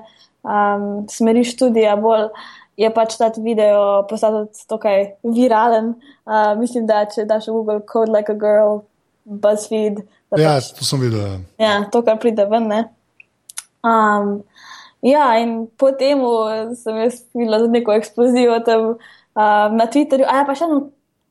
um, 0.45 1.07
smeri 1.11 1.45
študija 1.47 1.97
bolj. 2.01 2.29
Je 2.77 2.89
pač 2.93 3.15
ta 3.17 3.31
video 3.41 4.03
postal 4.09 4.43
tukaj 4.69 5.15
viralen. 5.25 5.95
Uh, 6.29 6.53
mislim, 6.59 6.85
da 6.85 7.07
če 7.09 7.25
daš 7.25 7.49
v 7.49 7.55
Google 7.55 7.81
Code 7.89 8.13
like 8.13 8.29
a 8.29 8.37
girl, 8.37 8.83
BuzzFeed. 9.25 10.03
Ja, 10.37 10.59
pač, 10.59 10.69
to 10.77 10.85
sem 10.85 11.01
videl. 11.01 11.41
Ja, 11.57 11.65
ja 11.65 11.79
to, 11.89 12.03
kar 12.05 12.21
pride 12.21 12.45
ven. 12.51 12.69
Um, 13.81 14.43
Ja, 15.07 15.37
in 15.39 15.67
potem 15.79 16.21
sem 16.75 16.99
jaz 17.05 17.21
videla 17.35 17.61
tudi 17.61 17.77
neko 17.77 17.95
eksplozijo 17.95 18.59
tam 18.67 18.85
uh, 18.91 19.67
na 19.71 19.87
Twitterju. 19.87 20.27
A 20.27 20.41
ja, 20.41 20.45
pa 20.47 20.55
še 20.57 20.67
eno, 20.67 20.81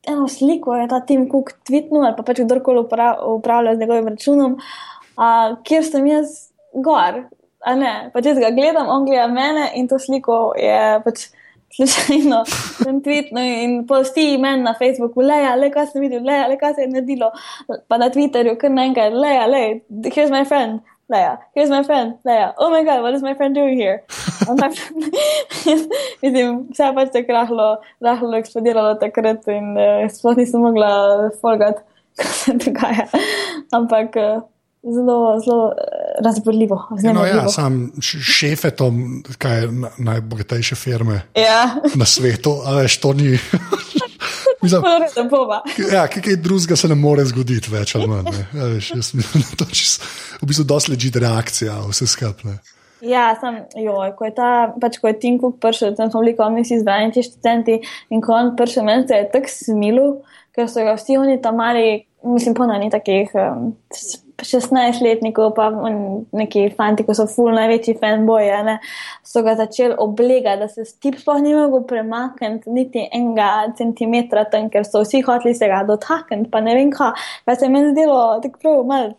eno 0.07 0.27
sliko 0.31 0.75
je 0.79 0.87
ta 0.89 1.01
Tim 1.05 1.27
Cook 1.29 1.53
tweetnil 1.67 2.07
ali 2.07 2.17
pa 2.17 2.25
pač 2.25 2.41
kdorkoli 2.41 2.85
upravlja 2.85 3.75
z 3.75 3.83
njegovim 3.83 4.11
računom, 4.13 4.57
uh, 4.57 5.57
kjer 5.67 5.85
sem 5.85 6.07
jaz 6.09 6.37
gor. 6.73 7.25
A 7.67 7.75
ne, 7.75 7.93
pač 8.13 8.31
jaz 8.31 8.39
ga 8.41 8.53
gledam, 8.55 8.89
on 8.89 9.05
gleda 9.05 9.27
mene 9.29 9.69
in 9.75 9.89
to 9.91 9.99
sliko 10.01 10.55
je 10.57 11.01
pač. 11.05 11.29
Slučajno 11.77 12.37
sem 12.79 13.01
tweetno 13.03 13.41
in 13.43 13.73
posti 13.85 14.37
meni 14.39 14.63
na 14.63 14.71
Facebooku, 14.79 15.19
le, 15.21 15.35
le, 15.59 15.67
kaj 15.69 15.89
sem 15.91 16.01
videl, 16.01 16.23
le, 16.25 16.37
le, 16.47 16.55
kaj 16.57 16.77
se 16.77 16.85
je 16.85 16.93
naredilo. 16.93 17.27
Pa 17.91 17.99
na 17.99 18.07
Twitterju, 18.09 18.55
kar 18.57 18.71
naenkrat, 18.71 19.13
le, 19.13 19.33
le, 19.51 19.63
here's 20.07 20.31
my 20.31 20.45
friend. 20.47 20.79
Leia, 21.07 21.37
here's 21.55 21.69
my 21.69 21.83
friend, 21.83 22.15
Leia. 22.25 22.53
Oh 22.57 22.69
my 22.69 22.83
god, 22.83 23.01
what 23.01 23.13
is 23.13 23.21
my 23.21 23.33
friend 23.33 23.55
doing 23.55 23.77
here? 23.77 24.03
Mislim, 26.23 26.67
vse 26.71 26.83
je 26.83 26.93
pač 26.95 27.13
tako 27.13 27.31
rahlo, 27.31 27.67
rahlo 28.03 28.35
eksplodiralo 28.35 28.97
takrat 28.99 29.47
in 29.47 29.71
uh, 29.79 30.03
sploh 30.11 30.35
nisem 30.35 30.65
mogla 30.67 30.89
folgati, 31.39 31.79
kaj 32.19 32.33
se 32.41 32.57
dogaja. 32.59 33.07
Ampak 33.71 34.19
uh, 34.19 34.43
zelo, 34.83 35.17
zelo 35.45 35.69
uh, 35.71 35.73
razborljivo. 36.27 36.81
No, 37.13 37.23
ja, 37.23 37.47
sam 37.55 37.79
šefe 38.03 38.73
to, 38.75 38.91
kaj 39.39 39.61
je 39.61 39.71
najbogatejše 39.97 40.75
firme 40.75 41.21
ja. 41.39 41.79
na 41.95 42.05
svetu, 42.05 42.57
ali 42.65 42.87
to 43.01 43.13
ni. 43.13 43.37
Mislim, 44.61 44.83
ja, 45.93 46.07
kaj, 46.09 46.35
drugega 46.41 46.75
se 46.75 46.87
ne 46.89 46.95
more 46.97 47.25
zgoditi, 47.29 47.69
več 47.71 47.93
ali 47.95 48.07
manj. 48.09 48.31
Ja, 48.55 48.69
veš, 48.71 48.89
jaz 48.95 49.11
mislim, 49.13 49.43
da 49.43 49.51
je 49.51 49.59
to 49.59 49.67
čist, 49.69 50.07
v 50.41 50.49
bistvu 50.49 50.65
dosti 50.71 50.93
ležit 50.95 51.19
reakcija, 51.21 51.77
vse 51.91 52.07
skupne. 52.09 52.57
Ja, 53.05 53.27
sem, 53.37 53.59
joj, 53.77 54.15
ko 54.17 54.25
je 54.25 54.33
ta, 54.33 54.51
pač 54.81 54.97
ko 54.97 55.11
je 55.11 55.19
Tim 55.21 55.37
Cook 55.41 55.59
prišel, 55.61 55.93
tam 55.97 56.09
smo 56.09 56.23
bili 56.23 56.33
komisi 56.37 56.79
zbrani 56.81 57.13
ti 57.13 57.21
študenti 57.25 57.77
in 58.09 58.23
ko 58.25 58.33
on 58.33 58.55
prišel, 58.57 58.87
meni 58.87 59.05
se 59.07 59.19
je 59.19 59.27
tako 59.33 59.53
smilil, 59.53 60.15
ker 60.57 60.69
so 60.71 60.85
ga 60.85 60.95
vsi 60.97 61.19
oni 61.21 61.37
tam 61.41 61.59
mali, 61.61 62.01
mislim, 62.25 62.57
ponani 62.57 62.89
takih 62.93 63.29
um, 63.37 63.75
16-letnikov, 64.37 65.55
pa 65.57 65.69
neki 66.37 66.67
fanti, 66.77 67.05
ko 67.07 67.15
so 67.17 67.25
ful 67.29 67.49
največji 67.57 67.97
fanboji, 68.01 68.77
so 69.25 69.41
ga 69.45 69.55
začeli 69.57 69.95
oblegati, 69.97 70.59
da 70.61 70.67
se 70.69 70.85
tip 71.01 71.17
sploh 71.17 71.41
ni 71.41 71.55
mogel 71.57 71.87
premakniti 71.89 72.69
niti 72.69 73.07
enega 73.11 73.73
centimetra 73.77 74.45
tam, 74.51 74.69
ker 74.69 74.85
so 74.85 75.01
vsi 75.01 75.23
hoteli 75.25 75.55
se 75.57 75.69
ga 75.71 75.81
dotakniti, 75.87 76.51
pa 76.53 76.61
ne 76.61 76.77
vem 76.77 76.93
kaj, 76.93 77.17
pa 77.45 77.55
se 77.55 77.65
je 77.65 77.73
meni 77.73 77.95
zdelo 77.95 78.39
tako 78.43 78.61
prav 78.61 78.85
malo 78.85 79.15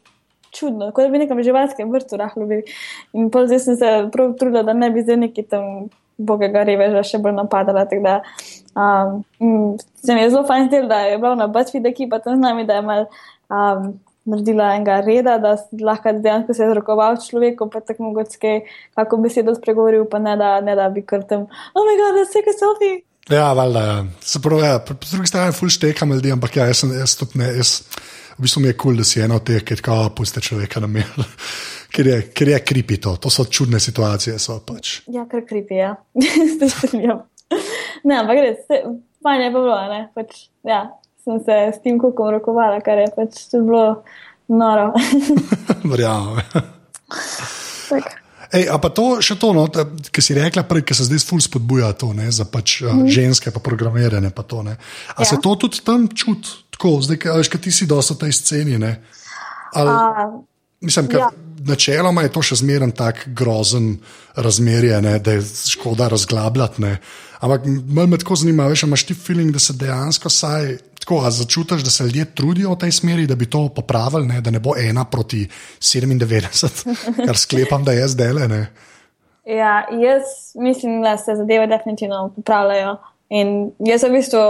čudno, 0.54 0.92
kot 0.92 1.04
da 1.04 1.10
bi 1.10 1.18
nekam 1.18 1.42
živalskem 1.42 1.90
vrtu 1.92 2.16
rahlo 2.16 2.46
bil. 2.46 2.62
In 3.12 3.30
pol 3.30 3.50
zdaj 3.50 3.64
sem 3.66 3.76
se 3.76 3.94
prav 4.12 4.36
trudila, 4.38 4.62
da 4.62 4.72
ne 4.72 4.90
bi 4.90 5.02
zdaj 5.02 5.18
neki 5.26 5.44
tam 5.50 5.88
bogega 6.18 6.64
reveža 6.66 7.02
še 7.06 7.20
bolj 7.22 7.36
napadala. 7.36 7.84
Da, 7.90 8.18
um, 8.74 9.22
mm, 9.42 9.78
se 10.02 10.14
mi 10.14 10.22
je 10.24 10.30
zelo 10.30 10.44
fajn 10.46 10.70
zdel, 10.70 10.88
da 10.90 11.04
je 11.06 11.18
bila 11.18 11.34
na 11.38 11.48
BuzzFeed 11.52 11.86
ekipa 11.86 12.18
tam 12.22 12.38
z 12.38 12.46
nami, 12.46 12.66
da 12.66 12.78
je 12.78 12.86
mal 12.86 13.06
um, 13.50 13.92
naredila 14.28 14.70
enega 14.76 15.00
reda, 15.04 15.38
da 15.42 15.56
lahko 15.84 16.12
dejansko 16.12 16.54
se 16.54 16.62
je 16.64 16.70
zrokoval 16.74 17.18
človeku, 17.24 17.70
pa 17.72 17.80
tako 17.80 18.10
mogoče 18.10 18.40
kaj, 18.42 18.60
kako 18.98 19.20
besedo 19.24 19.54
spregovoril, 19.56 20.04
pa 20.10 20.20
ne 20.22 20.36
da, 20.36 20.58
ne 20.64 20.76
da 20.78 20.88
bi 20.92 21.04
kar 21.06 21.24
tam, 21.28 21.48
oh 21.74 21.86
moj 21.86 22.00
god, 22.00 22.20
let's 22.20 22.34
take 22.36 22.52
a 22.52 22.56
selfie. 22.56 23.00
Ja, 23.28 23.52
valjda. 23.52 23.80
Ja. 23.80 24.04
Se 24.20 24.40
pravi, 24.42 24.62
ja, 24.64 24.78
po, 24.78 24.94
drugi 25.10 25.26
strani 25.28 25.52
ful 25.52 25.68
štekam 25.68 26.12
ljudi, 26.12 26.32
ampak 26.32 26.56
ja, 26.56 26.68
jaz, 26.70 26.80
sem, 26.80 26.92
jaz 26.96 27.16
tudi 27.20 27.42
ne. 27.42 27.50
Jaz, 27.58 27.82
v 28.38 28.44
bistvu 28.46 28.62
mi 28.62 28.70
je 28.70 28.76
kul, 28.76 28.92
cool, 28.92 29.02
da 29.02 29.04
si 29.04 29.20
ena 29.20 29.36
od 29.36 29.44
teh, 29.44 29.64
ki 29.66 29.76
tako 29.80 29.98
puste 30.16 30.40
človeka 30.44 30.80
na 30.80 30.88
mir. 30.90 31.08
Ker 31.88 32.04
je, 32.04 32.16
ker 32.36 32.50
je 32.52 32.56
kripi 32.60 32.98
to, 33.00 33.14
to 33.16 33.30
so 33.32 33.46
čudne 33.48 33.78
situacije. 33.80 34.34
So 34.38 34.58
pač. 34.60 34.98
Ja, 35.08 35.22
kar 35.30 35.40
kripi, 35.48 35.78
ja. 35.80 35.94
Se 36.60 36.68
strinjam. 36.68 37.22
Ne, 38.04 38.18
ampak 38.20 38.42
res, 38.44 38.58
se- 38.68 38.82
fajn 39.24 39.44
je 39.46 39.50
bilo, 39.54 39.76
ne. 39.88 40.02
Pač, 40.14 40.42
ja, 40.68 40.82
sem 41.28 41.42
se 41.44 41.58
s 41.76 41.82
tem 41.84 41.98
kukom 42.00 42.32
rokovala, 42.38 42.80
kar 42.84 43.02
je 43.02 43.10
pač 43.12 43.44
bilo 43.52 44.02
noro. 44.48 44.92
Verjamem. 45.92 46.40
Tak. 47.88 48.16
Ej, 48.48 48.64
a 48.72 48.78
pa 48.80 48.88
to 48.88 49.20
še 49.20 49.36
to, 49.36 49.52
no, 49.52 49.66
ki 50.08 50.24
si 50.24 50.32
rekla 50.32 50.64
prej, 50.64 50.86
ki 50.88 50.96
se 50.96 51.04
zdaj 51.04 51.20
ful 51.28 51.40
spodbuja 51.44 51.92
to, 52.00 52.14
ne, 52.16 52.30
za 52.32 52.48
pač, 52.48 52.80
mm. 52.80 53.04
ženske, 53.12 53.52
pa 53.52 53.60
programiranje. 53.60 54.32
Pa 54.32 54.44
to, 54.48 54.64
ne. 54.64 54.78
a 55.12 55.20
ja. 55.20 55.28
se 55.28 55.36
to 55.44 55.52
tudi 55.60 55.84
tam 55.84 56.08
čuti, 56.08 56.72
tako, 56.72 56.96
zdaj, 57.04 57.20
kaj 57.20 57.60
ti 57.60 57.72
si 57.74 57.84
dosta 57.84 58.16
v 58.16 58.24
tej 58.24 58.32
sceni. 58.40 58.80
Ne, 58.80 58.96
Ali, 59.76 59.92
A, 59.92 60.32
Mislim, 60.80 61.06
da 61.06 61.18
Ja. 61.18 61.30
načeloma 61.64 62.22
je 62.22 62.32
to 62.32 62.42
še 62.42 62.54
zmeraj 62.54 62.92
tako 62.94 63.20
grozen 63.26 63.98
razmerje, 64.34 65.00
ne, 65.02 65.18
da 65.18 65.32
je 65.32 65.42
škoda 65.42 66.08
razglabljati. 66.08 66.82
Ne. 66.82 67.00
Ampak 67.40 67.66
me 67.66 68.18
tako 68.18 68.36
zanima, 68.36 68.66
veš, 68.66 68.82
imaš 68.82 69.04
ti 69.06 69.14
feeling, 69.14 69.52
da 69.52 69.58
se 69.58 69.72
dejansko 69.72 70.30
saj. 70.30 70.78
Tako, 71.08 71.22
a 71.24 71.30
začutiš, 71.30 71.84
da 71.84 71.90
se 71.90 72.04
ljudje 72.04 72.24
trudijo 72.34 72.70
v 72.70 72.78
tej 72.78 72.92
smeri, 72.92 73.26
da 73.26 73.34
bi 73.34 73.46
to 73.50 73.68
popravili, 73.72 74.26
ne, 74.26 74.40
da 74.40 74.50
ne 74.50 74.60
bo 74.60 74.74
ena 74.76 75.04
proti 75.04 75.48
97, 75.80 76.84
kar 77.26 77.36
sklepam, 77.36 77.84
da 77.84 77.92
je 77.92 78.08
zdaj 78.08 78.32
le. 78.32 78.66
ja, 79.44 79.86
jaz 79.90 80.24
mislim, 80.54 81.02
da 81.02 81.16
se 81.16 81.36
zadeve 81.36 81.66
definitivno 81.66 82.32
popravljajo. 82.36 82.96
In 83.28 83.70
jaz 83.78 84.04
v 84.04 84.10
bistvu 84.10 84.42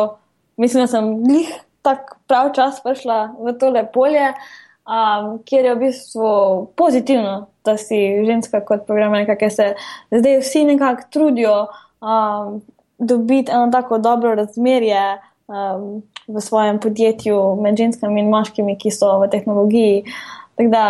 mislim, 0.56 0.82
da 0.82 0.86
sem 0.86 1.24
glih 1.28 1.54
tak 1.82 2.18
prav 2.26 2.50
čas 2.54 2.82
prišla 2.82 3.20
v 3.38 3.54
tole 3.58 3.86
polje, 3.94 4.34
um, 4.82 5.38
kjer 5.46 5.64
je 5.64 5.74
v 5.74 5.78
bistvu 5.78 6.66
pozitivno, 6.76 7.46
da 7.64 7.76
si 7.78 8.02
ženska 8.26 8.64
kot 8.66 8.82
programerka, 8.86 9.38
ker 9.38 9.54
se 9.54 9.74
zdaj 10.10 10.40
vsi 10.42 10.64
nekako 10.74 11.06
trudijo 11.10 11.66
um, 12.02 12.62
dobiti 12.98 13.52
eno 13.52 13.70
tako 13.70 13.98
dobro 13.98 14.34
razmerje 14.34 15.20
um, 15.46 16.02
v 16.28 16.40
svojem 16.44 16.78
podjetju 16.80 17.36
med 17.62 17.78
ženskami 17.80 18.20
in 18.20 18.32
moškimi, 18.32 18.76
ki 18.78 18.92
so 18.92 19.14
v 19.22 19.30
tehnologiji. 19.32 20.02
Tako 20.58 20.70
da 20.72 20.84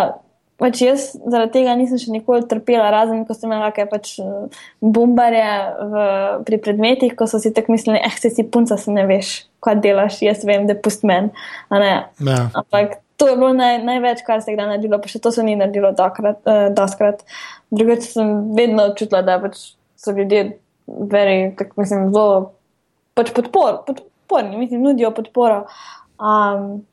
pač 0.59 0.81
jaz 0.83 1.05
zaradi 1.15 1.55
tega 1.55 1.77
nisem 1.79 2.01
še 2.03 2.13
nikoli 2.13 2.43
trpela, 2.51 2.91
razen 2.91 3.23
ko 3.27 3.37
sem 3.37 3.47
imela 3.51 3.71
kakšne 3.71 3.91
pač 3.93 4.15
eh, 4.19 4.63
bombarje 4.83 5.51
v, 5.93 6.07
pri 6.49 6.59
predmetih, 6.65 7.15
ko 7.19 7.29
so 7.31 7.39
si 7.43 7.53
tako 7.55 7.77
mislili, 7.77 8.01
eh, 8.03 8.17
se 8.19 8.33
si 8.35 8.43
punca, 8.43 8.77
se 8.81 8.95
ne 8.95 9.07
veš, 9.07 9.35
kaj 9.65 9.79
delaš, 9.85 10.19
jaz 10.27 10.43
vem, 10.49 10.67
da 10.67 10.75
pust 10.75 11.07
men. 11.07 11.31
Ja. 11.71 12.11
Ampak 12.59 12.99
to 13.19 13.31
je 13.31 13.39
bilo 13.39 13.53
naj, 13.55 13.81
največ, 13.87 14.23
kar 14.27 14.43
se 14.43 14.51
je 14.51 14.59
kdaj 14.59 14.73
naredilo, 14.75 14.99
pa 15.03 15.11
še 15.11 15.23
to 15.23 15.31
se 15.35 15.47
ni 15.47 15.57
naredilo 15.59 15.91
dokrat, 15.95 16.43
uh, 16.47 16.69
doskrat. 16.75 17.25
Drugače 17.75 18.07
sem 18.07 18.35
vedno 18.59 18.93
čutila, 18.99 19.25
da 19.27 19.41
pač 19.43 19.59
so 19.99 20.15
ljudje 20.15 20.45
veri, 20.87 21.51
tako 21.59 21.83
mislim, 21.83 22.07
zelo 22.15 22.53
pač 23.19 23.35
podpor, 23.35 23.83
podporni, 24.29 24.57
mislim, 24.57 24.83
nudijo 24.83 25.11
podporo. 25.11 25.67
Um, 26.19 26.85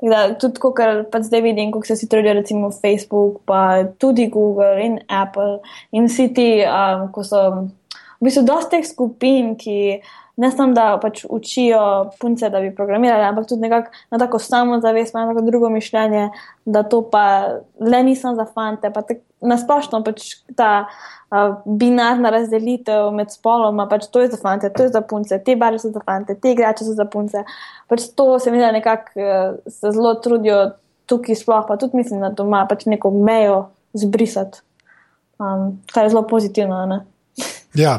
tako 0.00 0.10
da 0.10 0.38
tudi, 0.38 0.60
ko 0.60 0.74
pač 1.10 1.22
zdaj 1.26 1.40
vidim, 1.42 1.72
kako 1.72 1.86
se 1.86 1.96
si 1.96 2.08
trudijo, 2.08 2.34
recimo 2.34 2.70
Facebook, 2.70 3.40
pa 3.44 3.84
tudi 3.98 4.28
Google 4.28 4.84
in 4.84 4.98
Apple 5.08 5.58
in 5.90 6.06
vsi 6.06 6.28
ti, 6.34 6.48
um, 6.62 7.08
ko 7.12 7.24
so 7.24 7.68
v 8.20 8.26
bistvu 8.26 8.44
dosta 8.46 8.76
teh 8.76 8.86
skupin, 8.86 9.54
ki 9.58 10.00
ne 10.38 10.50
samo 10.54 10.72
da 10.74 10.98
pač 11.02 11.24
učijo 11.28 12.10
punce, 12.20 12.50
da 12.50 12.60
bi 12.62 12.70
programirali, 12.74 13.24
ampak 13.26 13.48
tudi 13.50 13.64
nekako 13.64 13.90
na 14.10 14.18
tako 14.18 14.38
samozavest, 14.38 15.14
na 15.14 15.26
tako 15.26 15.42
drugo 15.46 15.68
mišljenje, 15.68 16.28
da 16.64 16.82
to 16.82 17.02
pa 17.10 17.24
le 17.80 18.02
nisem 18.02 18.36
za 18.38 18.46
fante, 18.54 18.90
pa 18.94 19.02
nasplošno 19.40 20.02
pač 20.06 20.28
ta 20.56 20.86
uh, 20.86 21.58
binarna 21.66 22.30
razdelitev 22.30 23.10
med 23.14 23.34
spoloma, 23.34 23.88
pač 23.90 24.06
to 24.14 24.22
je 24.22 24.30
za 24.30 24.38
fante, 24.42 24.70
to 24.70 24.86
je 24.86 24.94
za 24.94 25.02
punce, 25.02 25.40
te 25.42 25.56
barve 25.58 25.82
so 25.82 25.90
za 25.90 26.02
fante, 26.06 26.38
te 26.38 26.54
igrače 26.54 26.86
so 26.86 26.94
za 26.94 27.06
punce. 27.10 27.42
Pač 27.90 28.06
to 28.14 28.38
se 28.38 28.54
mi 28.54 28.62
da 28.62 28.70
nekako 28.72 29.18
uh, 29.18 29.58
se 29.66 29.90
zelo 29.90 30.14
trudijo 30.22 30.70
tukaj 31.10 31.34
sploh, 31.34 31.66
pa 31.66 31.76
tudi 31.76 31.98
mislim, 31.98 32.22
da 32.22 32.30
doma 32.30 32.62
pač 32.70 32.86
neko 32.86 33.10
mejo 33.10 33.72
zbrisati, 33.92 34.62
um, 35.42 35.80
kar 35.90 36.06
je 36.06 36.14
zelo 36.14 36.26
pozitivno. 36.30 36.84
Ne? 36.86 37.02
Ja, 37.78 37.94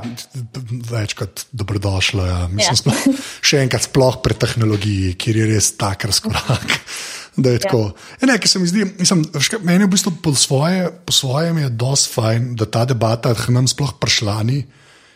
več 0.91 1.13
kot 1.15 1.45
dobrodošlo. 1.55 2.25
Ja. 2.25 2.39
Mislim, 2.47 2.75
Ja. 2.75 2.75
sploh, 2.75 3.21
še 3.41 3.61
enkrat, 3.63 3.87
sploh 3.87 4.17
pri 4.21 4.35
tehnologiji, 4.35 5.13
kjer 5.15 5.37
je 5.37 5.45
res 5.53 5.71
tak 5.79 6.05
razkorak. 6.05 6.67
Da 7.39 7.53
je 7.53 7.59
Ja. 7.61 7.61
tako. 7.63 7.93
Ja, 8.19 8.27
ne, 8.27 8.35
ker 8.35 8.49
se 8.51 8.59
mi 8.59 8.67
zdi, 8.67 8.83
mislim, 8.99 9.21
veš 9.31 9.47
kaj, 9.53 9.59
meni 9.63 9.85
je 9.85 9.87
v 9.87 9.91
bistvu 9.93 10.11
po, 10.19 10.33
svoje, 10.35 10.89
po 11.07 11.13
svojem 11.15 11.61
je 11.61 11.69
dosti 11.71 12.09
fajn, 12.11 12.49
da 12.59 12.65
ta 12.67 12.81
debata 12.83 13.31
nam 13.47 13.63
sploh 13.63 13.93
prišla 13.95 14.43
ni, 14.43 14.57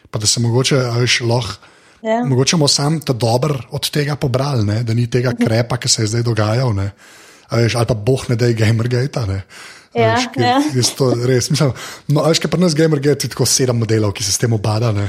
pa 0.07 0.21
da 0.23 0.29
se 0.29 0.39
mogoče, 0.39 0.77
veš, 1.01 1.17
lahko. 1.27 1.59
Ja. 1.99 2.21
Mogoče 2.23 2.55
bomo 2.55 2.67
sam 2.71 3.01
ta 3.03 3.11
dober 3.11 3.51
od 3.71 3.89
tega 3.91 4.15
pobrali, 4.15 4.63
ne? 4.63 4.83
da 4.83 4.93
ni 4.93 5.07
tega 5.07 5.33
krepa, 5.35 5.75
ki 5.77 5.89
se 5.91 6.03
je 6.03 6.13
zdaj 6.13 6.23
dogajal. 6.23 6.71
ne. 6.71 6.93
A 7.49 7.59
Veš, 7.59 7.75
ali 7.75 7.87
pa 7.87 7.95
boh 7.95 8.23
ne 8.29 8.35
da 8.39 8.47
je 8.47 8.55
Gamergate. 8.55 9.43
Ne? 9.95 10.01
Ja, 10.01 10.13
veš, 10.15 10.27
ker 10.33 10.43
ja. 10.43 10.57
to 10.97 11.07
res 11.25 11.49
mislim. 11.53 11.71
No, 12.09 12.23
veš, 12.25 12.39
kaj 12.41 12.51
pri 12.51 12.61
nas 12.61 12.75
Gamergate 12.75 13.27
je 13.27 13.33
tako 13.35 13.45
sedem 13.45 13.77
modelov, 13.77 14.13
ki 14.17 14.23
se 14.25 14.31
s 14.33 14.41
tem 14.41 14.53
obadajo. 14.53 15.07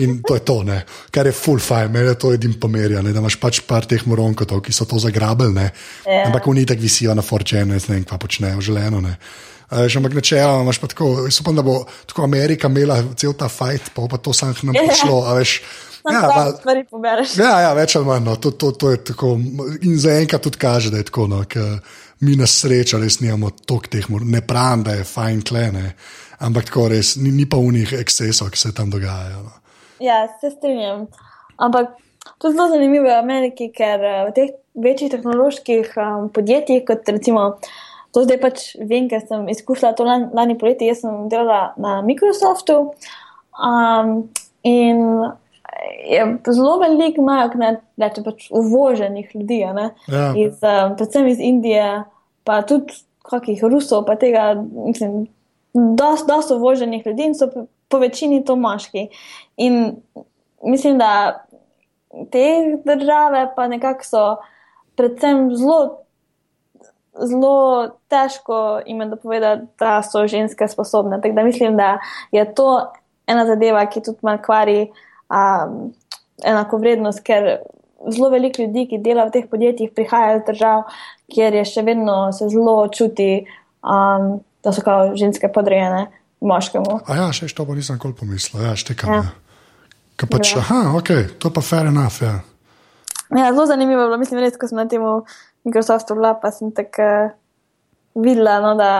In 0.00 0.22
to 0.24 0.34
je 0.38 0.42
to, 0.46 0.62
ne? 0.64 0.82
kar 1.10 1.26
je 1.26 1.32
full 1.36 1.58
fine, 1.60 1.90
meni 1.92 2.08
je 2.08 2.18
to 2.18 2.32
edin 2.32 2.54
pomerja, 2.60 3.02
ne? 3.02 3.12
da 3.12 3.20
imaš 3.20 3.36
pač 3.40 3.60
par 3.66 3.84
teh 3.84 4.00
moronkotov, 4.06 4.62
ki 4.64 4.72
so 4.72 4.86
to 4.88 4.98
zagrabili. 5.02 5.52
ne. 5.52 5.70
Ja. 6.06 6.26
Ampak 6.30 6.46
oni 6.46 6.64
tako 6.66 6.80
visijo 6.80 7.14
na 7.14 7.22
forčene, 7.22 7.76
ne 7.76 7.80
vem, 7.88 8.04
kva 8.04 8.18
počnejo 8.18 8.60
želeno. 8.64 9.00
Ne? 9.04 9.16
Veš, 9.72 9.96
ampak 10.00 10.14
načeloma 10.14 10.62
imaš 10.62 10.78
pa 10.78 10.86
tako, 10.86 11.26
upam, 11.40 11.56
da 11.56 11.62
bo 11.62 11.84
tako 12.06 12.24
Amerika 12.24 12.68
imela 12.68 13.02
cel 13.16 13.32
ta 13.32 13.48
fajt, 13.48 13.92
pa 13.94 14.02
bo 14.02 14.08
pa 14.08 14.16
to 14.20 14.32
sam 14.32 14.54
k 14.54 14.62
nam 14.68 14.76
Ja. 14.76 14.86
prišlo. 14.88 15.24
a 15.26 15.34
Veš, 15.40 15.62
Sam 16.02 16.14
ja, 16.14 16.20
ja, 16.20 16.28
val- 16.28 16.56
stvari 16.58 16.84
pobereš. 16.90 17.36
Ja, 17.38 17.60
ja, 17.60 17.72
več 17.78 17.94
ali 17.96 18.04
manj. 18.06 18.24
No. 18.26 18.36
To, 18.36 18.50
to, 18.50 18.72
to 18.74 18.90
je 18.90 19.04
tako. 19.12 19.36
In 19.86 19.98
zaenkrat 20.02 20.42
tudi 20.42 20.58
kaže, 20.58 20.90
da 20.90 20.98
je 20.98 21.06
tako. 21.06 21.28
No, 21.30 21.44
ker 21.46 21.78
mi 22.22 22.36
na 22.38 22.46
srečo 22.46 22.98
res 23.02 23.18
nimamo 23.20 23.50
toliko 23.66 23.90
teh, 23.90 24.06
mor- 24.10 24.26
ne 24.26 24.40
pravim, 24.46 24.84
da 24.86 24.94
je 24.94 25.04
fajn 25.04 25.42
klene, 25.42 25.92
ampak 26.38 26.68
tako 26.70 26.88
res 26.92 27.16
ni, 27.18 27.30
ni 27.34 27.46
pa 27.50 27.58
unih 27.58 27.92
ekscesov, 27.98 28.50
ki 28.54 28.58
se 28.58 28.72
tam 28.74 28.90
dogajajo. 28.90 29.42
No. 29.42 29.52
Ja, 30.02 30.24
se 30.40 30.50
strinjam. 30.50 31.06
Ampak 31.58 31.96
to 32.38 32.48
je 32.48 32.54
zelo 32.54 32.68
zanimivo 32.70 33.06
v 33.10 33.18
Ameriki, 33.18 33.70
ker 33.74 34.02
eh, 34.02 34.20
v 34.28 34.34
teh 34.36 34.50
večjih 34.74 35.10
tehnoloških 35.12 35.92
um, 36.00 36.28
podjetjih, 36.32 36.84
kot 36.88 37.08
recimo. 37.08 37.58
To 38.12 38.22
zdaj 38.24 38.38
pač 38.40 38.62
vem, 38.76 39.06
ker 39.08 39.22
sem 39.24 39.46
izkušala 39.48 39.94
to 39.96 40.04
lani, 40.04 40.26
lani 40.36 40.56
poleti. 40.60 40.88
Jaz 40.88 41.00
sem 41.02 41.28
delala 41.32 41.72
na 41.80 42.00
Microsoftu 42.04 42.92
um, 43.56 44.10
in 44.62 45.00
je 46.06 46.24
zelo 46.52 46.78
veliko 46.78 47.22
imajo, 47.22 47.50
ne 47.60 47.70
reče 47.98 48.22
pač 48.24 48.48
uvoženih 48.50 49.30
ljudi, 49.34 49.60
Ja. 49.64 49.78
iz, 50.36 50.58
um, 50.60 50.96
predvsem 50.96 51.26
iz 51.26 51.40
Indije, 51.40 52.04
pa 52.44 52.62
tudi 52.62 52.94
kakih 53.22 53.62
Rusov, 53.64 54.04
pa 54.06 54.16
tega, 54.16 54.54
mislim, 54.86 55.26
dosti 55.74 56.28
dost 56.28 56.50
uvoženih 56.50 57.06
ljudi 57.06 57.30
in 57.30 57.34
so 57.34 57.48
po 57.88 57.98
večini 57.98 58.44
to 58.44 58.56
moški. 58.56 59.08
In 59.56 59.96
mislim, 60.62 60.98
da 60.98 61.44
te 62.30 62.78
države 62.84 63.52
pa 63.56 63.66
nekako 63.68 64.04
so 64.04 64.36
predvsem 64.96 65.56
zelo, 65.56 65.98
zelo 67.12 67.88
težko 68.08 68.80
jim 68.86 69.00
je 69.00 69.06
dopovedati, 69.06 69.62
da 69.78 70.02
so 70.02 70.26
ženske 70.26 70.68
sposobne. 70.68 71.20
Tako 71.20 71.34
da 71.34 71.44
mislim, 71.44 71.76
da 71.76 71.98
je 72.30 72.54
to 72.54 72.92
ena 73.26 73.46
zadeva, 73.46 73.86
ki 73.86 74.02
tudi 74.02 74.18
malo 74.22 74.38
kvari 74.44 74.90
um, 75.30 75.92
enako 76.44 76.78
vrednost, 76.78 77.22
ker 77.24 77.58
zelo 78.10 78.30
veliko 78.32 78.62
ljudi, 78.62 78.86
ki 78.90 79.00
delajo 79.02 79.28
v 79.28 79.34
teh 79.36 79.50
podjetjih, 79.50 79.92
prihajajo 79.94 80.40
iz 80.40 80.46
držav, 80.46 80.82
kjer 81.32 81.60
je 81.60 81.64
še 81.68 81.84
vedno 81.86 82.16
se 82.32 82.48
zelo 82.52 82.76
čuti, 82.94 83.44
um, 83.82 84.40
da 84.62 84.72
so 84.72 84.84
kao 84.84 85.12
ženske 85.18 85.50
podrejene 85.52 86.06
moškemu. 86.40 87.02
A 87.06 87.18
ja, 87.18 87.28
še 87.34 87.50
to 87.54 87.66
pa 87.66 87.76
nisem 87.78 87.98
nikoli 87.98 88.16
pomislil, 88.18 88.64
ja, 88.66 88.74
štekam. 88.78 89.12
Ja. 89.12 89.22
Ja. 89.22 90.26
Pač, 90.30 90.52
aha, 90.54 90.92
ok, 90.94 91.38
to 91.42 91.50
pa 91.50 91.62
fair 91.64 91.88
enough. 91.90 92.22
Ja. 92.22 92.42
Ja, 93.32 93.48
zelo 93.50 93.66
zanimivo 93.66 94.04
je 94.04 94.10
bilo, 94.10 94.18
mislim, 94.20 94.42
res, 94.44 94.58
ko 94.60 94.68
sem 94.70 94.78
na 94.78 94.84
tem 94.86 95.02
Microsoftu 95.66 96.14
bila, 96.18 96.34
pa 96.38 96.52
sem 96.54 96.70
tako 96.74 97.06
uh, 97.06 97.32
videla, 98.14 98.60
no, 98.60 98.74
da 98.78 98.90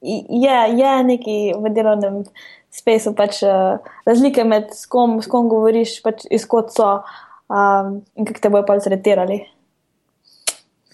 je, 0.00 0.58
je 0.80 0.92
neki 1.04 1.36
v 1.60 1.72
delovnem 1.74 2.22
spaceu 2.72 3.12
pač 3.16 3.42
uh, 3.44 3.82
razlike 4.08 4.44
med 4.48 4.70
s 4.74 4.86
kom, 4.90 5.18
s 5.22 5.28
kom 5.30 5.50
govoriš, 5.50 5.98
pač 6.04 6.24
izkot 6.32 6.72
so 6.74 7.00
um, 7.50 8.00
in 8.14 8.28
kako 8.28 8.40
te 8.40 8.52
bojo 8.54 8.66
pa 8.66 8.78
zretirali. 8.80 9.42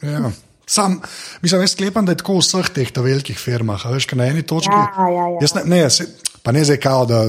Ja. 0.03 0.33
Sam, 0.67 1.01
mislim, 1.43 1.61
jaz 1.63 1.77
sklepam, 1.77 2.07
da 2.07 2.13
je 2.13 2.19
tako 2.19 2.41
v 2.41 2.43
vseh 2.43 2.69
teh 2.75 2.89
velikih 2.97 3.39
firmah. 3.39 3.85
Veš, 3.93 4.09
na 4.19 4.27
eni 4.27 4.43
točki. 4.43 4.73
Ja, 4.75 5.09
ja, 5.09 5.27
ja. 5.37 5.51
Ne, 5.63 5.63
ne, 5.77 5.91
se, 5.91 6.09
pa 6.43 6.53
ne 6.53 6.65
zdaj 6.67 6.81
kao, 6.83 7.05
da 7.07 7.21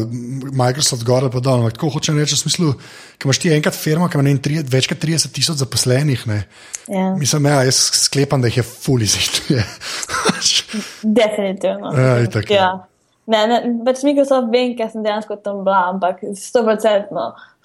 Microsoft 0.58 1.06
gor 1.06 1.28
ali 1.28 1.32
pa 1.32 1.44
dol. 1.46 1.68
Tako 1.70 1.92
hočem 1.94 2.18
reči, 2.18 2.34
v 2.34 2.42
smislu, 2.42 2.74
ki 3.22 3.30
imaš 3.30 3.42
ti 3.44 3.54
enkrat 3.54 3.78
firma, 3.78 4.10
ki 4.10 4.18
ima 4.18 4.34
tri, 4.42 4.58
več 4.66 4.90
kot 4.90 4.98
30 5.06 5.36
tisoč 5.38 5.62
zaposlenih. 5.62 6.26
Ja. 6.90 7.14
Mislim, 7.20 7.46
ja, 7.46 7.62
jaz 7.70 7.84
sklepam, 8.08 8.42
da 8.42 8.50
jih 8.50 8.64
je 8.64 8.66
fully 8.66 9.06
zid. 9.14 9.38
Definitivno. 11.04 11.94
Ja, 11.94 12.18
tako. 12.34 12.58
Ja. 12.58 12.72
Ne, 13.28 13.44
ne, 13.52 13.62
pač 13.86 14.02
Microsoft 14.08 14.50
vem, 14.50 14.74
ker 14.80 14.90
sem 14.90 15.04
dejansko 15.06 15.36
tam 15.44 15.62
bila, 15.68 15.92
ampak 15.92 16.24
100% 16.24 17.12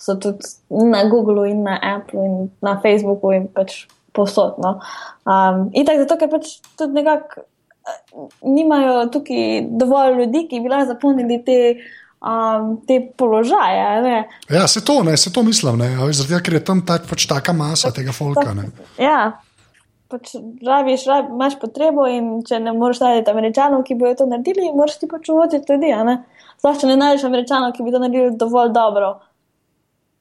so 0.03 0.17
tudi 0.19 0.51
na 0.93 1.05
Googlu 1.11 1.47
in 1.47 1.63
na 1.63 1.79
Apple 1.83 2.25
in 2.27 2.51
na 2.61 2.81
Facebooku 2.83 3.33
in 3.33 3.49
pač 3.55 3.85
posod. 4.13 4.59
No. 4.59 4.81
Um, 5.25 5.69
in 5.73 5.87
tako 5.87 6.05
zato, 6.05 6.19
ker 6.21 6.31
pač 6.33 6.57
tudi 6.79 6.99
nekako 6.99 7.45
uh, 7.45 8.29
nimajo 8.43 9.07
tukaj 9.15 9.67
dovolj 9.71 10.19
ljudi, 10.21 10.47
ki 10.51 10.63
bi 10.63 10.73
lahko 10.73 10.95
zapolnili 10.95 11.43
te. 11.47 11.59
Um, 12.23 12.77
te 12.87 13.01
položaje. 13.19 13.87
Ne? 14.03 14.19
Ja, 14.47 14.69
se 14.71 14.79
to, 14.87 15.01
ne, 15.03 15.17
se 15.19 15.33
to 15.35 15.43
mislim, 15.43 15.81
zaradi 15.83 16.29
tega, 16.29 16.39
ker 16.47 16.55
je 16.55 16.61
tam 16.69 16.85
tak, 16.87 17.09
pač 17.11 17.25
taka 17.27 17.51
masa 17.51 17.89
pač, 17.89 17.97
tega 17.97 18.15
folka. 18.15 18.53
Ne. 18.55 18.69
Ja, 18.95 19.41
pač 20.13 20.37
rabiš, 20.63 21.09
rab, 21.11 21.33
imaš 21.35 21.57
potrebo 21.59 22.07
in 22.07 22.45
če 22.47 22.61
ne 22.63 22.77
moreš 22.79 23.03
najti 23.03 23.33
američanov, 23.33 23.83
ki 23.89 23.99
bodo 23.99 24.21
to 24.21 24.29
naredili, 24.31 24.69
moraš 24.71 25.01
ti 25.01 25.11
pač 25.11 25.33
voditi 25.35 25.75
ljudi. 25.75 25.91
Sploh 26.61 26.79
če 26.79 26.93
ne 26.93 26.97
najdeš 27.01 27.27
američanov, 27.27 27.75
ki 27.75 27.83
bi 27.83 27.95
to 27.95 28.05
naredili 28.05 28.37
dovolj 28.39 28.71
dobro. 28.77 29.17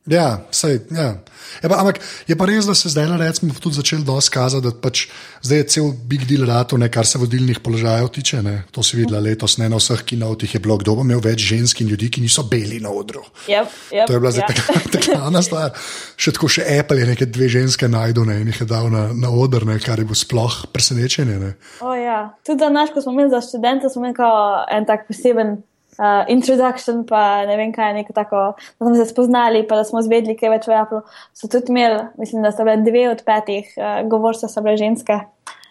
Ja, 0.10 0.42
sej, 0.50 0.80
ja. 0.90 1.22
Je 1.62 1.70
pa, 1.70 1.78
ampak 1.78 2.00
je 2.26 2.34
pa 2.34 2.46
res, 2.50 2.66
da 2.66 2.74
se 2.74 2.90
zdaj 2.90 3.06
recimo, 3.22 3.54
tudi 3.54 3.78
začel 3.78 4.02
doskazati, 4.06 4.64
da 4.66 4.74
pač 4.74 5.04
zdaj 5.46 5.58
je 5.62 5.68
cel 5.76 5.92
big 5.94 6.26
deal 6.26 6.48
rato, 6.50 6.78
ne, 6.78 6.90
kar 6.90 7.06
se 7.06 7.22
vodilnih 7.22 7.60
položajev 7.62 8.10
tiče. 8.10 8.42
Ne. 8.42 8.56
To 8.74 8.82
si 8.84 8.98
videla 8.98 9.22
letos, 9.22 9.60
ne 9.62 9.70
na 9.70 9.78
vseh 9.78 10.02
kinovih 10.02 10.56
je 10.56 10.62
bilo, 10.64 10.80
kdo 10.82 10.96
bo 10.98 11.06
imel 11.06 11.22
več 11.22 11.46
žensk 11.52 11.84
in 11.86 11.94
ljudi, 11.94 12.10
ki 12.10 12.26
niso 12.26 12.48
beli 12.50 12.82
na 12.82 12.90
odru. 12.90 13.22
Yep, 13.46 13.78
yep, 13.94 14.10
to 14.10 14.18
je 14.18 14.24
bila 14.24 14.34
zdaj 14.34 14.50
yep. 14.50 14.92
tako 14.98 15.22
ena 15.30 15.46
stvar. 15.46 15.74
Še 16.18 16.34
tako 16.38 16.50
še 16.50 16.66
Apple 16.80 17.02
je 17.04 17.10
nekaj 17.14 17.30
dve 17.30 17.50
ženske 17.54 17.90
najdu 17.92 18.26
ne, 18.26 18.42
in 18.42 18.50
jih 18.50 18.64
je 18.64 18.70
dal 18.70 18.90
na, 18.94 19.08
na 19.14 19.30
odr, 19.30 19.68
ne, 19.70 19.78
kar 19.84 20.02
je 20.02 20.10
bilo 20.10 20.18
sploh 20.18 20.64
presenečenje. 20.74 21.54
Oh, 21.86 21.94
ja. 21.94 22.32
Tudi 22.48 22.64
za 22.64 22.74
naš, 22.74 22.90
ko 22.96 23.06
smo 23.06 23.14
imeli 23.14 23.34
za 23.34 23.44
študente, 23.46 23.92
smo 23.94 24.02
imeli 24.02 24.32
en 24.74 24.90
tak 24.90 25.06
poseben 25.10 25.60
uh, 25.98 26.26
introduction, 26.30 27.06
pa 27.08 27.46
ne 27.50 27.58
vem 27.60 27.74
kaj, 27.74 27.94
neko 27.94 28.14
tako, 28.14 28.44
da 28.80 28.86
smo 28.86 28.96
se 28.96 29.10
spoznali, 29.10 29.66
pa 29.68 29.82
da 29.82 29.88
smo 29.88 30.04
zvedeli, 30.06 30.38
kaj 30.40 30.54
več 30.56 30.70
v 30.70 30.78
Apple. 30.78 31.02
So 31.34 31.50
tudi 31.52 31.74
imeli, 31.74 32.04
mislim, 32.22 32.46
da 32.46 32.54
so 32.56 32.68
bile 32.68 32.80
dve 32.86 33.10
od 33.12 33.26
petih 33.26 33.74
uh, 33.78 34.00
govorcev, 34.10 34.52
so 34.52 34.64
bile 34.64 34.78
ženske. 34.80 35.20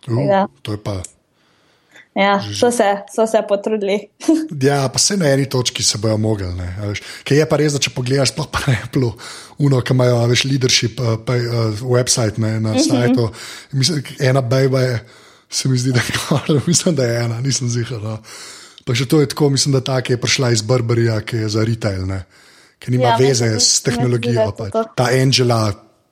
Uh, 0.09 0.47
to 0.63 0.77
je 0.77 0.83
pa. 0.85 1.01
Ja, 2.15 2.41
so 2.43 2.71
se, 2.75 2.85
so 3.15 3.27
se 3.27 3.39
potrudili. 3.49 4.09
ja, 4.69 4.89
pa 4.93 4.99
se 4.99 5.17
na 5.17 5.31
eni 5.31 5.49
točki 5.49 5.83
se 5.83 5.99
bojo 5.99 6.17
mogli. 6.19 6.47
Ker 7.25 7.39
je 7.39 7.47
pa 7.49 7.59
res, 7.61 7.77
da 7.77 7.83
če 7.83 7.93
pogledaš, 7.95 8.33
sploh 8.35 8.49
pa 8.51 8.65
ne 8.67 8.77
Apple, 8.83 9.13
uno, 9.63 9.79
ki 9.81 9.95
imajo 9.95 10.19
več 10.31 10.45
leadership, 10.45 11.01
uh, 11.01 11.17
pa, 11.27 11.39
uh, 11.39 11.83
website 11.87 12.43
ne, 12.43 12.59
na 12.61 12.75
uh 12.75 12.77
mhm. 12.77 12.83
-huh. 12.83 12.89
sajtu. 12.91 13.31
Mislim, 13.73 14.03
ena 14.19 14.41
bejba 14.41 14.81
je, 14.81 15.05
se 15.51 15.69
mi 15.69 15.79
zdi, 15.79 15.93
da 15.93 16.01
je 16.01 16.19
kar, 16.19 16.61
mislim, 16.71 16.95
da 16.95 17.05
je 17.05 17.25
ena, 17.25 17.41
nisem 17.41 17.69
zihar. 17.69 18.03
No. 18.03 18.19
Pa 18.87 18.97
še 18.97 19.07
to 19.11 19.21
je 19.21 19.29
tako, 19.31 19.51
mislim, 19.55 19.77
da 19.77 19.85
ta, 19.85 20.01
ki 20.03 20.17
je 20.17 20.21
prišla 20.21 20.53
iz 20.55 20.63
Burberryja, 20.67 21.21
ki 21.27 21.45
je 21.45 21.51
za 21.53 21.65
retail, 21.67 22.07
ne? 22.09 22.25
ki 22.81 22.95
nima 22.95 23.13
ja, 23.13 23.17
veze 23.21 23.49
s 23.61 23.83
tehnologijo. 23.85 24.47
Pa, 24.57 24.85
ta 24.97 25.11
Angela 25.13 25.69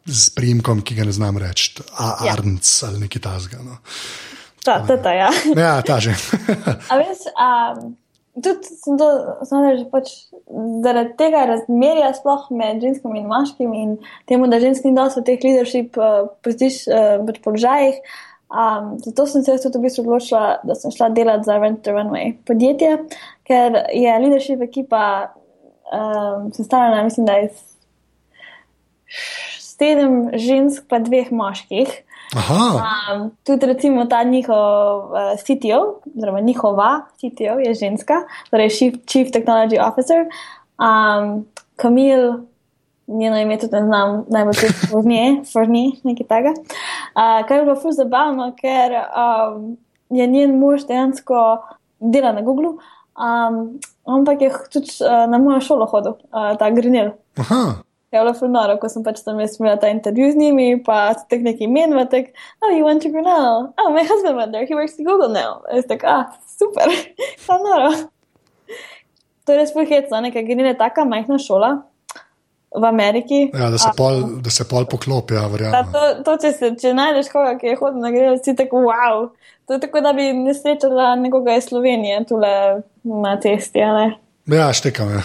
z 0.08 0.32
primkom, 0.36 0.82
ki 0.84 0.98
ga 0.98 1.06
ne 1.08 1.14
znam 1.16 1.38
reči, 1.40 1.78
ja. 1.80 2.34
Arnc 2.34 2.72
ali 2.88 3.00
neki 3.04 3.20
tasga. 3.24 3.62
No. 3.64 3.78
Ta, 4.64 4.82
ta, 4.86 4.98
ta, 5.00 5.14
ja. 5.16 5.30
ja, 5.66 5.78
ta 5.82 5.96
že. 6.00 6.12
A 6.92 7.00
veš, 7.00 7.24
um, 7.32 7.96
tudi 8.36 8.68
sem 8.68 9.00
to, 9.00 9.08
sem 9.48 9.64
reči, 9.64 9.88
pač 9.92 10.12
zaradi 10.84 11.16
tega 11.20 11.44
razmerja 11.48 12.12
sploh 12.20 12.48
med 12.56 12.84
ženskimi 12.84 13.22
in 13.22 13.28
moškimi 13.32 13.82
in 13.84 13.96
temu, 14.28 14.48
da 14.52 14.60
ženski 14.60 14.92
ni 14.92 14.98
dosto 14.98 15.24
v 15.24 15.28
teh 15.28 15.44
leadership 15.44 15.96
uh, 16.00 16.28
poziš, 16.44 16.84
uh, 16.92 17.40
položajih. 17.44 18.00
Um, 18.48 18.98
zato 19.04 19.26
sem 19.26 19.42
se 19.44 19.58
tudi 19.60 19.78
v 19.78 19.84
bistvu 19.84 20.06
odločila, 20.06 20.60
da 20.64 20.74
sem 20.74 20.90
šla 20.90 21.10
delati 21.12 21.44
za 21.44 21.58
Rent 21.60 21.82
the 21.84 21.92
Runway 21.92 22.32
podjetje, 22.48 22.94
ker 23.44 23.76
je 23.92 24.18
leadership 24.18 24.62
ekipa 24.64 25.34
um, 25.92 26.48
sestavljena, 26.56 27.02
mislim, 27.04 27.26
da 27.26 27.38
iz 27.44 27.60
sedem 29.60 30.30
žensk, 30.32 30.88
pa 30.88 30.98
dveh 30.98 31.28
moških. 31.32 31.92
Um, 32.32 33.30
tudi 33.44 33.66
recimo 33.66 34.04
ta 34.04 34.22
njihov 34.24 35.12
uh, 35.12 35.36
CTO, 35.40 36.00
oziroma 36.16 36.40
njihova 36.40 36.90
CTO 37.20 37.60
je 37.60 37.74
ženska, 37.74 38.22
torej 38.50 38.68
Chief, 38.68 38.94
Chief 39.06 39.28
Technology 39.32 39.78
Officer, 39.80 40.26
um, 40.80 41.46
Kamil 41.76 42.48
njeno 43.08 43.38
ime 43.38 43.58
tudi 43.58 43.76
ne 43.76 43.82
znam, 43.82 44.24
najbolj 44.28 44.54
tudi 44.54 45.42
Forni, 45.52 46.00
nekaj 46.04 46.26
tega. 46.26 46.50
Uh, 46.50 47.46
kar 47.48 47.56
je 47.56 47.64
bilo 47.64 47.76
fuz 47.76 47.96
zabavno, 47.96 48.52
ker 48.60 48.92
um, 48.92 49.76
je 50.10 50.26
njen 50.26 50.58
mož 50.58 50.86
dejansko 50.86 51.58
dela 52.00 52.32
na 52.32 52.42
Google, 52.42 52.68
um, 52.68 53.78
ampak 54.04 54.40
je 54.40 54.52
tudi 54.72 54.90
uh, 55.00 55.30
na 55.30 55.38
mojo 55.38 55.60
šolo 55.60 55.86
hodil, 55.86 56.12
uh, 56.12 56.56
ta 56.58 56.70
Grinel. 56.70 57.10
Je 58.12 58.20
bilo 58.20 58.32
fuz 58.34 58.50
noro, 58.50 58.78
ko 58.80 58.88
sem 58.88 59.04
pač 59.04 59.20
tam 59.24 59.40
imela 59.40 59.76
ta 59.76 59.88
intervju 59.88 60.30
z 60.32 60.36
njimi, 60.36 60.82
pa 60.84 61.14
tek 61.28 61.42
neki 61.44 61.64
imen, 61.64 61.92
pa 61.92 62.04
tek, 62.04 62.32
oh, 62.64 62.72
you 62.72 62.84
went 62.84 63.02
to 63.02 63.08
Grinel, 63.12 63.72
oh, 63.76 63.90
my 63.92 64.04
husband 64.04 64.36
went 64.36 64.52
there, 64.52 64.66
he 64.66 64.74
works 64.74 65.00
at 65.00 65.04
Google 65.04 65.28
now. 65.28 65.60
Je 65.74 65.82
tako, 65.82 66.06
ah, 66.06 66.24
super, 66.58 66.88
pa 67.46 67.58
noro. 67.58 67.92
To 69.44 69.52
je 69.52 69.58
res 69.58 69.72
pohecno, 69.72 70.20
nekaj 70.20 70.44
Grinel 70.44 70.72
je 70.72 70.80
taka 70.80 71.04
majhna 71.04 71.38
šola 71.40 71.87
v 72.76 72.84
Ameriki. 72.84 73.50
Ja, 73.54 73.70
da 73.70 73.78
se 73.78 73.90
pol, 73.96 74.22
da 74.44 74.50
se 74.50 74.64
pol 74.68 74.84
poklopi, 74.90 75.34
ja, 75.34 75.46
verjamem. 75.48 75.92
To, 75.92 76.04
to, 76.24 76.36
če, 76.42 76.52
se, 76.52 76.72
če 76.80 76.92
najdeš 76.96 77.30
koga, 77.32 77.54
ki 77.60 77.72
je 77.72 77.76
hodil 77.80 78.02
na 78.04 78.12
grejo, 78.12 78.36
si 78.44 78.54
tako 78.56 78.84
wow. 78.88 79.28
To 79.68 79.76
je 79.76 79.80
tako, 79.80 80.00
da 80.04 80.12
bi 80.16 80.30
ne 80.32 80.54
srečala 80.56 81.14
nekoga 81.20 81.56
iz 81.56 81.68
Slovenije 81.68 82.22
tule 82.28 82.52
na 83.04 83.34
testi. 83.40 83.84
Ja, 84.48 84.72
štekam. 84.72 85.10
Ja. 85.12 85.22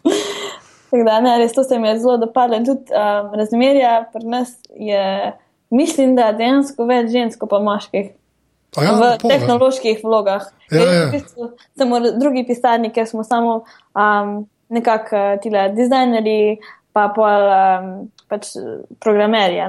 tako 0.90 1.02
da, 1.06 1.20
ne, 1.20 1.36
res 1.38 1.54
to 1.54 1.64
se 1.64 1.78
mi 1.78 1.88
je 1.88 1.98
zelo 2.02 2.16
dopadlo. 2.22 2.58
Tudi 2.66 2.94
um, 2.94 3.34
razmerja 3.38 4.04
pri 4.12 4.24
nas 4.24 4.54
je, 4.74 5.32
mislim, 5.70 6.16
da 6.18 6.32
dejansko 6.34 6.86
več 6.86 7.10
žensko 7.14 7.46
pa 7.50 7.62
moških. 7.62 8.10
Ja, 8.76 8.92
v 8.92 9.14
pol, 9.22 9.30
tehnoloških 9.30 10.02
vlogah. 10.04 10.50
Ja, 10.70 10.82
ja. 10.82 11.22
Samo 11.78 12.00
drugi 12.18 12.42
pisarniki, 12.46 12.98
ker 12.98 13.06
smo 13.08 13.24
samo 13.24 13.62
um, 13.94 14.42
nekako 14.68 15.16
uh, 15.16 15.38
ti 15.42 15.52
dizajnerji, 15.76 16.58
pa 16.96 17.08
pol 17.12 17.48
um, 17.52 17.88
pač 18.30 18.54
programerji, 19.04 19.60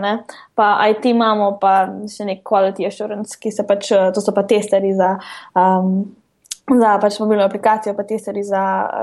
pa 0.55 0.67
IT 0.89 1.09
imamo, 1.11 1.57
pa 1.61 1.73
še 2.09 2.27
nek 2.29 2.43
quality 2.47 2.87
assurance, 2.87 3.35
ki 3.39 3.51
se 3.51 3.65
pač, 3.67 3.91
uh, 3.95 4.09
to 4.15 4.23
so 4.23 4.33
pa 4.35 4.45
testeri 4.47 4.93
za, 4.97 5.17
um, 5.57 6.05
za 6.71 6.95
pač 7.03 7.19
mobilno 7.19 7.45
aplikacijo, 7.45 7.95
pa 7.97 8.07
testeri 8.07 8.45
za 8.47 8.61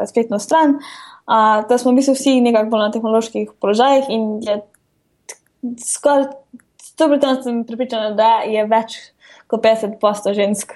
spletno 0.09 0.41
stran. 0.43 0.79
Uh, 1.25 1.63
da 1.69 1.77
smo 1.81 1.93
v 1.93 2.01
bistvu 2.01 2.17
vsi 2.17 2.39
nekako 2.45 2.73
bolj 2.73 2.83
na 2.85 2.93
tehnoloških 2.93 3.53
položajih 3.61 4.09
in 4.13 4.25
je 4.45 4.59
skoraj 5.81 6.27
100% 6.99 7.67
pripričana, 7.67 8.11
da 8.17 8.45
je 8.49 8.65
več 8.69 8.99
kot 9.49 9.63
50 9.65 9.99
posto 10.01 10.35
žensk. 10.37 10.75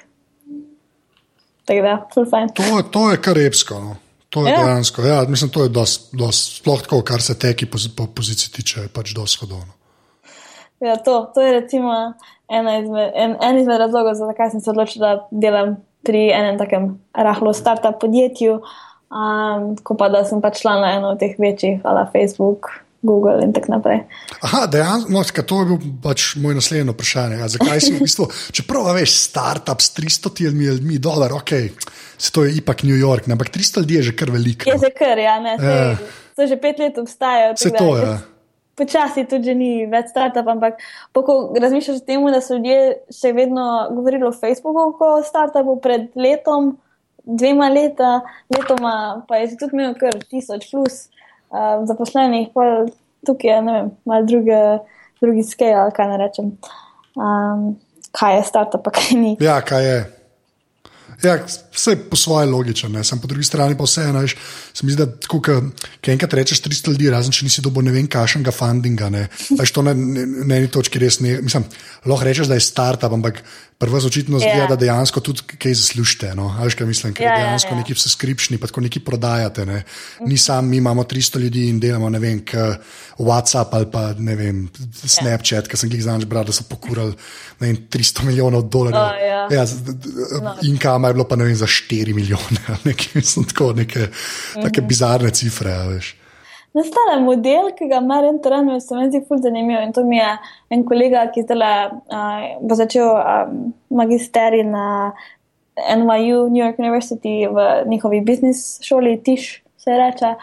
Tako 1.68 1.84
da, 1.84 1.96
full 2.14 2.28
fine. 2.28 2.52
To, 2.56 2.82
to 2.92 3.10
je 3.12 3.20
kar 3.20 3.36
repsko. 3.36 3.80
No. 3.84 3.96
To 4.42 4.46
je 4.46 4.52
Ja. 4.52 4.64
dejansko, 4.64 5.02
ja, 5.02 5.24
mislim, 5.28 5.50
to 5.50 5.62
je 5.62 5.68
dost, 5.68 6.08
dost, 6.12 6.56
sploh 6.62 6.82
tako, 6.82 7.02
kar 7.02 7.22
se 7.22 7.38
teki 7.38 7.66
po, 7.66 7.78
po 7.96 8.06
poziciji 8.06 8.52
tiče, 8.56 8.80
je 8.80 8.88
pač 8.88 9.14
dosti 9.14 9.38
hodovno. 9.40 9.72
Ja, 10.80 10.96
to, 10.96 11.30
to 11.34 11.40
je 11.40 11.52
recimo 11.52 12.14
izmed, 12.48 13.12
en, 13.14 13.36
en 13.40 13.58
izmed 13.58 13.78
razlogov, 13.78 14.14
zakaj 14.14 14.50
sem 14.50 14.60
se 14.60 14.70
odločila, 14.70 15.14
da 15.14 15.28
delam 15.30 15.76
pri 16.06 16.30
enem 16.32 16.58
takem 16.58 16.92
rahlo 17.12 17.52
startup 17.52 17.98
podjetju, 18.00 18.60
um, 19.10 19.76
ko 19.82 19.96
pa 19.98 20.08
da 20.08 20.24
sem 20.24 20.40
pač 20.40 20.62
šla 20.62 20.78
na 20.80 20.92
eno 20.96 21.12
od 21.14 21.20
teh 21.20 21.34
večjih, 21.38 21.80
ala 21.84 22.06
Facebook, 22.12 22.70
Google 23.02 23.38
in 23.44 23.52
tako 23.54 23.72
naprej. 23.76 24.00
Aha, 24.42 24.66
dejansko, 24.66 25.10
no, 25.12 25.22
to 25.22 25.58
je 25.60 25.66
bil 25.66 25.78
pač 26.02 26.32
moj 26.36 26.56
naslednji 26.58 26.90
vprašanje. 26.92 27.36
Ja, 27.38 27.48
zakaj 27.48 27.80
si 27.80 27.92
v 27.94 28.00
bistvu, 28.02 28.26
čeprav 28.56 28.88
a 28.90 28.94
veš, 28.96 29.14
startup 29.28 29.78
s 29.80 29.92
300 29.94 30.50
ljudmi, 30.50 30.98
dolar, 30.98 31.32
ok, 31.32 31.52
se 32.18 32.32
to 32.32 32.44
je 32.44 32.56
ipak 32.58 32.82
New 32.82 32.98
York, 32.98 33.26
ne, 33.26 33.36
ampak 33.38 33.52
300 33.54 33.84
ljudi 33.84 33.94
je 33.94 34.02
že 34.02 34.16
kar 34.16 34.30
veliko. 34.34 34.66
Je 34.66 34.74
No. 34.74 34.80
že 34.82 34.90
kar, 34.90 35.18
ja, 35.18 35.38
ne, 35.40 35.54
Ja. 35.54 35.94
sej, 35.96 36.06
to 36.36 36.46
že 36.46 36.56
pet 36.56 36.78
let 36.78 36.98
obstajajo. 36.98 37.54
Vse 37.54 37.70
tako 37.70 37.84
to 37.84 37.94
da 37.94 38.00
je. 38.00 38.10
jaz 38.10 38.20
Počasi 38.78 39.24
tudi 39.26 39.54
ni 39.58 39.86
več 39.90 40.10
startup, 40.14 40.46
ampak 40.46 40.78
pa 41.12 41.22
ko 41.26 41.50
razmišljaš 41.50 41.96
o 41.98 42.06
tem, 42.06 42.22
da 42.30 42.38
so 42.38 42.54
ljudje 42.54 43.02
še 43.10 43.32
vedno 43.34 43.90
govorili 43.90 44.22
o 44.22 44.30
Facebooku 44.30 44.92
kot 44.94 45.18
o 45.18 45.26
startupu 45.26 45.80
pred 45.82 46.14
letom, 46.14 46.76
dvema 47.26 47.66
leta, 47.74 48.20
letoma 48.54 49.24
pa 49.28 49.36
je 49.42 49.56
tudi 49.58 49.74
imel 49.74 49.94
kar 49.98 50.14
tisoč 50.30 50.70
plus 50.70 51.08
uh, 51.50 51.82
zaposlenih, 51.88 52.50
pa 52.54 52.86
tukaj 53.26 53.50
je, 53.50 53.58
ne 53.62 53.72
vem, 53.72 53.90
mal 54.08 54.26
druge, 54.26 54.60
drugi 55.20 55.44
scale, 55.46 55.74
ali 55.82 55.96
kaj 55.96 56.08
ne 56.12 56.20
rečem. 56.20 56.52
Um, 57.18 57.66
kaj 58.14 58.36
je 58.36 58.46
startup, 58.50 58.84
pa 58.84 58.94
kaj 58.94 59.18
ni. 59.18 59.34
Ja, 59.40 59.60
kaj 59.60 59.84
je. 59.86 59.98
Ja, 61.22 61.34
vse 61.74 61.90
je 61.90 62.02
po 62.10 62.16
svoje 62.16 62.46
logično, 62.46 62.88
ne? 62.88 63.02
sem 63.04 63.18
po 63.20 63.26
drugi 63.26 63.44
strani 63.44 63.76
pa 63.78 63.84
vseeno. 63.84 64.20
veš, 64.22 64.36
Se 64.78 64.86
mi 64.86 64.92
zdi, 64.94 65.00
da 65.00 65.10
tako, 65.10 65.40
ki 65.98 66.12
enkrat 66.12 66.34
rečeš 66.38 66.60
300 66.62 66.92
ljudi, 66.92 67.08
razen 67.10 67.34
če 67.34 67.48
nisi 67.48 67.64
dobil 67.64 67.82
ne 67.82 67.90
vem 67.90 68.06
kakšnega 68.06 68.52
fundinga. 68.54 69.08
Ne? 69.10 69.24
Veš, 69.58 69.72
to 69.74 69.82
na, 69.82 69.90
ne, 69.92 70.22
na 70.46 70.54
eni 70.56 70.70
točki 70.70 71.00
res 71.02 71.18
ne. 71.18 71.40
Mislim, 71.42 71.64
lahko 72.06 72.22
rečeš, 72.24 72.46
da 72.46 72.54
je 72.54 72.62
startup, 72.62 73.10
ampak 73.10 73.42
prvo 73.78 73.98
očitno 73.98 74.38
zgleda, 74.38 74.64
Ja. 74.64 74.66
da 74.66 74.76
dejansko 74.76 75.20
tudi 75.20 75.42
kaj 75.54 75.74
zaslužite. 75.74 76.30
No? 76.34 76.48
Veš, 76.60 76.74
kaj 76.74 76.86
mislim, 76.86 77.12
ker 77.12 77.26
Ja, 77.26 77.32
ja, 77.32 77.42
dejansko 77.42 77.74
ja. 77.74 77.80
neki 77.80 77.94
subskripšni, 77.96 78.58
pa 78.58 78.66
tako 78.66 78.82
neki 78.82 79.00
prodajate. 79.00 79.66
Ne? 79.66 79.82
Ni 80.20 80.38
sam, 80.38 80.66
mi 80.66 80.76
imamo 80.76 81.02
300 81.04 81.38
ljudi 81.38 81.68
in 81.68 81.78
delamo, 81.80 82.10
ne 82.10 82.18
vem, 82.18 82.40
k 82.40 82.58
WhatsApp 83.18 83.72
ali 83.72 83.86
pa 83.86 84.12
ne 84.14 84.34
vem, 84.34 84.64
Snapchat, 84.94 85.66
ker 85.66 85.78
sem 85.78 85.90
jih 85.90 86.02
znaš 86.02 86.26
bral, 86.26 86.44
da 86.44 86.52
so 86.52 86.62
pokurali 86.64 87.14
vem, 87.58 87.76
300 87.88 88.24
milijonov 88.24 88.66
dolarjev. 88.68 89.00
O, 89.00 89.14
ja. 89.20 89.38
Ja, 89.50 89.64
d- 89.64 89.94
in 90.62 90.76
kama 90.76 91.08
je 91.08 91.14
bilo 91.14 91.24
pa 91.24 91.36
ne 91.36 91.44
vem, 91.44 91.54
za 91.56 91.66
4 91.66 92.14
milijone, 92.14 92.58
nekaj, 92.84 93.14
mislim, 93.20 93.46
tako, 93.46 93.72
neke, 93.72 94.08
take 94.68 94.86
bizarne 94.86 95.32
cifre. 95.34 95.72
a 95.72 95.88
veš. 95.88 96.14
Nastane 96.76 97.16
model, 97.24 97.72
ki 97.78 97.88
ga 97.88 98.02
ima 98.04 98.20
Rentrano, 98.20 98.76
se 98.80 98.94
mi 98.94 99.08
zdi 99.08 99.22
ful 99.28 99.40
zanimiv. 99.42 99.80
In 99.82 99.92
to 99.92 100.04
mi 100.04 100.20
je 100.20 100.30
en 100.70 100.84
kolega, 100.86 101.24
ki 101.32 101.42
zdaj 101.46 101.64
uh, 101.88 102.46
bo 102.60 102.76
začel 102.78 103.08
um, 103.08 103.58
magisterij 103.90 104.66
na 104.68 105.12
NYU, 105.78 106.48
New 106.50 106.60
York 106.60 106.78
University, 106.78 107.46
v 107.46 107.68
njihovi 107.88 108.20
biznis 108.20 108.80
šoli, 108.84 109.16
Tiš 109.24 109.62
se 109.78 109.96
reče. 109.96 110.34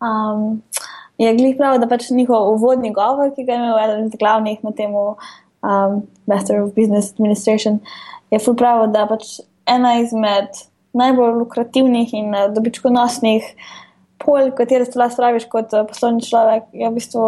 Um, 0.00 0.62
je 1.18 1.34
glih 1.36 1.56
prav, 1.56 1.78
da 1.80 1.88
pač 1.88 2.10
njihov 2.10 2.54
uvodni 2.54 2.92
govor, 2.92 3.32
ki 3.34 3.44
ga 3.44 3.52
je 3.52 3.58
imel 3.58 3.78
eden 3.84 4.06
od 4.06 4.16
glavnih 4.20 4.64
na 4.64 4.72
temu 4.72 5.04
um, 5.62 6.02
Master 6.26 6.60
of 6.62 6.74
Business 6.74 7.12
Administration, 7.12 7.80
je 8.30 8.38
ful 8.38 8.56
prav, 8.56 8.86
da 8.92 9.06
pač 9.08 9.38
ena 9.66 9.96
izmed 10.00 10.64
najbolj 10.96 11.36
lukrativnih 11.40 12.14
in 12.16 12.32
uh, 12.34 12.46
dobičkonosnih 12.54 13.50
pol, 14.22 14.50
katere 14.56 14.86
se 14.88 14.98
lahko 14.98 15.18
spraviš 15.18 15.48
kot 15.52 15.74
uh, 15.76 15.84
poslovni 15.88 16.24
človek, 16.24 16.70
je 16.72 16.88
v 16.88 16.94
bistvu 16.96 17.26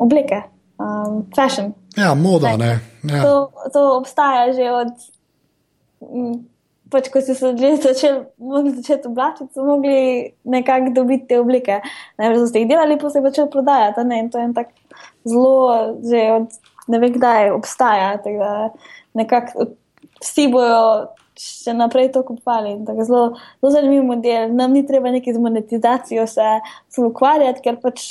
obleke, 0.00 0.44
um, 0.78 1.24
fashion. 1.36 1.74
Ja, 1.98 2.14
moda, 2.14 2.54
ne. 2.60 2.78
Ja. 3.04 3.24
To, 3.24 3.50
to 3.74 3.84
obstaja 3.98 4.52
že 4.54 4.70
od. 4.70 4.94
mm, 6.06 6.38
Pač, 6.90 7.06
ko 7.06 7.20
si 7.22 7.36
se 7.38 7.52
ljudje 7.52 7.76
začeli, 7.84 8.24
mogli 8.42 8.72
začeti 8.74 9.06
oblačiti, 9.06 9.52
so 9.54 9.62
mogli 9.62 10.32
nekako 10.42 10.90
dobiti 10.90 11.28
te 11.28 11.36
oblike. 11.38 11.76
Najprej 12.18 12.40
so 12.40 12.48
se 12.50 12.58
jih 12.58 12.66
delali, 12.66 12.96
pa 12.98 13.10
se 13.10 13.20
jih 13.20 13.28
začeli 13.28 13.50
prodajati. 13.50 14.04
Ne? 14.10 14.18
In 14.24 14.30
to 14.30 14.40
je 14.40 14.48
en 14.48 14.54
tak 14.56 14.72
zelo, 15.22 15.60
že 16.02 16.24
od 16.34 16.56
ne 16.90 16.98
vem 16.98 17.14
kdaj 17.14 17.52
obstaja. 17.54 18.18
Nekako 19.14 19.70
vsi 20.20 20.48
bojo 20.50 21.06
še 21.38 21.74
naprej 21.76 22.10
to 22.12 22.22
kupovali. 22.26 22.76
tako 22.86 23.04
Zelo, 23.04 23.22
zelo 23.60 23.72
zanimiv 23.72 24.04
model. 24.04 24.52
Nam 24.54 24.72
ni 24.72 24.86
treba 24.86 25.10
neki 25.10 25.34
z 25.34 25.38
monetizacijo 25.38 26.26
se 26.26 26.60
ukvarjati, 26.98 27.62
ker 27.64 27.80
pač 27.82 28.04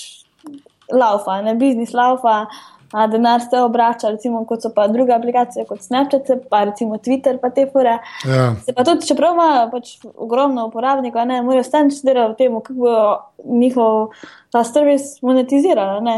laufa, 0.91 1.41
ne 1.45 1.55
biznis 1.55 1.93
laufa. 1.93 2.45
A 2.89 3.03
denar 3.05 3.43
se 3.43 3.59
obrača, 3.61 4.09
recimo, 4.09 4.39
kot 4.49 4.63
so 4.65 4.71
pa 4.73 4.87
druge 4.89 5.13
aplikacije, 5.13 5.67
kot 5.69 5.83
Snapchat, 5.85 6.31
pa 6.49 6.63
recimo 6.65 6.97
Twitter, 6.97 7.37
pa 7.37 7.51
te 7.53 7.67
fore. 7.69 7.99
Ja. 8.25 8.47
Se 8.65 8.73
pa 8.73 8.81
tudi, 8.87 9.05
čeprav 9.05 9.35
ima 9.37 9.67
pač 9.69 9.99
ogromno 10.09 10.65
uporabnikov, 10.71 11.27
ne 11.29 11.43
morajo 11.45 11.67
stane 11.67 11.93
študirati 11.93 12.33
o 12.33 12.37
tem, 12.39 12.57
kako 12.57 12.79
bojo 12.79 13.03
njihov 13.45 14.25
ta 14.49 14.63
servis 14.65 15.19
monetizirali. 15.21 16.01
Ne? 16.07 16.17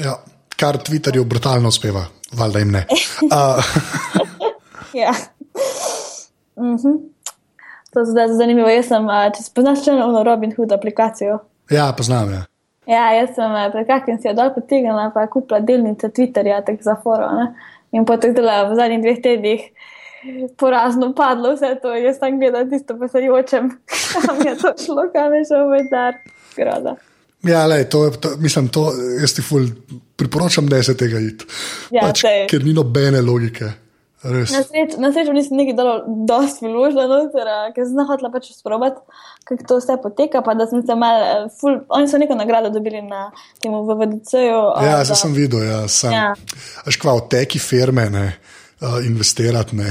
Ja. 0.00 0.16
Kar 0.58 0.80
Twitterju 0.82 1.22
brutalno 1.28 1.68
uspeva, 1.70 2.08
valjda 2.34 2.64
jim 2.64 2.72
ne. 2.74 2.86
Uh, 3.28 3.60
Ja. 4.94 5.14
Mhm. 6.58 6.98
To 7.94 8.00
je 8.00 8.06
zdaj 8.06 8.28
zanimivo. 8.36 8.68
Jaz 8.68 8.90
sem, 8.90 9.06
če 9.36 9.42
spoznaš 9.46 9.84
še 9.86 9.94
eno 9.96 10.22
Robin 10.24 10.52
Hood 10.56 10.72
aplikacijo. 10.72 11.38
ja, 11.70 11.92
poznam. 11.96 12.32
Ja. 12.32 12.42
Ja, 12.88 13.12
jaz 13.12 13.34
sem 13.36 13.52
pred 13.72 13.86
kakšnim 13.86 14.16
si 14.20 14.28
jo 14.28 14.34
dol 14.36 14.48
potegnila, 14.54 15.10
pa 15.12 15.26
kupila 15.28 15.60
delnice 15.60 16.08
Twitterja, 16.08 16.62
tako 16.64 16.82
za 16.82 16.94
foro. 17.02 17.26
Ne? 17.36 17.50
In 17.92 18.04
potem 18.08 18.32
dela 18.36 18.62
v 18.68 18.76
zadnjih 18.76 19.02
dveh 19.04 19.18
tednih 19.24 19.66
porazno 20.56 21.10
padlo 21.14 21.52
vse 21.54 21.74
to. 21.82 21.92
Jaz 21.94 22.18
tam 22.20 22.38
gledam 22.40 22.70
tisto, 22.70 22.96
pa 22.98 23.08
se 23.08 23.22
jočem, 23.24 23.70
kam 24.26 24.40
je 24.46 24.54
to 24.56 24.72
šlo, 24.84 25.04
kam 25.12 25.34
je 25.36 25.44
šel 25.48 25.68
moj 25.68 25.84
dar. 25.90 26.16
Groza. 26.56 26.96
Ja, 27.46 27.66
lej, 27.66 27.84
to, 27.92 28.10
to, 28.10 28.32
mislim, 28.42 28.68
to 28.68 28.88
jaz 29.20 29.36
ti 29.36 29.42
ful 29.46 29.68
priporočam, 30.16 30.66
da 30.66 30.82
se 30.82 30.96
tega 30.96 31.20
id. 31.22 31.44
Ja, 31.94 32.08
pač, 32.08 32.24
ker 32.50 32.64
ni 32.64 32.72
nobene 32.74 33.20
logike. 33.22 33.68
Res. 34.22 34.50
Na 34.50 34.62
srečo, 34.66 34.98
na 34.98 35.12
srečo 35.14 35.32
nisem 35.32 35.56
nekaj 35.60 35.76
dalo, 35.78 35.92
dosti 36.26 36.66
vložila, 36.66 37.06
noter, 37.06 37.46
ker 37.74 37.86
sem 37.86 38.02
hotela 38.02 38.30
pač 38.34 38.50
sprobati, 38.50 38.98
kako 39.46 39.62
to 39.68 39.76
vse 39.78 39.94
poteka. 40.02 40.42
Pa 40.42 40.54
da 40.58 40.66
sem 40.66 40.82
se 40.82 40.94
mal, 40.98 41.22
eh, 41.22 41.46
ful, 41.60 41.78
oni 41.88 42.08
so 42.10 42.18
neko 42.18 42.34
nagrado 42.34 42.70
dobili 42.74 42.98
na 43.02 43.30
tem 43.62 43.70
VVDC-ju. 43.72 44.58
Ja, 44.82 44.98
da- 44.98 45.04
zdaj 45.06 45.16
sem 45.22 45.32
videl, 45.38 45.62
ja, 45.62 45.80
sem. 45.88 46.12
Ja. 46.12 46.34
Až 46.86 46.98
kva 46.98 47.14
teki 47.30 47.62
firme 47.62 48.10
ne, 48.10 48.26
uh, 48.82 48.98
investirati. 49.06 49.76
Ne. 49.78 49.86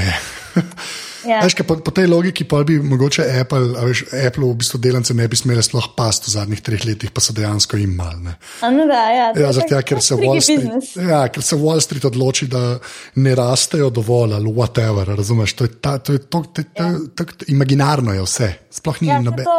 Ja. 1.28 1.42
Veš, 1.44 1.58
po, 1.68 1.76
po 1.84 1.92
tej 1.92 2.08
logiki 2.08 2.46
pa 2.48 2.62
bi 2.64 2.78
mogoče 2.80 3.26
Apple, 3.42 3.74
veš, 3.84 4.04
Apple 4.16 4.46
v 4.48 4.56
bistvu 4.62 4.80
delance 4.80 5.14
ne 5.14 5.28
bi 5.28 5.36
smeli 5.36 5.64
sploh 5.64 5.90
past 5.98 6.28
v 6.30 6.32
zadnjih 6.38 6.62
treh 6.64 6.86
letih, 6.88 7.12
pa 7.12 7.20
so 7.24 7.36
dejansko 7.36 7.78
jim 7.78 7.96
mal. 8.00 8.16
Ne. 8.24 8.38
A, 8.64 8.70
no 8.72 8.86
da, 8.88 9.02
ja, 9.12 9.26
Ja, 9.36 9.52
tega, 9.52 9.82
tak- 9.82 9.90
ker 9.92 10.00
se, 10.02 10.16
Street, 10.16 10.94
ja, 11.10 11.26
ker 11.28 11.44
se 11.44 11.60
Wall 11.60 11.82
Street 11.84 12.06
odloči, 12.06 12.48
da 12.48 12.80
ne 13.16 13.36
rastejo 13.36 13.90
dovolj 13.90 14.38
ali 14.40 14.54
whatever. 14.54 15.12
Razumeš? 15.18 15.54
To 15.60 15.68
je, 15.68 15.74
ta, 15.82 15.98
to 16.00 16.14
je 16.16 16.20
to, 16.24 16.44
to, 16.54 16.64
to, 16.64 16.86
to, 17.16 17.26
to, 17.26 17.46
imaginarno 17.52 18.14
je 18.14 18.24
vse. 18.24 18.50
Sploh 18.72 19.02
ni 19.02 19.08
Ja, 19.12 19.20
nobe. 19.22 19.44
to, 19.44 19.58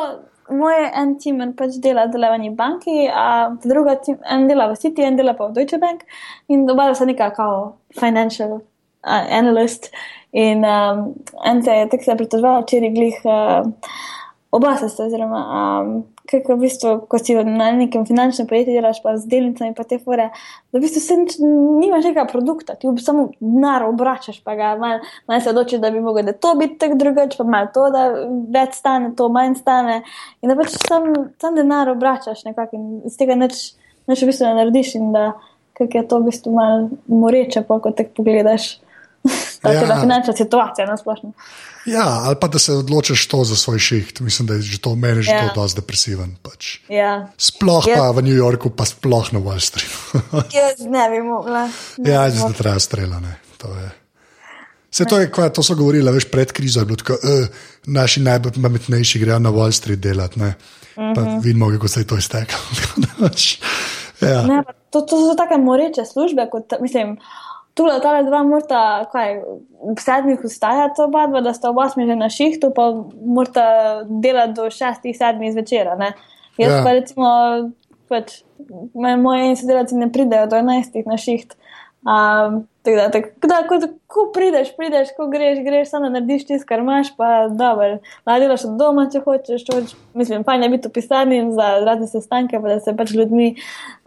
moj 0.48 0.78
en 0.96 1.18
tim 1.20 1.40
pač 1.56 1.76
dela 1.82 2.06
v 2.08 2.12
delovanji 2.16 2.50
banki, 2.56 3.04
a 3.12 3.50
druga 3.64 3.98
tim, 4.00 4.16
en 4.24 4.46
dela 4.48 4.70
v 4.72 4.76
City, 4.80 5.04
en 5.04 5.16
dela 5.18 5.34
pa 5.36 5.50
v 5.50 5.58
Deutsche 5.60 5.76
Bank 5.78 6.06
in 6.48 6.64
oba 6.70 6.88
sta 6.96 7.04
neka 7.04 7.30
kao 7.36 7.76
financial 8.00 8.54
uh, 8.56 9.24
analyst. 9.28 9.90
In 10.32 10.64
um, 10.64 11.14
en 11.44 11.62
se 11.62 11.70
je 11.70 11.88
tako 11.88 12.04
se 12.04 12.10
je 12.10 12.16
pritoževal, 12.16 12.62
včeraj 12.62 12.90
glih, 12.90 13.20
uh, 13.24 13.72
oba 14.50 14.76
se 14.76 14.88
sta, 14.88 15.04
oziroma, 15.04 15.40
um, 15.48 16.04
kako 16.30 16.56
v 16.56 16.60
bistvu, 16.66 16.90
ko 17.08 17.18
si 17.18 17.34
na 17.34 17.70
nekem 17.72 18.04
finančnem 18.06 18.46
podjetju 18.48 18.74
delaš 18.76 19.00
pa 19.02 19.14
z 19.16 19.28
delnicami, 19.30 19.72
pa 19.76 19.84
te 19.88 19.96
fore, 19.98 20.28
da 20.72 20.78
v 20.78 20.82
bistvu 20.84 21.00
se 21.00 21.16
nič, 21.16 21.36
nimaš 21.40 22.10
nekega 22.10 22.26
produkta, 22.28 22.76
ti 22.76 22.90
samo 23.00 23.30
denar 23.40 23.86
obračaš, 23.88 24.42
pa 24.44 24.54
ga 24.58 24.74
malo 24.76 25.00
mal 25.26 25.40
se 25.40 25.50
odločiš, 25.50 25.80
da 25.80 25.90
bi 25.90 26.04
mogel 26.04 26.28
da 26.28 26.36
to 26.36 26.54
biti 26.60 26.76
tako 26.78 26.98
drugače, 27.00 27.38
pa 27.38 27.44
malo 27.48 27.72
to, 27.74 27.86
da 27.94 28.04
več 28.52 28.76
stane, 28.76 29.14
to 29.16 29.28
manj 29.32 29.56
stane. 29.62 30.02
In 30.42 30.52
da 30.52 30.56
pač 30.58 30.76
sam, 30.76 31.08
sam 31.40 31.56
denar 31.56 31.88
obračaš 31.88 32.44
nekako 32.44 32.76
in 32.76 32.90
iz 33.08 33.16
tega 33.16 33.38
nič, 33.38 33.70
nič 34.08 34.22
v 34.22 34.28
bistvu 34.28 34.50
ne 34.50 34.58
narediš 34.60 34.98
in 35.00 35.12
da 35.16 35.30
kako 35.78 35.98
je 35.98 36.08
to 36.08 36.18
v 36.18 36.28
bistvu 36.28 36.52
malo 36.52 36.90
moreče, 37.06 37.62
pa 37.64 37.80
ko 37.80 37.94
te 37.94 38.04
pogledaš. 38.04 38.76
Ta 39.62 39.72
Ja. 39.72 39.82
ja. 39.82 40.00
finančna 40.00 40.32
situacija 40.32 40.86
na 40.86 40.96
splošno. 40.96 41.32
Ja, 41.86 42.04
ali 42.22 42.36
pa 42.40 42.48
da 42.48 42.58
se 42.58 42.72
odločiš 42.74 43.28
to 43.28 43.44
za 43.44 43.56
svoj 43.56 43.78
šiht. 43.78 44.20
Mislim, 44.20 44.46
da 44.46 44.54
je 44.54 44.60
že 44.62 44.78
to 44.78 44.94
meni 44.94 45.22
že 45.22 45.30
Ja. 45.30 45.48
to 45.48 45.54
dosti 45.56 45.80
depresiven. 45.80 46.36
Pač. 46.42 46.78
Ja. 46.88 47.28
Sploh 47.36 47.84
Ja. 47.86 47.96
pa 47.96 48.10
v 48.10 48.22
New 48.22 48.36
Yorku, 48.36 48.70
pa 48.70 48.84
sploh 48.84 49.32
na 49.32 49.40
Wall 49.40 49.60
Streetu. 49.60 50.22
Jaz 50.54 50.80
ne 50.80 51.10
bi 51.10 51.20
mogla. 51.20 51.68
Ne 51.98 52.10
ja, 52.10 52.30
zdaj 52.30 52.52
treba 52.52 52.78
streljati. 52.78 53.26
To 53.56 53.68
je. 53.68 53.90
Se 54.90 55.04
to, 55.04 55.18
je, 55.18 55.30
kva, 55.30 55.48
to 55.48 55.62
so 55.62 55.74
govorili, 55.74 56.12
veš, 56.12 56.24
pred 56.24 56.48
krizo 56.48 56.80
je 56.80 56.86
bilo 56.86 56.96
tako, 56.96 57.12
uh, 57.14 57.46
naši 57.86 58.20
najbolj 58.20 58.52
pametnejši 58.54 59.18
grejo 59.18 59.38
na 59.38 59.50
Wall 59.50 59.72
Street 59.72 60.00
delati. 60.00 60.38
Ne? 60.38 60.54
Pa 60.94 61.20
Mhm. 61.20 61.38
vidimo, 61.38 61.68
kako 61.70 61.88
se 61.88 62.00
je 62.00 62.06
to 62.06 62.16
iztekalo. 62.16 62.62
ja. 64.22 64.42
Ne, 64.42 64.62
to, 64.90 65.00
to 65.00 65.16
so 65.18 65.34
take 65.36 65.56
moreče 65.58 66.04
službe, 66.04 66.48
kot 66.50 66.72
mislim. 66.80 67.16
Tule, 67.78 67.94
ta 68.02 68.16
dva 68.26 68.40
morata, 68.42 68.80
kaj, 69.12 69.36
ob 69.92 70.00
sedmih 70.02 70.40
vstajati 70.42 71.04
oba 71.04 71.28
dva, 71.30 71.42
da 71.46 71.52
sta 71.54 71.70
oba 71.70 71.86
že 71.94 72.16
na 72.18 72.26
šihtu, 72.26 72.72
pa 72.74 72.90
morata 73.22 74.02
delati 74.08 74.56
do 74.56 74.66
šestih, 74.70 75.14
sedmih 75.14 75.52
zvečera. 75.54 75.94
Ne? 75.94 76.12
Jaz 76.58 76.72
Ja. 76.72 76.82
pa 76.82 76.92
recimo, 76.92 77.28
pač, 78.10 78.42
me- 78.94 79.16
moji 79.16 79.56
sodelavci 79.56 79.94
ne 79.94 80.10
pridejo 80.12 80.48
do 80.50 80.56
enajstih 80.56 81.06
na 81.06 81.16
šiht. 81.16 81.54
Um, 82.08 82.68
tako 82.82 82.96
da, 82.96 83.10
tako, 83.10 83.46
da, 83.48 83.56
ko, 83.68 83.74
ko 84.06 84.22
prideš, 84.34 84.68
prideš, 84.76 85.08
ko 85.16 85.26
greš, 85.28 85.58
greš, 85.64 85.90
samo 85.90 86.08
narediš 86.08 86.46
tisto, 86.46 86.64
kar 86.68 86.80
imaš, 86.80 87.10
pa 87.16 87.48
dobro. 87.48 87.98
Lahko 88.26 88.40
delaš 88.40 88.64
od 88.64 88.78
doma, 88.80 89.04
če 89.12 89.20
hočeš, 89.26 89.64
če 89.66 89.74
hočeš. 89.74 89.98
Mislim, 90.16 90.46
fajn 90.46 90.64
je 90.64 90.70
biti 90.72 90.88
v 90.88 90.94
pisarni 90.94 91.42
za 91.52 91.66
razne 91.84 92.08
sestanke, 92.08 92.62
pa 92.62 92.72
da 92.72 92.78
se 92.80 92.96
pač 92.96 93.12
ljudmi, 93.12 93.50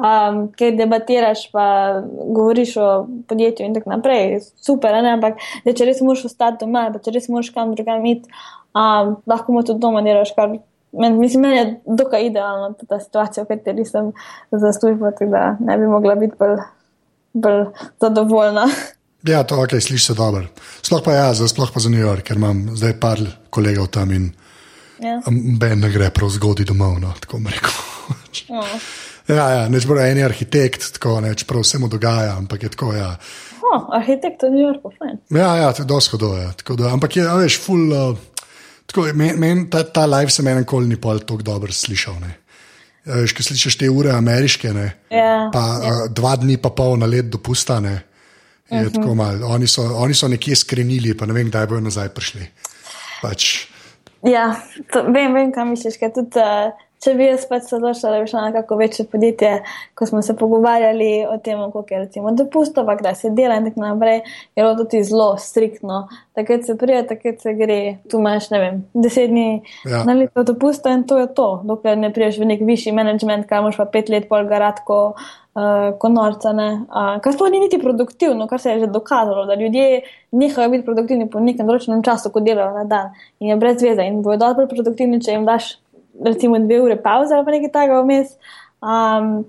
um, 0.02 0.42
kaj 0.58 0.74
debatiraš, 0.80 1.46
pa 1.54 1.68
govoriš 2.08 2.74
o 2.82 2.90
podjetju 3.30 3.70
in 3.70 3.78
tako 3.78 3.94
naprej. 3.94 4.40
Super, 4.66 4.98
ne? 4.98 5.14
ampak 5.20 5.38
da, 5.68 5.78
če 5.78 5.92
res 5.92 6.02
moraš 6.02 6.26
ostati 6.32 6.66
doma, 6.66 6.88
pa 6.90 7.04
če 7.06 7.14
res 7.20 7.30
moraš 7.30 7.54
kam 7.54 7.78
drugam 7.78 8.10
iti, 8.16 8.34
um, 8.74 9.16
lahko 9.30 9.54
mu 9.54 9.62
tudi 9.68 9.84
doma 9.84 10.02
delaš, 10.02 10.34
kar 10.34 10.58
men, 10.92 11.22
mislim, 11.22 11.46
meni 11.46 11.62
je 11.62 11.72
dokaj 11.86 12.32
idealno 12.34 12.74
ta 12.82 13.00
situacija, 13.00 13.46
v 13.46 13.54
kateri 13.54 13.86
sem 13.86 14.10
za 14.52 14.74
službo, 14.74 15.14
tako 15.14 15.32
da 15.38 15.50
ne 15.60 15.78
bi 15.78 15.88
mogla 15.88 16.18
biti 16.18 16.40
bolj 16.40 16.58
bolj 17.34 17.66
zadovoljna. 18.02 18.68
ja, 19.34 19.44
to 19.44 19.56
okay, 19.56 19.80
sliši 19.80 20.06
se 20.06 20.14
dobro. 20.14 20.46
Sploh 20.82 21.02
pa 21.06 21.14
ja, 21.14 21.34
za, 21.34 21.48
sploh 21.48 21.72
pa 21.74 21.80
za 21.80 21.90
New 21.90 22.02
York, 22.02 22.28
ker 22.28 22.38
imam 22.38 22.70
zdaj 22.76 23.00
par 23.00 23.20
kolegov 23.50 23.88
tam 23.94 24.12
in 24.12 24.32
Ja. 25.02 25.18
Ben 25.60 25.80
ne 25.82 25.90
gre 25.90 26.12
prav 26.14 26.30
zgodaj 26.30 26.68
domov. 26.70 27.00
No, 27.02 27.14
tako 27.20 27.40
rekel. 27.50 27.78
No. 28.52 28.62
ja, 29.28 29.46
ja, 29.50 29.62
neč 29.70 29.88
bo 29.90 29.98
en 29.98 30.20
arhitekt, 30.24 30.92
tako 30.98 31.18
neč 31.26 31.46
prav 31.50 31.66
vse 31.66 31.80
mu 31.82 31.90
dogaja, 31.90 32.36
ampak 32.38 32.68
je 32.68 32.70
tako. 32.76 32.92
Ja. 32.94 33.16
Oh, 33.66 33.88
arhitekt 33.98 34.44
v 34.46 34.52
New 34.54 34.62
Yorku, 34.62 34.92
fajn. 35.00 35.18
Ja, 35.34 35.56
ja, 35.58 35.72
to 35.74 35.86
je 35.86 35.90
dosto 35.90 36.20
hodoja. 36.20 36.52
Ampak 36.92 37.18
je, 37.18 37.26
veš, 37.42 37.58
full. 37.64 37.90
Uh, 37.90 38.46
tako, 38.86 39.08
men, 39.18 39.40
men, 39.42 39.66
ta, 39.74 39.82
ta 39.88 40.06
live 40.10 40.34
sem 40.34 40.48
enem 40.52 40.68
koli 40.70 40.92
ni 40.92 41.00
pol 41.02 41.24
tako 41.24 41.48
dobro 41.48 41.74
slišal. 41.74 42.20
Ne. 42.22 42.36
Veš, 43.06 43.34
ki 43.34 43.44
slišiš 43.44 43.78
te 43.82 43.90
ure 43.90 44.12
ameriške, 44.14 44.74
ne, 44.74 44.92
Ja, 45.10 45.50
pa 45.54 45.60
ja. 45.60 45.90
uh, 45.90 46.02
dva 46.14 46.36
dni 46.38 46.58
pa 46.62 46.70
pol 46.70 47.00
na 47.02 47.06
let 47.10 47.32
dopusta. 47.34 47.80
Ne, 47.80 48.02
je 48.72 48.78
uh 48.78 48.86
-huh. 48.88 48.94
tako 48.96 49.16
malo. 49.16 49.48
Oni, 49.48 49.68
so- 49.68 49.96
oni 49.96 50.14
so 50.14 50.28
nekje 50.28 50.56
skrenili, 50.56 51.18
pa 51.18 51.26
ne 51.26 51.34
vem, 51.34 51.50
kdaj 51.50 51.68
bodo 51.68 51.80
nazaj 51.80 52.10
prišli. 52.10 52.48
Pač, 53.22 53.68
ja 54.24 54.56
to, 54.94 55.04
vem, 55.12 55.34
vem, 55.34 55.52
kaj 55.52 55.66
misliš. 55.66 55.94
Tudi, 56.16 56.40
uh, 56.40 56.72
če 57.02 57.14
bi 57.18 57.26
jaz 57.26 57.48
pač 57.50 57.66
se 57.66 57.76
odločila, 57.78 58.12
da 58.14 58.20
bi 58.22 58.30
šla 58.30 58.44
na 58.46 58.52
kako 58.54 58.78
večje 58.78 59.06
podjetje, 59.10 59.52
ko 59.98 60.06
smo 60.06 60.22
se 60.22 60.36
pogovarjali 60.38 61.26
o 61.30 61.38
tem, 61.42 61.60
koliko 61.72 61.94
je 61.94 62.00
recimo 62.04 62.32
dopustov, 62.38 62.90
kdaj 63.00 63.16
se 63.16 63.32
dela 63.38 63.58
in 63.58 63.66
tako 63.70 63.82
naprej, 63.82 64.22
je 64.56 64.64
bilo 64.64 64.76
tudi 64.78 65.04
zelo 65.04 65.34
striktno. 65.38 66.04
Takrat 66.38 66.66
se 66.66 66.78
prije, 66.78 67.02
takrat 67.08 67.42
se 67.42 67.54
gre, 67.58 67.98
tu 68.10 68.22
imaš, 68.22 68.50
ne 68.54 68.60
vem, 68.60 68.82
deset 68.94 69.30
dni 69.30 69.62
Ja. 69.86 70.04
na 70.06 70.14
leto 70.14 70.44
dopusta 70.44 70.94
in 70.94 71.04
to 71.04 71.18
je 71.18 71.28
to, 71.34 71.62
dokler 71.66 71.98
ne 71.98 72.14
priješ 72.14 72.38
v 72.40 72.46
nek 72.54 72.62
višji 72.66 72.94
management, 72.94 73.48
kaj 73.50 73.62
moš 73.66 73.78
pa 73.78 73.86
pet 73.86 74.10
let 74.10 74.30
pol 74.30 74.46
garatko. 74.48 75.04
Uh, 75.52 75.90
ko 76.00 76.08
norca, 76.08 76.54
ne. 76.56 76.68
uh, 76.88 77.18
kar 77.20 77.34
sploh 77.36 77.50
ni 77.52 77.60
niti 77.60 77.76
produktivno, 77.76 78.46
kar 78.48 78.62
se 78.64 78.72
je 78.72 78.86
že 78.86 78.88
dokazalo, 78.88 79.44
da 79.46 79.58
ljudje 79.60 80.00
nehajo 80.32 80.70
biti 80.72 80.86
produktivni 80.86 81.28
po 81.30 81.42
nekem 81.44 81.68
določenem 81.68 82.00
času, 82.08 82.32
ko 82.32 82.40
delajo 82.40 82.72
na 82.72 82.86
dan 82.88 83.10
in 83.44 83.50
je 83.50 83.58
brez 83.60 83.84
veze 83.84 84.06
in 84.08 84.22
bojo 84.24 84.38
dobro 84.40 84.64
produktivni, 84.72 85.20
če 85.20 85.36
jim 85.36 85.44
daš 85.44 85.74
recimo 86.26 86.60
dve 86.60 86.82
ure 86.82 86.98
pauze 87.02 87.34
ali 87.36 87.46
pa 87.46 87.52
nekaj 87.52 87.72
takega 87.72 88.02
vmes, 88.04 88.34
um, 88.82 89.44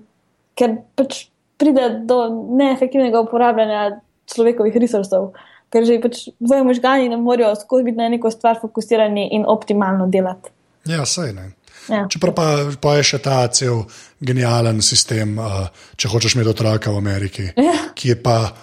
ker 0.55 0.77
pač 0.95 1.25
pride 1.57 1.89
do 2.09 2.19
neefektivnega 2.59 3.19
uporabljanja 3.23 3.99
človekovih 4.33 4.75
resursov, 4.81 5.31
ker 5.73 5.85
že 5.85 5.99
pač 6.03 6.27
tvoji 6.37 6.63
možgani 6.67 7.09
ne 7.11 7.17
morejo 7.17 7.55
skozi 7.59 7.83
biti 7.89 7.97
na 7.99 8.09
neko 8.09 8.31
stvar 8.31 8.59
fokusirani 8.61 9.29
in 9.35 9.43
optimalno 9.47 10.07
delati. 10.07 10.49
ja, 10.85 11.05
sej 11.05 11.33
ne. 11.33 11.51
Ja. 11.89 12.05
Čeprav 12.07 12.31
pa, 12.31 12.45
pa 12.79 12.93
je 12.95 13.03
še 13.03 13.17
ta 13.19 13.41
cel 13.51 13.81
genijalen 14.23 14.79
sistem, 14.81 15.35
uh, 15.35 15.67
če 15.99 16.07
hočeš 16.07 16.37
imeti 16.37 16.49
otroka 16.53 16.91
v 16.91 16.97
Ameriki, 17.01 17.49
Ja. 17.59 17.73
ki 17.95 18.09
je 18.13 18.15
pa, 18.23 18.53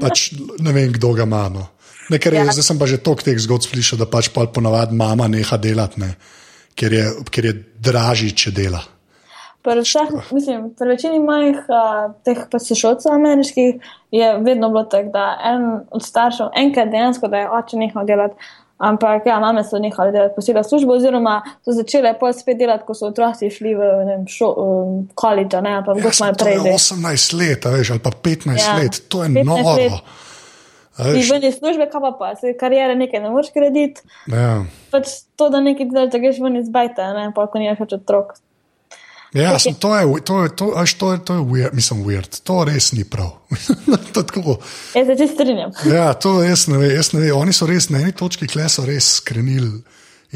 pač 0.00 0.30
ne 0.60 0.72
vem, 0.72 0.88
kdo 0.92 1.10
ga 1.12 1.26
ima. 1.28 1.48
No. 1.52 1.66
Ne, 2.08 2.16
ker 2.18 2.32
Ja. 2.32 2.46
Zdaj 2.48 2.64
sem 2.64 2.78
pa 2.80 2.86
že 2.88 2.96
toliko 3.04 3.22
teh 3.28 3.36
zgodb 3.36 3.68
slišal, 3.68 3.98
da 4.00 4.06
pač 4.08 4.30
pol 4.32 4.48
ponavadi 4.48 4.96
mama 4.96 5.28
neha 5.28 5.56
delati, 5.60 6.00
ne, 6.00 6.14
ker, 6.74 6.92
je, 6.92 7.04
ker 7.30 7.44
je 7.44 7.52
dražji, 7.78 8.32
če 8.36 8.50
dela. 8.56 8.80
Pri 9.62 9.78
vseh, 9.84 10.08
mislim, 10.34 10.72
pri 10.74 10.88
večini 10.90 11.20
mojih 11.22 11.60
uh, 11.70 12.14
teh 12.26 12.40
poslušalcev 12.50 13.12
ameriških 13.14 13.92
je 14.10 14.32
vedno 14.42 14.72
bilo 14.74 14.82
tako, 14.90 15.12
da 15.14 15.26
en 15.52 15.68
od 15.90 16.02
staršev 16.02 16.48
enkrat 16.58 16.90
dejansko, 16.90 17.28
da 17.30 17.44
je 17.44 17.50
oče 17.60 17.78
nehal 17.78 18.06
delati. 18.06 18.34
Ampak, 18.82 19.26
ja, 19.30 19.36
mame 19.38 19.62
so 19.62 19.78
nehale 19.78 20.10
delati 20.10 20.34
posebej 20.34 20.64
službo, 20.66 20.96
oziroma 20.98 21.36
so 21.62 21.70
začele 21.76 22.16
pol 22.18 22.32
spet 22.34 22.58
delati, 22.58 22.82
ko 22.88 22.96
so 22.98 23.12
otroci 23.12 23.50
šli 23.54 23.76
v 23.78 23.92
ne 24.02 24.16
vem, 24.16 24.24
šo, 24.26 24.48
um, 24.58 24.96
ne, 25.06 25.76
pa 25.86 25.94
sem, 26.10 26.26
malo 26.26 26.34
prej. 26.34 26.56
je 26.56 26.58
zdaj. 26.58 26.74
18 26.98 27.38
let, 27.38 27.70
veš, 27.76 27.90
ali 27.94 28.02
pa 28.02 28.10
15 28.10 28.58
Ja, 28.58 28.74
let, 28.80 28.98
to 29.08 29.22
je 29.22 29.30
15 29.30 29.46
noro. 29.46 29.76
let. 29.78 29.92
Ti 30.96 31.24
ven 31.30 31.44
iz 31.48 31.56
službe, 31.56 31.88
kaj 31.92 32.00
pa 32.04 32.12
pa, 32.18 32.34
se 32.36 32.52
karijere 32.60 32.94
nekaj 32.96 33.20
ne 33.20 33.30
moreš 33.32 33.52
graditi. 33.54 34.00
ja. 34.28 34.64
Pač 34.92 35.08
to, 35.36 35.48
da 35.48 35.60
nekaj 35.64 35.88
delaš, 35.88 36.10
da 36.12 36.20
greš 36.20 36.40
ven 36.44 36.56
iz 36.60 36.68
bajta, 36.68 37.12
ne, 37.16 37.30
pa 37.34 37.46
ko 37.48 37.62
nimaš 37.62 37.80
več 37.80 37.94
otrok. 37.96 38.34
Ja, 39.32 39.56
sem, 39.56 39.72
to 39.80 39.96
je, 39.96 40.04
to 40.28 40.42
je, 40.44 40.48
to, 40.52 40.66
až 40.76 40.92
to 41.00 41.12
je, 41.12 41.18
to 41.24 41.34
je 41.34 41.40
weird, 41.48 41.72
mislim, 41.72 42.04
weird. 42.04 42.28
To 42.44 42.64
res 42.68 42.90
ni 42.92 43.06
prav. 43.08 43.30
to 44.12 44.20
je 44.20 44.26
tako. 44.28 44.58
Jaz 44.92 45.08
se 45.08 45.16
čisto 45.16 45.34
strinjam. 45.34 45.72
Ja, 45.94 46.12
to 46.12 46.42
jaz 46.44 46.66
ne 46.68 46.76
vem, 46.76 46.92
jaz 46.92 47.14
ne 47.16 47.24
vem. 47.24 47.32
Oni 47.40 47.56
so 47.56 47.66
res 47.66 47.88
na 47.88 48.02
eni 48.04 48.12
točki, 48.12 48.50
kle 48.52 48.68
so 48.68 48.84
res 48.84 49.08
skrenili. 49.22 49.80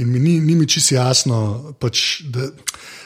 In 0.00 0.08
mi 0.12 0.20
ni, 0.20 0.38
ni 0.40 0.56
mi 0.56 0.68
čisto 0.68 0.96
jasno, 0.96 1.74
pač, 1.80 2.22
da, 2.32 2.48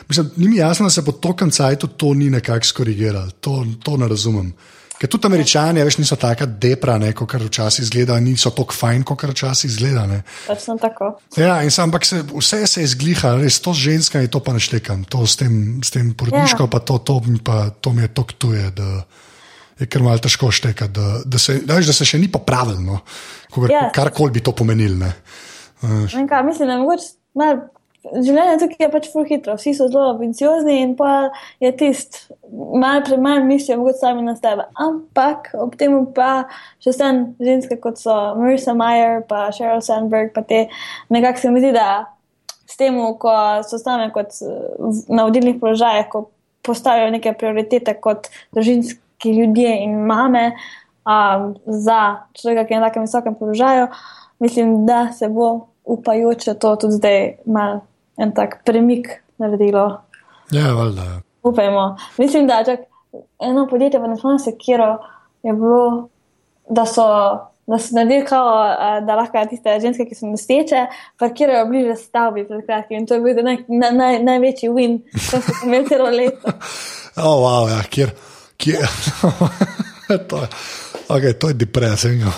mislim, 0.09 0.31
ni 0.37 0.49
mi 0.53 0.57
jasno, 0.59 0.87
da 0.87 0.95
se 0.95 1.05
po 1.07 1.13
tokem 1.13 1.51
cajtu 1.51 1.91
to 1.99 2.15
ni 2.15 2.31
nekako 2.31 2.71
skorigiralo. 2.71 3.35
To, 3.43 3.65
to 3.83 3.97
ne 3.99 4.09
razumem. 4.11 4.55
Ker 5.01 5.09
tudi 5.09 5.31
američani, 5.31 5.81
veš, 5.81 5.97
niso 5.97 6.17
tako 6.21 6.45
depra, 6.61 6.99
kot 7.17 7.33
včasih 7.47 7.87
izgleda, 7.87 8.19
niso 8.21 8.51
tako 8.53 8.77
fajn, 8.77 9.05
kot 9.09 9.23
včasih 9.31 9.71
izgleda. 9.71 10.03
Ne. 10.11 10.19
Pač 10.45 10.67
tako. 10.83 11.15
Ja, 11.41 11.63
in 11.65 11.73
sam, 11.73 11.89
ampak 11.89 12.05
se, 12.05 12.21
vse 12.29 12.67
se 12.69 12.85
je 12.85 12.91
zgliha, 12.93 13.33
res 13.41 13.63
to 13.65 13.73
z 13.73 13.89
ženskami, 13.89 14.29
to 14.29 14.43
pa 14.45 14.53
neštekam, 14.53 15.07
to 15.09 15.25
s 15.25 15.41
tem, 15.41 15.81
s 15.81 15.95
tem 15.95 16.13
porodniško, 16.13 16.69
Ja. 16.69 16.73
pa 16.77 16.85
to, 16.85 16.99
to, 17.01 17.17
pa, 17.41 17.71
to 17.81 17.95
mi 17.97 18.05
je 18.05 18.13
tok 18.13 18.37
tuje, 18.37 18.69
da 18.77 19.07
je 19.81 19.89
kar 19.89 20.05
malo 20.05 20.21
težko 20.21 20.53
štekati, 20.53 20.93
da, 20.93 21.25
da, 21.25 21.41
se, 21.41 21.63
da, 21.65 21.81
veš, 21.81 21.89
da 21.89 21.97
se 21.97 22.05
še 22.05 22.21
ni 22.21 22.29
popravilo, 22.29 22.85
no. 22.85 23.01
Ja. 23.73 23.89
karkoli 23.97 24.37
bi 24.37 24.45
to 24.45 24.53
pomenilo. 24.53 25.09
Vem 25.81 26.29
Kaj, 26.29 26.45
mislim, 26.45 26.69
da 26.69 26.77
je 26.77 26.83
mogoče 26.85 27.09
malo. 27.41 27.71
Življenje 28.01 28.55
tukaj 28.63 28.87
je 28.87 28.89
pač 28.95 29.07
fur 29.13 29.27
hitro, 29.29 29.55
vsi 29.59 29.75
so 29.77 29.87
zelo 29.93 30.15
ambiciozni 30.15 30.79
in 30.81 30.95
pa 30.97 31.29
je 31.61 31.69
tist, 31.77 32.17
malo 32.49 33.03
premalo 33.05 33.45
mislijo, 33.45 33.77
mogoče 33.83 34.01
sami 34.01 34.25
na 34.25 34.33
sebe. 34.39 34.65
Ampak 34.81 35.51
ob 35.61 35.77
tem 35.81 35.99
pa 36.17 36.47
še 36.81 36.95
vse 36.95 37.11
ženske, 37.45 37.77
kot 37.83 38.01
so 38.01 38.15
Marissa 38.39 38.73
Mayer, 38.77 39.21
pa 39.29 39.51
Sheryl 39.53 39.85
Sandberg, 39.85 40.33
pa 40.33 40.41
te 40.49 40.63
nekako 41.13 41.43
se 41.43 41.53
mi 41.53 41.61
zdi, 41.61 41.75
da 41.77 41.91
s 42.65 42.81
tem, 42.81 42.97
ko 43.21 43.35
so 43.69 43.81
same 43.83 44.09
kot 44.17 44.33
na 45.13 45.29
vodilnih 45.29 45.61
položajih, 45.61 46.09
ko 46.09 46.31
postavijo 46.65 47.13
neke 47.13 47.35
prioritete 47.37 47.99
kot 48.01 48.31
družinski 48.57 49.37
ljudje 49.37 49.77
in 49.85 50.01
mame 50.09 50.55
um, 51.05 51.53
za 51.67 52.01
človeka, 52.33 52.65
ki 52.65 52.75
je 52.75 52.81
na 52.81 52.89
takem 52.89 53.05
visokem 53.05 53.37
položaju, 53.37 53.93
mislim, 54.41 54.87
da 54.89 55.11
se 55.13 55.29
bo 55.29 55.53
upajoče 55.85 56.55
to 56.55 56.77
tudi 56.81 56.97
zdaj 56.97 57.23
mal 57.45 57.81
en 58.21 58.33
tak 58.37 58.61
premik 58.65 59.09
naredilo. 59.41 60.01
Ja, 60.51 60.73
valjda. 60.73 61.03
ja. 61.03 61.21
Upajmo. 61.43 61.97
Mislim, 62.19 62.47
da 62.47 62.65
čak, 62.65 62.81
eno 63.41 63.67
podjetje 63.71 64.01
v 64.01 64.09
Nesmanu 64.09 64.39
Sekiro 64.39 64.99
je 65.43 65.53
bilo, 65.53 66.09
da 66.69 66.87
so. 66.87 67.07
Da 67.67 67.79
so 67.79 67.95
naredili, 67.95 68.25
kao, 68.27 68.47
da 69.07 69.15
lahko 69.15 69.45
tiste 69.51 69.77
ženske, 69.81 70.03
ki 70.09 70.17
so 70.19 70.27
noseče, 70.27 70.81
parkirajo 71.19 71.69
bliže 71.69 71.95
stavbi 72.01 72.43
pred 72.49 72.65
kratkim. 72.67 72.99
In 72.99 73.07
to 73.07 73.15
je 73.15 73.21
bil 73.21 73.45
naj, 73.47 73.61
naj, 73.69 73.93
naj, 73.95 74.17
največji 74.27 74.71
win, 74.75 74.97
kar 75.29 75.45
so 75.45 75.55
imeli 75.67 75.87
celo 75.89 76.11
leto. 76.11 76.51
Oh, 77.21 77.43
wow, 77.43 77.69
ja, 77.69 77.83
kjer, 77.91 78.11
kjer, 78.57 78.87
to, 80.31 80.41
okay, 81.09 81.35
to 81.39 81.49
je 81.51 81.55
depresivno. 81.55 82.33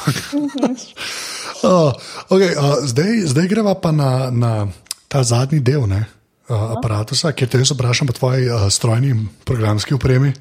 oh, 1.62 1.93
okay, 2.28 2.57
uh, 2.57 2.80
zdaj, 2.83 3.20
zdaj 3.33 3.49
greva 3.53 3.74
pa 3.74 3.93
na, 3.93 4.30
na 4.30 4.66
ta 5.12 5.22
zadnji 5.22 5.60
del. 5.60 5.84
Ne? 5.88 6.04
uh, 6.52 6.76
aparata, 6.76 7.32
kjer 7.32 7.50
te 7.50 7.60
jaz 7.62 7.72
vprašam 7.74 8.08
po 8.08 8.16
tvoji 8.16 8.48
uh, 8.50 8.66
strojni 8.72 9.14
programski 9.44 9.94
opremi. 9.94 10.32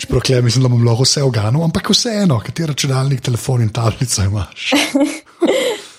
Čeprav 0.00 0.22
klej, 0.26 0.42
mislim, 0.42 0.66
da 0.66 0.72
bom 0.72 0.84
lahko 0.86 1.06
vse 1.06 1.22
oganil, 1.26 1.64
ampak 1.64 1.90
vseeno, 1.90 2.38
kateri 2.44 2.72
računalnik, 2.72 3.22
telefon 3.24 3.64
in 3.66 3.72
tablico 3.74 4.26
imaš. 4.26 4.70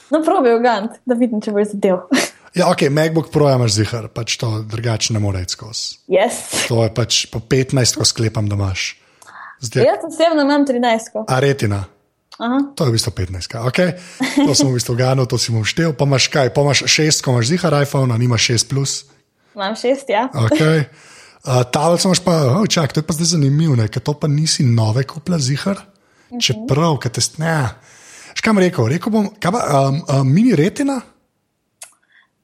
No, 0.07 0.21
probi 0.23 0.53
ogant, 0.55 0.93
da 1.03 1.17
vidim, 1.19 1.41
če 1.43 1.51
bo 1.51 1.59
zadev. 1.67 1.97
Ja, 2.55 2.69
ok, 2.71 2.85
MacBook 2.95 3.25
Pro 3.27 3.49
imaš 3.51 3.73
zihar, 3.75 4.05
pač 4.07 4.37
to 4.39 4.61
drugače 4.63 5.11
ne 5.11 5.19
more 5.19 5.41
iti 5.43 5.57
skozi. 5.57 5.97
Yes. 6.07 6.37
To 6.69 6.77
je 6.85 6.93
pač 6.95 7.17
po 7.27 7.41
15, 7.43 7.99
ko 7.99 8.07
sklepam, 8.07 8.47
da 8.47 8.55
imaš. 8.55 8.85
Zdaj, 9.67 9.83
Jaz 9.83 10.07
osebno 10.07 10.47
imam 10.47 10.63
13. 10.63 11.25
a 11.27 11.39
retina. 11.43 11.81
Aha. 12.37 12.59
To 12.77 12.85
je 12.85 12.89
v 12.89 12.93
bistvu 12.93 13.11
15, 13.17 13.57
okay. 13.65 13.97
to 14.45 14.53
sem 14.53 14.69
v 14.69 14.77
bistvu 14.77 14.93
ganil, 14.93 15.25
to 15.25 15.41
si 15.41 15.49
bom 15.49 15.65
štel. 15.65 15.97
Pa 15.97 16.05
imaš 16.05 16.29
kaj, 16.29 16.53
pa 16.53 16.61
imaš 16.61 16.85
6, 16.85 17.25
ko 17.25 17.33
imaš 17.33 17.49
zihar 17.49 17.73
iPhone, 17.81 18.13
a 18.13 18.17
nimaš 18.21 18.53
6 18.53 18.69
plus. 18.69 18.91
Imam 19.57 19.73
6, 19.73 20.05
ja. 20.13 20.29
Okay. 20.29 20.85
Uh, 21.41 21.65
Tavelc 21.65 22.05
imaš 22.05 22.21
pa, 22.21 22.35
oh, 22.53 22.67
čak, 22.69 22.93
to 22.93 23.01
je 23.01 23.07
pa 23.09 23.17
zdaj 23.17 23.33
zanimivo, 23.33 23.73
ker 23.89 24.01
to 24.05 24.13
pa 24.13 24.29
nisi 24.29 24.61
nove 24.61 25.01
kupla 25.09 25.41
zihar. 25.41 25.81
Čeprav, 26.37 26.99
kaj 27.01 27.17
te 27.17 27.21
stne. 27.25 27.57
Škaj 28.37 28.53
bom 28.53 28.61
rekel? 28.61 28.89
rekel 28.91 29.13
bom, 29.13 29.29
kaj 29.41 29.53
pa, 29.55 29.61
um, 29.87 30.01
um, 30.05 30.27
mini 30.29 30.53
retina? 30.53 31.01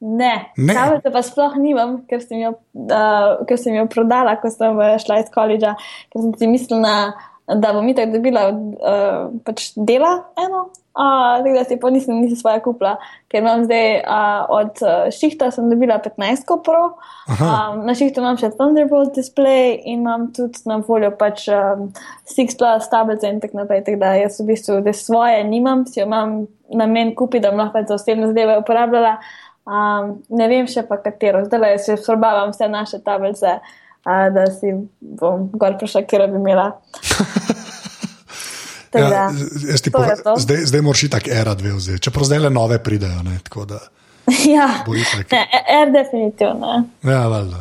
Ne, 0.04 0.52
Ne. 0.58 0.74
tablice 0.74 1.12
pa 1.14 1.22
sploh 1.24 1.54
nimam, 1.56 2.02
ker 2.10 2.20
sem 2.20 2.42
jo, 2.42 2.58
uh, 2.76 3.46
ker 3.48 3.60
sem 3.62 3.78
jo 3.78 3.86
prodala, 3.88 4.36
ko 4.42 4.50
sem 4.52 4.82
šla 5.00 5.22
iz 5.22 5.30
koledža, 5.32 5.78
ker 6.12 6.26
sem 6.26 6.34
si 6.40 6.50
mislila, 6.52 6.96
da 7.48 7.74
bom 7.74 7.88
itak 7.88 8.14
dobila 8.14 8.48
uh, 8.52 9.28
pač 9.44 9.74
dela 9.76 10.16
eno. 10.40 10.70
Uh, 10.94 11.42
tako 11.42 11.54
da 11.58 11.64
si 11.66 11.76
pa 11.82 11.90
nisem, 11.90 12.20
nisem 12.22 12.38
svoje 12.38 12.60
kupila, 12.62 12.92
ker 13.28 13.42
imam 13.42 13.64
zdaj 13.66 13.88
uh, 14.06 14.44
od 14.54 14.82
uh, 14.86 15.08
šihta 15.10 15.48
sem 15.52 15.66
dobila 15.72 15.98
15 16.04 16.46
Pro, 16.64 16.84
um, 17.34 17.80
na 17.88 17.96
šihtu 17.98 18.22
imam 18.22 18.38
še 18.38 18.52
Thunderbolt 18.54 19.18
display 19.18 19.74
in 19.82 20.04
imam 20.04 20.28
tudi 20.38 20.62
na 20.70 20.78
voljo 20.86 21.10
pač 21.18 21.48
um, 21.50 21.88
6 22.30 22.60
plus 22.62 22.92
tablice 22.94 23.26
in 23.26 23.42
tako 23.42 23.64
naprej. 23.64 23.82
Tako 23.88 24.04
da 24.06 24.14
jaz 24.22 24.38
v 24.38 24.52
bistvu 24.52 24.84
da 24.86 24.94
svoje 24.94 25.42
nimam, 25.50 25.82
si 25.90 25.98
jo 25.98 26.06
imam 26.06 26.44
namen 26.70 27.16
kupiti, 27.18 27.42
da 27.42 27.56
bom 27.56 27.66
lahko 27.66 27.82
za 27.90 27.98
osebne 27.98 28.30
zadeve 28.30 28.62
uporabljala. 28.62 29.18
Um, 29.66 30.20
ne 30.30 30.52
vem 30.52 30.70
še 30.70 30.86
pa 30.86 31.02
katero, 31.02 31.42
zdaj 31.48 31.80
se 31.82 31.98
sorbavam 31.98 32.54
vse 32.54 32.70
naše 32.70 33.02
tablice, 33.02 33.58
uh, 33.58 33.83
da 34.06 34.46
si 34.52 34.68
bom 35.00 35.50
gor 35.54 35.78
prišla, 35.80 36.02
kjer 36.04 36.28
bi 36.28 36.36
imela. 36.36 36.72
Tako 38.92 39.10
da, 39.10 39.16
Ja, 39.16 39.30
jaz 39.72 39.82
ti 39.82 39.92
to 39.92 39.98
je 39.98 40.10
povem, 40.10 40.18
to. 40.24 40.36
zdaj, 40.38 40.58
zdaj 40.58 40.82
moraš 40.82 41.10
tako 41.10 41.30
era 41.32 41.54
dve 41.56 41.72
vzeti, 41.74 42.00
čeprav 42.00 42.26
zdaj 42.26 42.40
le 42.40 42.50
nove 42.50 42.84
pridejo. 42.84 43.24
Ne, 43.24 43.40
da, 43.68 43.80
ja, 44.56 44.68
ne, 45.32 45.48
R 45.80 45.92
definitivno. 45.92 46.84
Ja, 47.04 47.28
valjda. 47.28 47.58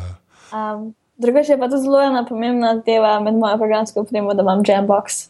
Um, 0.51 0.93
Drugače 1.17 1.51
je 1.51 1.59
pa 1.59 1.67
to 1.69 1.77
zelo 1.77 2.01
ena 2.01 2.25
pomembna 2.25 2.75
zadeva 2.75 3.19
med 3.19 3.33
mojo 3.33 3.57
programsko 3.57 3.99
opremo, 3.99 4.33
da 4.33 4.41
imam 4.41 4.61
Jambox. 4.67 5.27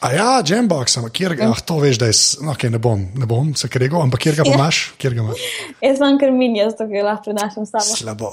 A 0.00 0.12
ja, 0.12 0.42
Jambox, 0.46 0.96
ampak 0.96 1.12
kjer 1.12 1.34
ga, 1.34 1.50
ah, 1.50 1.60
to 1.66 1.76
veš, 1.78 1.98
da 1.98 2.06
je, 2.06 2.12
no, 2.42 2.52
okay, 2.52 2.70
ne 2.70 2.78
bom, 2.78 3.04
ne 3.14 3.26
bom 3.26 3.54
se 3.54 3.68
kregal, 3.68 4.02
ampak 4.02 4.20
kjer 4.20 4.34
ga 4.34 4.42
Ja. 4.46 4.54
imaš, 4.54 4.94
kjer 4.98 5.14
ga 5.14 5.20
imaš. 5.20 5.40
Jaz 5.80 5.98
imam 5.98 6.18
kar 6.18 6.30
mini, 6.32 6.64
zato 6.70 6.86
ga 6.86 7.04
lahko 7.04 7.22
prinašam 7.24 7.66
s 7.66 7.70
sabo. 7.70 7.96
Slabo. 7.96 8.32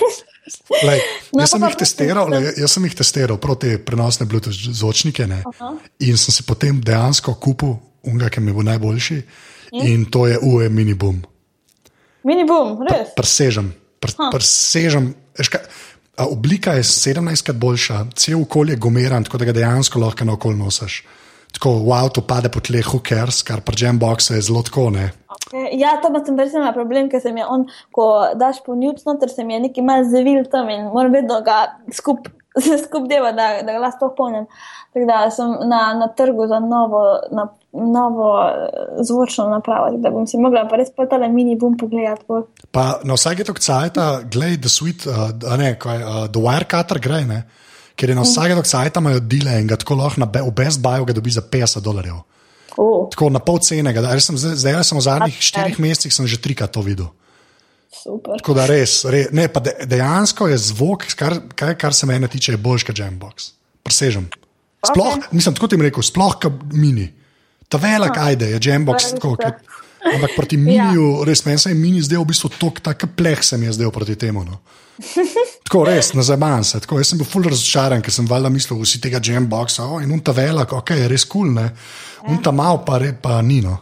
Lej, 0.82 1.00
No, 1.34 1.42
jaz, 1.42 1.52
sem 1.52 1.60
pa 1.60 1.70
jih 1.70 1.76
pa 1.76 1.82
testiral, 1.82 2.30
lej, 2.30 2.48
jaz 2.62 2.76
sem 2.76 2.86
jih 2.86 2.96
testiral, 2.96 3.38
prav 3.42 3.58
te 3.62 3.76
prenosne 3.82 4.26
Bluetooth 4.30 4.54
zvočnike. 4.54 5.26
Ne, 5.30 5.42
in 6.06 6.20
sem 6.20 6.34
si 6.34 6.46
potem 6.46 6.78
dejansko 6.80 7.34
kupil 7.42 7.76
unga, 8.06 8.30
ki 8.30 8.40
mi 8.44 8.54
bo 8.54 8.64
najboljši. 8.66 9.20
In 9.82 10.06
to 10.10 10.26
je 10.30 10.38
UE 10.38 10.68
mini 10.70 10.94
boom. 10.94 11.18
Mini 12.26 12.46
boom, 12.46 12.78
res. 12.86 13.12
Presežem. 13.18 13.72
Pr, 14.00 14.12
presežem 14.30 15.10
veš 15.36 15.50
kaj, 15.52 15.66
a 16.16 16.26
oblika 16.32 16.76
je 16.78 16.86
17krat 16.86 17.58
boljša, 17.60 18.00
cel 18.16 18.40
okolje 18.40 18.76
je 18.76 18.80
gomeran, 18.80 19.24
tako 19.24 19.42
da 19.42 19.50
ga 19.50 19.56
dejansko 19.56 20.00
lahko 20.00 20.24
na 20.24 20.36
okolje 20.38 20.58
nosiš. 20.58 21.02
Tako 21.56 21.78
v 21.86 21.92
avtu 21.96 22.22
pade 22.26 22.50
po 22.52 22.60
tleh, 22.60 22.88
cares, 23.08 23.42
kar 23.46 23.62
pri 23.64 23.84
Jamboxu 23.84 24.34
je 24.36 24.42
zelo 24.44 24.62
tako. 24.62 24.90
Ne. 24.92 25.10
Okay. 25.46 25.78
Ja, 25.78 25.94
to 26.02 26.10
pa 26.10 26.24
sem 26.26 26.38
res 26.38 26.54
imela 26.56 26.72
problem, 26.74 27.06
ker 27.10 27.20
se 27.22 27.30
mi 27.32 27.38
je 27.38 27.46
on, 27.46 27.68
ko 27.94 28.06
daš 28.34 28.64
po 28.66 28.74
njuč 28.74 29.04
noter, 29.06 29.30
se 29.30 29.44
mi 29.46 29.54
je 29.54 29.60
neki 29.68 29.84
mal 29.86 30.02
zavil 30.10 30.42
tam 30.50 30.70
in 30.74 30.88
moram 30.90 31.14
vedno 31.14 31.38
ga 31.46 31.60
skup, 31.94 32.26
skup 32.84 33.06
deva, 33.06 33.30
da, 33.36 33.62
da 33.62 33.76
ga 33.76 33.84
lahko 33.84 34.10
polnim. 34.18 34.48
Tako 34.96 35.06
da 35.06 35.20
sem 35.30 35.54
na, 35.70 35.80
na 36.00 36.08
trgu 36.18 36.48
za 36.50 36.58
novo, 36.64 37.04
na, 37.30 37.46
novo 37.72 38.30
eh, 38.42 39.00
zvočno 39.06 39.46
napravo, 39.52 39.92
da 40.02 40.10
bom 40.10 40.26
si 40.26 40.40
mogla 40.40 40.64
pa 40.66 40.80
res 40.80 40.90
pa 40.96 41.06
tale 41.06 41.28
mini 41.30 41.54
boom 41.60 41.76
pogledati. 41.78 42.26
bolj. 42.26 42.48
Pa 42.74 42.88
na 43.06 43.14
vsake 43.14 43.46
tok 43.46 43.62
cajta, 43.62 44.10
gledaj, 44.26 44.60
the 44.66 44.72
sweet, 44.72 45.06
uh, 45.06 45.30
ne, 45.60 45.76
kaj, 45.78 46.02
uh, 46.02 46.24
the 46.26 46.42
wire 46.42 46.66
cutter 46.66 46.98
gre, 46.98 47.22
ne? 47.28 47.44
ker 47.96 48.10
je 48.10 48.16
na 48.18 48.26
vsake 48.26 48.56
tok 48.58 48.66
cajta 48.68 49.00
imajo 49.00 49.20
dele 49.24 49.60
in 49.60 49.70
ga 49.70 49.78
tako 49.80 49.96
lahko 50.02 50.20
na 50.20 50.26
v 50.26 50.50
Best 50.52 50.82
Buyu 50.82 51.06
ga 51.06 51.14
dobi 51.16 51.30
za 51.30 51.40
50 51.40 51.84
dolarjev. 51.84 52.24
Uh, 52.76 53.06
Tako 53.12 53.30
na 53.32 53.40
pol 53.40 53.58
cene, 53.64 53.92
ga, 53.92 54.02
da- 54.04 54.12
jaz 54.12 54.28
sem 54.28 54.36
zdaj, 54.36 54.82
sem 54.84 54.98
v 54.98 55.04
zadnjih 55.04 55.36
štirih 55.40 55.78
mesecih 55.80 56.12
sem 56.12 56.26
že 56.28 56.36
trikrat 56.36 56.72
to 56.72 56.84
videl. 56.84 57.08
super. 57.88 58.36
Tako 58.38 58.54
da 58.54 58.66
res, 58.68 59.04
re, 59.08 59.26
ne, 59.32 59.48
de, 59.48 59.72
dejansko 59.88 60.48
je 60.52 60.58
zvok, 60.70 61.06
kar, 61.16 61.40
kar, 61.56 61.72
kar 61.80 61.94
se 61.96 62.06
mene 62.06 62.28
tiče, 62.28 62.52
je 62.52 62.60
boljši 62.60 62.86
kot 62.86 62.98
Jambox. 62.98 63.50
Presežem. 63.82 64.28
Sploh, 64.84 65.16
okay. 65.16 65.32
mislim, 65.32 65.56
tako 65.56 65.70
ti 65.72 65.80
rekel, 65.80 66.04
sploh 66.04 66.36
kot 66.42 66.60
mini. 66.72 67.08
Ta 67.68 67.80
velik 67.82 68.18
ajde, 68.20 68.50
je 68.52 68.60
Jambox. 68.62 69.16
Tako, 69.16 69.34
ja. 69.40 69.50
kot, 69.50 69.80
ampak 70.14 70.36
proti 70.36 70.60
miniju, 70.68 71.24
res 71.26 71.46
meni 71.48 71.58
se 71.58 71.72
je 71.72 71.78
mini 71.78 72.04
zdel 72.04 72.22
v 72.22 72.30
bistvu 72.30 72.52
tok, 72.60 72.84
tako 72.84 73.08
pleh 73.16 73.42
se 73.42 73.58
mi 73.58 73.66
je 73.70 73.78
zdel 73.80 73.90
proti 73.90 74.18
temu. 74.20 74.44
No. 74.44 74.60
Tako 75.66 75.82
res, 75.88 76.12
na 76.14 76.22
zaban 76.22 76.62
se. 76.64 76.78
Tako, 76.82 77.00
jaz 77.02 77.10
sem 77.10 77.18
bil 77.18 77.26
ful 77.26 77.48
razočaran, 77.48 78.02
ker 78.04 78.14
sem 78.14 78.28
valjda 78.30 78.52
mislil, 78.54 78.78
vsi 78.84 79.00
tega 79.02 79.18
Jamboxa, 79.18 79.88
oh, 79.88 79.98
in 80.02 80.12
unta 80.14 80.34
velik, 80.36 80.72
ok, 80.76 80.94
je 81.00 81.08
res 81.10 81.26
kul, 81.26 81.50
cool, 81.56 82.30
unta 82.30 82.54
mal 82.54 82.84
pa, 82.86 83.00
re, 83.02 83.10
pa 83.22 83.40
ni. 83.42 83.58
No. 83.64 83.80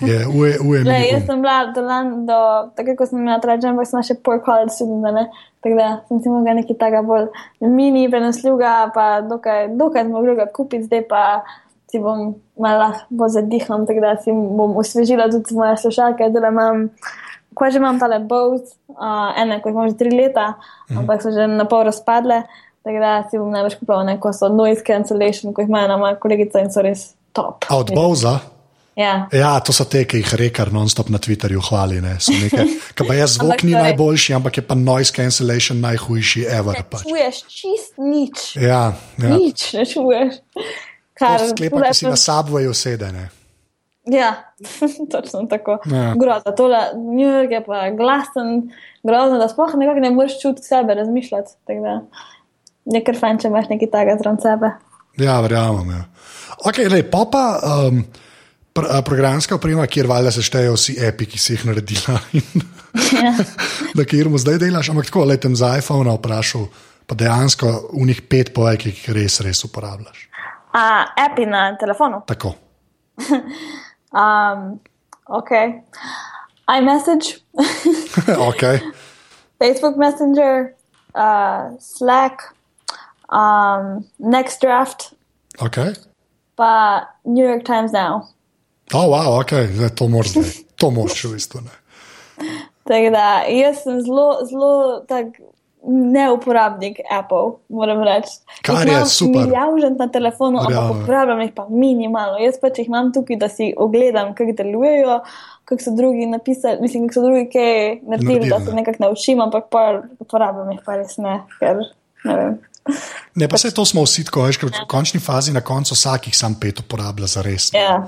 Je, 0.00 0.26
uje, 0.28 0.58
uje, 0.60 0.82
Le, 0.84 0.96
jaz 1.08 1.24
sem 1.24 1.40
bila 1.40 1.72
do, 1.72 1.82
lan, 1.82 2.10
do 2.28 2.38
tako 2.76 2.94
kot 2.98 3.08
sem 3.08 3.20
imela 3.22 3.38
trajen, 3.40 3.70
ampak 3.72 3.88
sem 3.88 4.02
še 4.04 4.18
poor 4.20 4.42
college 4.44 4.74
student, 4.76 5.06
ne? 5.16 5.24
tako 5.64 5.78
da 5.78 5.86
sem 6.08 6.20
si 6.20 6.30
mogla 6.30 6.52
nekaj 6.58 6.76
takega 6.76 7.00
bolj 7.06 7.30
mini, 7.64 8.04
prenosljivega, 8.12 8.74
pa 8.94 9.06
dokaj, 9.24 9.70
dokaj 9.80 10.04
zmogljivega 10.06 10.50
kupiti, 10.52 10.84
zdaj 10.84 11.06
pa 11.08 11.22
si 11.90 12.02
bom 12.02 12.34
malo 12.60 12.90
bolj 13.08 13.38
zadiham, 13.38 13.86
tako 13.88 14.04
da 14.04 14.12
si 14.20 14.34
bom 14.36 14.76
osvežila 14.76 15.30
tudi 15.32 15.56
moje 15.56 15.78
slušalke, 15.86 16.28
da 16.34 16.52
imam, 16.52 16.90
ko 17.56 17.70
že 17.72 17.80
imam 17.80 17.96
tale 18.00 18.20
Bose, 18.20 18.76
uh, 18.92 19.32
ene, 19.40 19.62
ko 19.64 19.72
jih 19.72 19.76
imam 19.78 19.88
že 19.88 19.96
tri 19.96 20.12
leta, 20.12 20.50
ampak 20.92 21.24
so 21.24 21.32
že 21.32 21.48
na 21.48 21.64
pol 21.64 21.86
razpadle, 21.88 22.42
tako 22.84 22.98
da 23.00 23.12
si 23.30 23.40
bom 23.40 23.48
največ 23.54 23.78
kupila 23.80 24.04
neko 24.04 24.32
so 24.36 24.50
noise 24.52 24.84
cancellation, 24.84 25.56
ko 25.56 25.64
jih 25.64 25.72
imajo 25.72 25.88
na 25.88 25.96
moja 25.96 26.18
kolegica 26.20 26.60
in 26.60 26.68
so 26.70 26.84
res 26.84 27.14
top. 27.32 27.64
A 27.68 27.80
od 27.80 27.96
Bowza? 27.96 28.36
Ja. 28.96 29.28
Ja, 29.32 29.60
to 29.60 29.74
so 29.76 29.84
te, 29.84 30.06
ki 30.08 30.22
jih 30.22 30.30
rekar 30.40 30.70
non-stop 30.72 31.10
na 31.12 31.18
Twitterju 31.20 31.60
hvali. 31.68 32.00
Ne. 32.00 32.14
So 32.16 32.32
Neke, 32.32 32.64
ka 32.96 33.04
pa 33.04 33.12
je 33.18 33.26
zvok 33.28 33.60
ni 33.68 33.74
to 33.74 33.76
je- 33.76 33.82
najboljši, 33.84 34.34
ampak 34.38 34.56
je 34.56 34.64
pa 34.64 34.74
noise 34.74 35.12
cancellation 35.12 35.80
najhujši 35.84 36.46
ever. 36.48 36.80
Pač. 36.88 37.04
Čuješ 37.04 37.42
čist 37.44 38.00
nič. 38.00 38.56
Ja, 38.56 38.96
ja. 39.20 39.36
Nič 39.36 39.72
ne 39.76 39.84
čuješ. 39.84 40.40
Kar 41.16 41.44
Sklepa, 41.48 41.80
ki 41.88 41.94
si 41.96 42.08
na 42.08 42.16
subwayu 42.16 42.72
sedene. 42.76 43.28
Ja, 44.06 44.52
točno 45.12 45.46
tako. 45.50 45.78
Ja. 45.90 46.14
Grozno, 46.14 46.52
tole 46.56 46.78
New 46.94 47.28
York 47.28 47.52
je 47.52 47.64
pa 47.64 47.90
glasen, 47.90 48.70
grozno, 49.02 49.38
da 49.38 49.48
sploh 49.48 49.74
nekako 49.74 50.00
ne 50.00 50.10
moreš 50.10 50.40
čutiti 50.42 50.66
sebe, 50.66 50.94
razmišljati. 50.94 51.52
Da 51.66 52.00
Je 52.96 53.02
kar 53.04 53.18
fajn, 53.18 53.40
če 53.42 53.48
imaš 53.50 53.66
nekaj 53.72 53.90
takega 53.90 54.18
zraven 54.20 54.38
sebe. 54.42 54.70
Ja, 55.18 55.40
verjamem. 55.40 55.90
Ja. 55.90 56.04
Okay, 56.68 56.86
lej, 56.92 57.02
pa 57.10 57.24
pa 57.32 57.44
um, 57.58 58.04
pr, 58.76 58.86
programska 59.04 59.56
oprema, 59.56 59.86
kjer 59.90 60.06
valjda 60.06 60.30
se 60.36 60.44
štejejo 60.46 60.76
vsi 60.76 60.96
api, 61.08 61.26
ki 61.32 61.40
si 61.40 61.56
jih 61.56 61.68
naredila. 61.70 62.20
Ja. 62.96 63.34
Na 63.98 64.06
katerem 64.08 64.38
zdaj 64.40 64.56
delaš, 64.62 64.88
ampak 64.88 65.10
tako 65.10 65.26
letem 65.28 65.52
za 65.52 65.74
iPhone 65.76 66.14
vprašal, 66.16 66.62
pa 67.04 67.12
dejansko 67.12 67.72
v 67.92 68.06
njih 68.08 68.22
pet 68.24 68.54
povej, 68.56 68.78
ki 68.80 68.88
jih 68.88 69.02
res, 69.18 69.36
res 69.44 69.60
uporabljaš. 69.68 70.22
A, 70.72 71.04
api 71.26 71.44
na 71.44 71.66
telefonu. 71.76 72.22
Tako. 72.24 72.54
Um, 74.16 74.80
ok. 75.28 75.50
iMessage, 76.68 77.40
okay. 78.50 78.80
Facebook 79.60 79.96
Messenger, 79.96 80.74
uh, 81.14 81.70
Slack, 81.78 82.42
um, 83.28 84.04
Next 84.18 84.60
Draft, 84.60 85.12
Okay. 85.62 85.94
pa 86.56 87.04
New 87.24 87.44
York 87.44 87.64
Times 87.64 87.92
Now. 87.92 88.28
Oh, 88.94 89.08
wow, 89.10 89.40
okay. 89.40 89.66
zdaj, 89.72 89.90
to 89.96 90.08
moraš. 90.08 90.32
To 90.76 90.90
moraš 90.90 91.24
v 91.24 91.32
bistvu. 91.32 91.60
Ne. 91.60 91.74
Tako 92.88 93.10
da 93.10 93.42
jaz 93.48 93.82
sem 93.82 94.00
zelo, 94.02 94.44
zelo 94.50 95.00
tak 95.08 95.26
neuporabnik 95.86 97.00
Apple, 97.10 97.52
moram 97.68 98.02
reči. 98.02 98.38
Kar 98.62 98.88
je 98.88 99.06
super. 99.06 99.40
Milijon 99.46 99.96
na 99.98 100.08
telefonu, 100.08 100.58
ampak 100.58 100.74
Verjamem. 100.74 101.02
uporabljam 101.02 101.40
jih 101.40 101.52
pa 101.54 101.66
minimalno. 101.70 102.38
Jaz 102.38 102.58
pač 102.60 102.78
jih 102.78 102.88
imam 102.88 103.12
tukaj, 103.12 103.36
da 103.36 103.48
si 103.48 103.72
ogledam, 103.76 104.34
kako 104.34 104.52
delujejo, 104.52 105.20
kako 105.64 105.82
so 105.82 105.90
drugi 105.96 106.26
napisali, 106.26 106.80
mislim, 106.80 107.08
kako 107.08 107.20
so 107.20 107.26
drugi 107.26 107.48
kaj 107.52 107.72
naredili, 108.02 108.08
Naredili, 108.08 108.50
da 108.50 108.60
se 108.60 108.70
ne. 108.70 108.76
nekako 108.80 109.02
naučim, 109.04 109.40
ampak 109.40 109.64
pa 109.70 110.02
uporabljam 110.18 110.70
jih 110.70 110.80
pa 110.86 110.96
res 110.96 111.16
ne, 111.18 111.40
ker 111.58 111.76
ne 112.24 112.36
vem. 112.36 112.58
Ne, 113.34 113.48
pa 113.48 113.58
vse 113.58 113.70
to 113.74 113.84
smo 113.84 114.02
vsi 114.06 114.24
tako, 114.24 114.46
veš, 114.46 114.56
ker 114.56 114.70
v 114.70 114.86
končni 114.88 115.20
fazi 115.20 115.52
na 115.52 115.60
koncu 115.60 115.94
vsakih 115.94 116.36
sam 116.36 116.54
pet 116.60 116.80
uporablja 116.80 117.26
za 117.26 117.42
res. 117.42 117.70
Ja, 117.74 118.06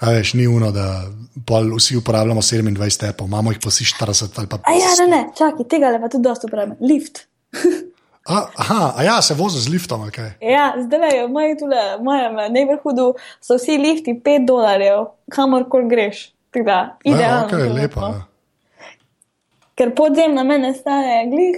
veš, 0.00 0.34
ni 0.38 0.46
uno, 0.46 0.70
da 0.70 1.04
vsi 1.76 1.96
uporabljamo 1.96 2.42
27 2.42 3.08
apov, 3.08 3.26
imamo 3.26 3.50
jih 3.52 3.58
pa 3.62 3.72
vsi 3.72 3.84
40 3.84 4.38
ali 4.38 4.46
pa 4.48 4.58
A 4.62 4.76
ja, 4.76 4.92
ne, 5.00 5.06
ne, 5.10 5.22
čakaj, 5.38 5.66
tega 5.68 5.90
le 5.90 6.00
pa 6.00 6.08
tudi 6.08 6.22
dosta 6.28 6.46
uporabljam. 6.46 6.76
Lift. 6.80 7.24
A, 8.28 8.44
aha, 8.56 8.92
a 8.96 9.02
ja, 9.02 9.22
se 9.22 9.34
vozi 9.34 9.58
z 9.60 9.72
liftom, 9.72 10.04
kaj. 10.12 10.34
Ja, 10.44 10.74
zdaj 10.78 11.16
je 11.16 11.26
v 11.26 11.30
mojem 11.32 11.56
tule, 11.58 11.80
v 11.98 12.02
mojem 12.04 12.36
neighborhoodu 12.52 13.14
so 13.42 13.56
vsi 13.56 13.78
lifti 13.80 14.14
5 14.24 14.44
dolarjev, 14.46 15.06
kamorkoli 15.32 15.88
greš. 15.88 16.28
Tako 16.52 16.64
da, 16.66 16.78
Ja, 17.04 17.14
idealno. 17.14 17.46
okay, 17.46 17.50
trenutno. 17.50 17.74
lepo. 17.82 18.00
Ja. 18.00 18.26
Ker 19.74 19.94
podzem 19.96 20.34
na 20.36 20.44
mene 20.44 20.74
stane 20.76 21.24
glih 21.32 21.56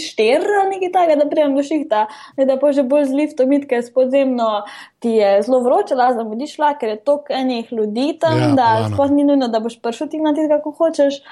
štir 0.00 0.40
ali 0.60 0.76
nekaj 0.76 0.92
takega, 0.92 1.16
da 1.24 1.28
pridem 1.30 1.56
do 1.56 1.62
šihta, 1.62 2.06
ne 2.36 2.46
da 2.46 2.56
pa 2.60 2.72
že 2.72 2.82
bolj 2.82 3.04
z 3.10 3.18
liftom 3.18 3.52
id, 3.52 3.68
ker 3.70 3.82
s 3.82 3.90
podzemno 3.94 4.62
ti 4.98 5.16
je 5.18 5.42
zelo 5.42 5.60
vroče, 5.64 5.94
lazen 5.94 6.28
bodi 6.28 6.46
šla, 6.46 6.74
ker 6.80 6.88
je 6.94 7.00
toliko 7.04 7.32
enih 7.32 7.72
ljudi 7.72 8.18
tam, 8.20 8.38
Ja, 8.38 8.52
da 8.56 8.68
sploh 8.92 9.10
ni 9.10 9.24
nujno, 9.24 9.48
da 9.48 9.60
boš 9.60 9.80
prišel 9.82 10.08
ti 10.08 10.20
na 10.20 10.34
tega, 10.34 10.58
kako 10.58 10.70
hočeš. 10.78 11.22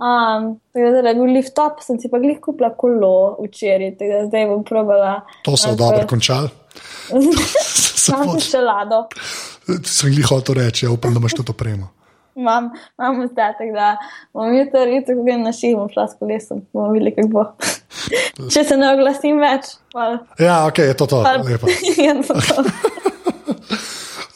Um, 0.00 0.54
tako 0.72 1.02
da, 1.02 1.08
je 1.08 1.14
bil 1.14 1.28
lift 1.34 1.52
top, 1.54 1.82
sem 1.84 1.98
si 2.00 2.08
pa 2.08 2.16
glih 2.18 2.38
kupila 2.40 2.70
kolo 2.72 3.36
včeraj, 3.44 3.98
tako 4.00 4.12
da 4.16 4.26
zdaj 4.26 4.46
bom 4.48 4.64
probala. 4.64 5.20
To 5.44 5.56
so 5.56 5.74
dobro 5.76 6.06
končali. 6.08 6.48
Se 7.60 8.12
Imam 8.12 8.28
pot- 8.28 8.40
še 8.40 8.50
čelado. 8.50 9.02
Sem 9.84 10.12
jih 10.12 10.24
hotel 10.24 10.54
reči, 10.54 10.86
ja, 10.86 10.90
upam, 10.90 11.12
da 11.14 11.20
imaš 11.20 11.36
tudi 11.36 11.52
opremo. 11.52 11.90
Imam, 12.40 12.70
imam 12.98 13.20
ostatek, 13.26 13.72
da 13.76 13.92
bom 14.32 14.54
jutri, 14.54 14.96
jutri, 14.96 15.16
ko 15.18 15.26
grem 15.26 15.44
na 15.44 15.52
ših, 15.52 15.76
bom 15.76 15.90
šla 15.92 16.06
s 16.08 16.16
kolesom, 16.18 16.64
bomo 16.72 16.94
videli, 16.94 17.12
kako 17.18 17.32
bo. 17.34 17.44
Če 18.54 18.64
se 18.64 18.78
ne 18.80 18.94
oglasim 18.94 19.40
več, 19.42 19.74
pa. 19.92 20.14
Ja, 20.40 20.62
ok, 20.70 20.82
je 20.90 20.96
to 20.96 21.10
to. 21.10 21.20
Lepo. 21.44 21.68
ja, 22.06 22.16
to, 22.24 22.40
to. 22.40 22.64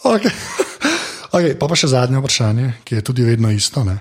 Okay. 0.05 0.28
Okay, 1.32 1.55
pa 1.57 1.64
pa 1.64 1.76
še 1.80 1.88
zadnje 1.88 2.20
vprašanje, 2.20 2.66
ki 2.84 2.98
je 2.98 3.02
tudi 3.09 3.24
vedno 3.24 3.48
isto. 3.50 3.80
ne. 3.88 3.96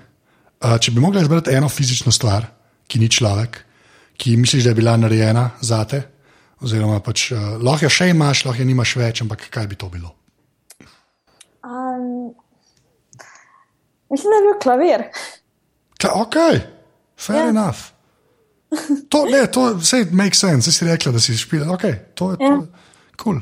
Če 0.60 0.92
bi 0.92 1.00
mogla 1.00 1.24
izbrati 1.24 1.56
eno 1.56 1.70
fizično 1.72 2.12
stvar, 2.12 2.46
ki 2.88 3.00
ni 3.00 3.08
človek, 3.08 3.58
ki 4.20 4.36
misliš, 4.38 4.68
da 4.68 4.74
je 4.74 4.78
bila 4.78 4.98
narejena 5.00 5.46
za 5.64 5.80
te, 5.88 6.02
oziroma 6.64 7.00
pač, 7.04 7.32
uh, 7.32 7.56
lahko 7.60 7.88
jo 7.88 7.92
še 7.92 8.10
imaš, 8.12 8.46
lahko 8.48 8.64
jo 8.64 8.68
nimaš 8.68 8.96
več, 9.00 9.24
ampak 9.26 9.48
kaj 9.52 9.68
bi 9.72 9.80
to 9.80 9.90
bilo? 9.92 10.14
Mislim, 14.14 14.30
da 14.30 14.38
je 14.38 14.46
bil 14.46 14.58
klavir. 14.62 15.00
Ka, 15.98 16.14
ok, 16.22 16.36
fair 17.18 17.40
Ja. 17.40 17.44
yeah. 17.44 17.50
enough. 17.50 17.82
To, 19.10 19.26
ne, 19.30 19.44
to 19.54 19.68
vse 19.78 20.06
make 20.12 20.34
sense, 20.36 20.66
zdaj 20.66 20.74
si 20.74 20.86
rekla, 20.86 21.12
da 21.14 21.20
si 21.22 21.36
špila. 21.38 21.68
Okay, 21.76 22.00
to 22.18 22.32
je 22.32 22.38
Ja. 22.42 22.48
yeah. 22.50 22.66
cool. 23.22 23.42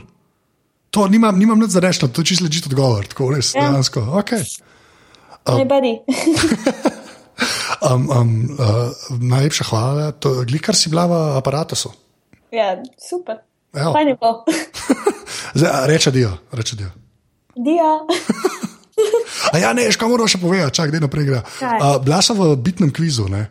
To 0.91 1.07
nimam, 1.07 1.39
nimam 1.39 1.59
nič 1.59 1.71
za 1.71 1.79
reči, 1.79 2.03
to 2.03 2.21
je 2.21 2.25
čisto 2.25 2.43
ležite 2.43 2.67
odgovor, 2.67 3.07
tako 3.07 3.31
res, 3.31 3.55
Ja. 3.55 3.69
dejansko. 3.69 4.01
Okay. 4.19 4.43
Ne 5.47 5.65
badi. 5.65 5.93
Um, 7.81 8.09
um, 8.11 8.31
uh, 8.59 8.93
najlepša 9.09 9.63
hvala, 9.71 10.11
to 10.11 10.45
je 10.45 10.59
kar 10.61 10.75
si 10.75 10.89
bila 10.89 11.07
v 11.09 11.13
aparatu. 11.37 11.75
ja, 12.51 12.77
super. 13.09 13.41
Fajn 13.73 14.07
je 14.07 14.15
bilo. 14.19 14.45
Reče 15.91 16.11
dio, 16.11 16.37
reče 16.51 16.75
dio. 16.75 16.91
Dia. 17.55 17.89
A 19.49 19.57
ja, 19.57 19.73
ne, 19.73 19.87
škoda 19.91 20.13
moramo 20.13 20.29
še 20.29 20.41
povedati, 20.41 20.75
čak, 20.77 20.93
da 20.93 21.01
naprej 21.03 21.25
gre. 21.27 21.41
Kaj? 21.57 21.81
Uh, 21.81 22.21
sem 22.21 22.37
v 22.37 22.53
bitnem 22.61 22.93
kvizu 22.93 23.27
ne? 23.31 23.47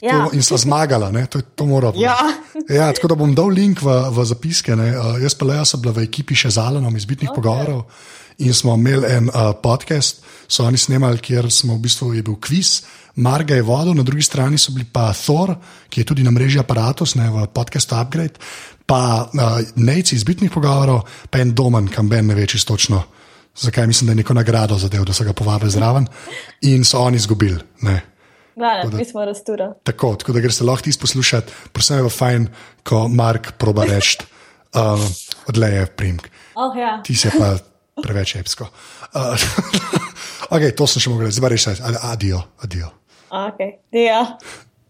Ja. 0.00 0.28
to, 0.28 0.36
in 0.36 0.44
sem 0.44 0.60
zmagala, 0.60 1.08
ne? 1.08 1.24
to, 1.24 1.40
to 1.40 1.64
moram 1.64 1.96
Ja. 1.96 2.16
ja, 2.68 2.92
tako 2.92 3.08
da 3.08 3.16
bom 3.16 3.32
dal 3.32 3.48
link 3.48 3.80
v, 3.80 3.88
v 4.12 4.24
zapiske. 4.28 4.76
ne. 4.76 4.92
Uh, 4.92 5.16
jaz 5.24 5.32
pa 5.32 5.48
le 5.48 5.56
sem 5.64 5.80
bila 5.80 5.96
v 5.96 6.04
ekipi 6.04 6.36
še 6.36 6.52
z 6.52 6.60
Alanom 6.60 6.92
iz 6.96 7.08
bitnih 7.08 7.32
okay. 7.32 7.40
pogovorov 7.40 7.88
in 8.44 8.52
smo 8.52 8.74
imeli 8.76 9.08
en 9.08 9.30
uh, 9.32 9.56
podcast, 9.56 10.20
so 10.44 10.66
oni 10.68 10.76
snemali, 10.76 11.18
kjer 11.24 11.48
smo 11.48 11.78
v 11.78 11.88
bistvu 11.88 12.12
je 12.12 12.22
bil 12.22 12.36
kviz. 12.36 12.84
Marga 13.16 13.56
je 13.56 13.64
vodil, 13.64 13.96
na 13.96 14.04
drugi 14.04 14.22
strani 14.22 14.60
so 14.60 14.74
bili 14.76 14.84
pa 14.84 15.08
Thor, 15.16 15.54
ki 15.88 16.04
je 16.04 16.08
tudi 16.12 16.22
na 16.22 16.30
mreži 16.30 16.60
Apparatus, 16.60 17.16
ne 17.16 17.30
v 17.32 17.46
podkastu 17.48 17.96
Upgrade, 17.96 18.36
pa 18.84 19.24
uh, 19.24 19.64
Nejci 19.80 20.20
iz 20.20 20.24
bitnih 20.28 20.52
pogovorov, 20.52 21.08
pa 21.32 21.40
en 21.40 21.56
domen, 21.56 21.88
kam 21.88 22.12
ben 22.12 22.28
ne 22.28 22.36
ve 22.36 22.44
čisto 22.44 22.76
točno. 22.76 23.00
Zakaj 23.58 23.86
mislim, 23.86 24.06
da 24.06 24.12
je 24.12 24.16
neko 24.16 24.34
nagrado 24.34 24.78
zadev, 24.78 25.04
da 25.04 25.12
so 25.12 25.24
ga 25.24 25.32
povabili 25.32 25.70
zraven 25.70 26.06
in 26.60 26.84
so 26.84 26.98
oni 26.98 27.16
izgubili. 27.16 27.58
ne. 27.80 28.16
Glavno, 28.56 28.98
mi 28.98 29.04
smo 29.04 29.24
rastura. 29.24 29.74
Tako, 29.84 30.14
tako 30.14 30.32
da 30.32 30.40
greš 30.40 30.60
lahko 30.60 30.82
tisto 30.82 31.00
poslušati, 31.00 31.52
prosim, 31.72 31.96
je 31.96 32.02
pa 32.02 32.08
fajn, 32.08 32.48
ko 32.82 33.08
Mark 33.08 33.52
proba 33.58 33.84
reči, 33.84 34.18
uh, 34.80 35.00
odleje 35.48 35.86
primk. 35.86 36.28
Oh, 36.54 36.76
ja. 36.76 37.02
Ti 37.04 37.14
si 37.14 37.28
pa 37.38 37.56
preveč 38.02 38.36
epsko. 38.36 38.68
Uh, 39.14 39.36
ok, 40.54 40.72
to 40.76 40.86
sem 40.86 41.04
še 41.04 41.12
mogel 41.12 41.28
reči, 41.28 41.36
zdaj 41.36 41.44
pa 41.44 41.52
reči, 41.52 41.74
adijo, 42.12 42.40
adijo. 42.64 42.88
Ok, 43.28 43.60
dia. 43.92 44.22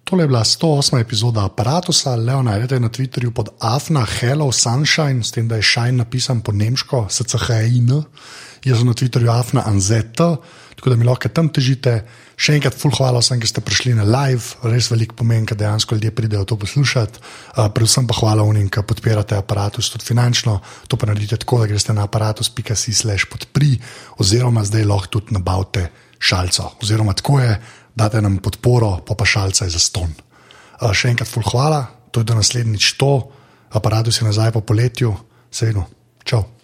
Tole 0.06 0.22
je 0.22 0.28
bila 0.30 0.44
108. 0.44 1.00
epizoda 1.00 1.44
aparata, 1.44 1.90
Leo 2.16 2.42
najdete 2.42 2.80
na 2.80 2.88
Twitterju 2.88 3.32
pod 3.34 3.48
Afna 3.58 4.06
Hello 4.06 4.52
Sunshine, 4.52 5.24
s 5.24 5.34
tem, 5.34 5.48
da 5.48 5.56
je 5.56 5.62
Shine 5.62 5.98
napisan 5.98 6.40
po 6.40 6.52
nemško, 6.52 7.06
SCHIN. 7.10 7.90
Jaz 8.66 8.80
sem 8.82 8.88
na 8.88 8.94
Twitterju 8.98 9.30
Afna 9.30 9.62
Anzet, 9.62 10.16
tako 10.16 10.90
da 10.90 10.96
mi 10.98 11.06
lahko 11.06 11.30
tam 11.30 11.46
težite. 11.54 12.00
Še 12.36 12.56
enkrat, 12.58 12.74
full 12.74 12.90
hvala 12.92 13.20
vsem, 13.22 13.38
ki 13.38 13.46
ste 13.48 13.62
prišli 13.62 13.94
na 13.94 14.02
live, 14.04 14.58
res 14.66 14.90
veliko 14.90 15.14
pomeni, 15.22 15.46
da 15.46 15.54
dejansko 15.60 15.94
ljudje 15.94 16.10
pridejo 16.12 16.42
to 16.50 16.58
poslušati. 16.58 17.22
Uh, 17.22 17.68
predvsem 17.72 18.08
pa 18.10 18.16
hvala 18.18 18.42
unim, 18.42 18.66
ki 18.68 18.82
podpirate 18.82 19.38
aparatus 19.38 19.92
tudi 19.94 20.04
finančno. 20.04 20.58
To 20.90 20.98
pa 20.98 21.06
naredite 21.06 21.38
tako, 21.46 21.62
da 21.62 21.70
greste 21.70 21.94
na 21.94 22.08
aparatus.si 22.10 22.92
slash 22.92 23.30
podpri, 23.30 23.78
oziroma 24.18 24.66
zdaj 24.66 24.84
lahko 24.90 25.14
tudi 25.16 25.38
nabavite 25.38 25.86
šalco. 26.18 26.74
Oziroma 26.82 27.14
tako 27.16 27.38
je, 27.40 27.54
date 27.94 28.20
nam 28.20 28.42
podporo, 28.42 28.98
pa 29.06 29.14
pa 29.14 29.24
šalca 29.24 29.70
je 29.70 29.76
za 29.78 29.80
ston. 29.80 30.10
Uh, 30.82 30.90
še 30.90 31.14
enkrat, 31.14 31.30
full 31.30 31.46
hvala, 31.54 31.86
to 32.10 32.20
je 32.20 32.28
do 32.28 32.34
naslednjič 32.34 32.98
to, 32.98 33.14
aparatus 33.70 34.20
je 34.20 34.26
nazaj 34.26 34.52
po 34.58 34.66
poletju, 34.66 35.14
se 35.54 35.70
vidimo, 35.70 35.86
čau. 36.26 36.55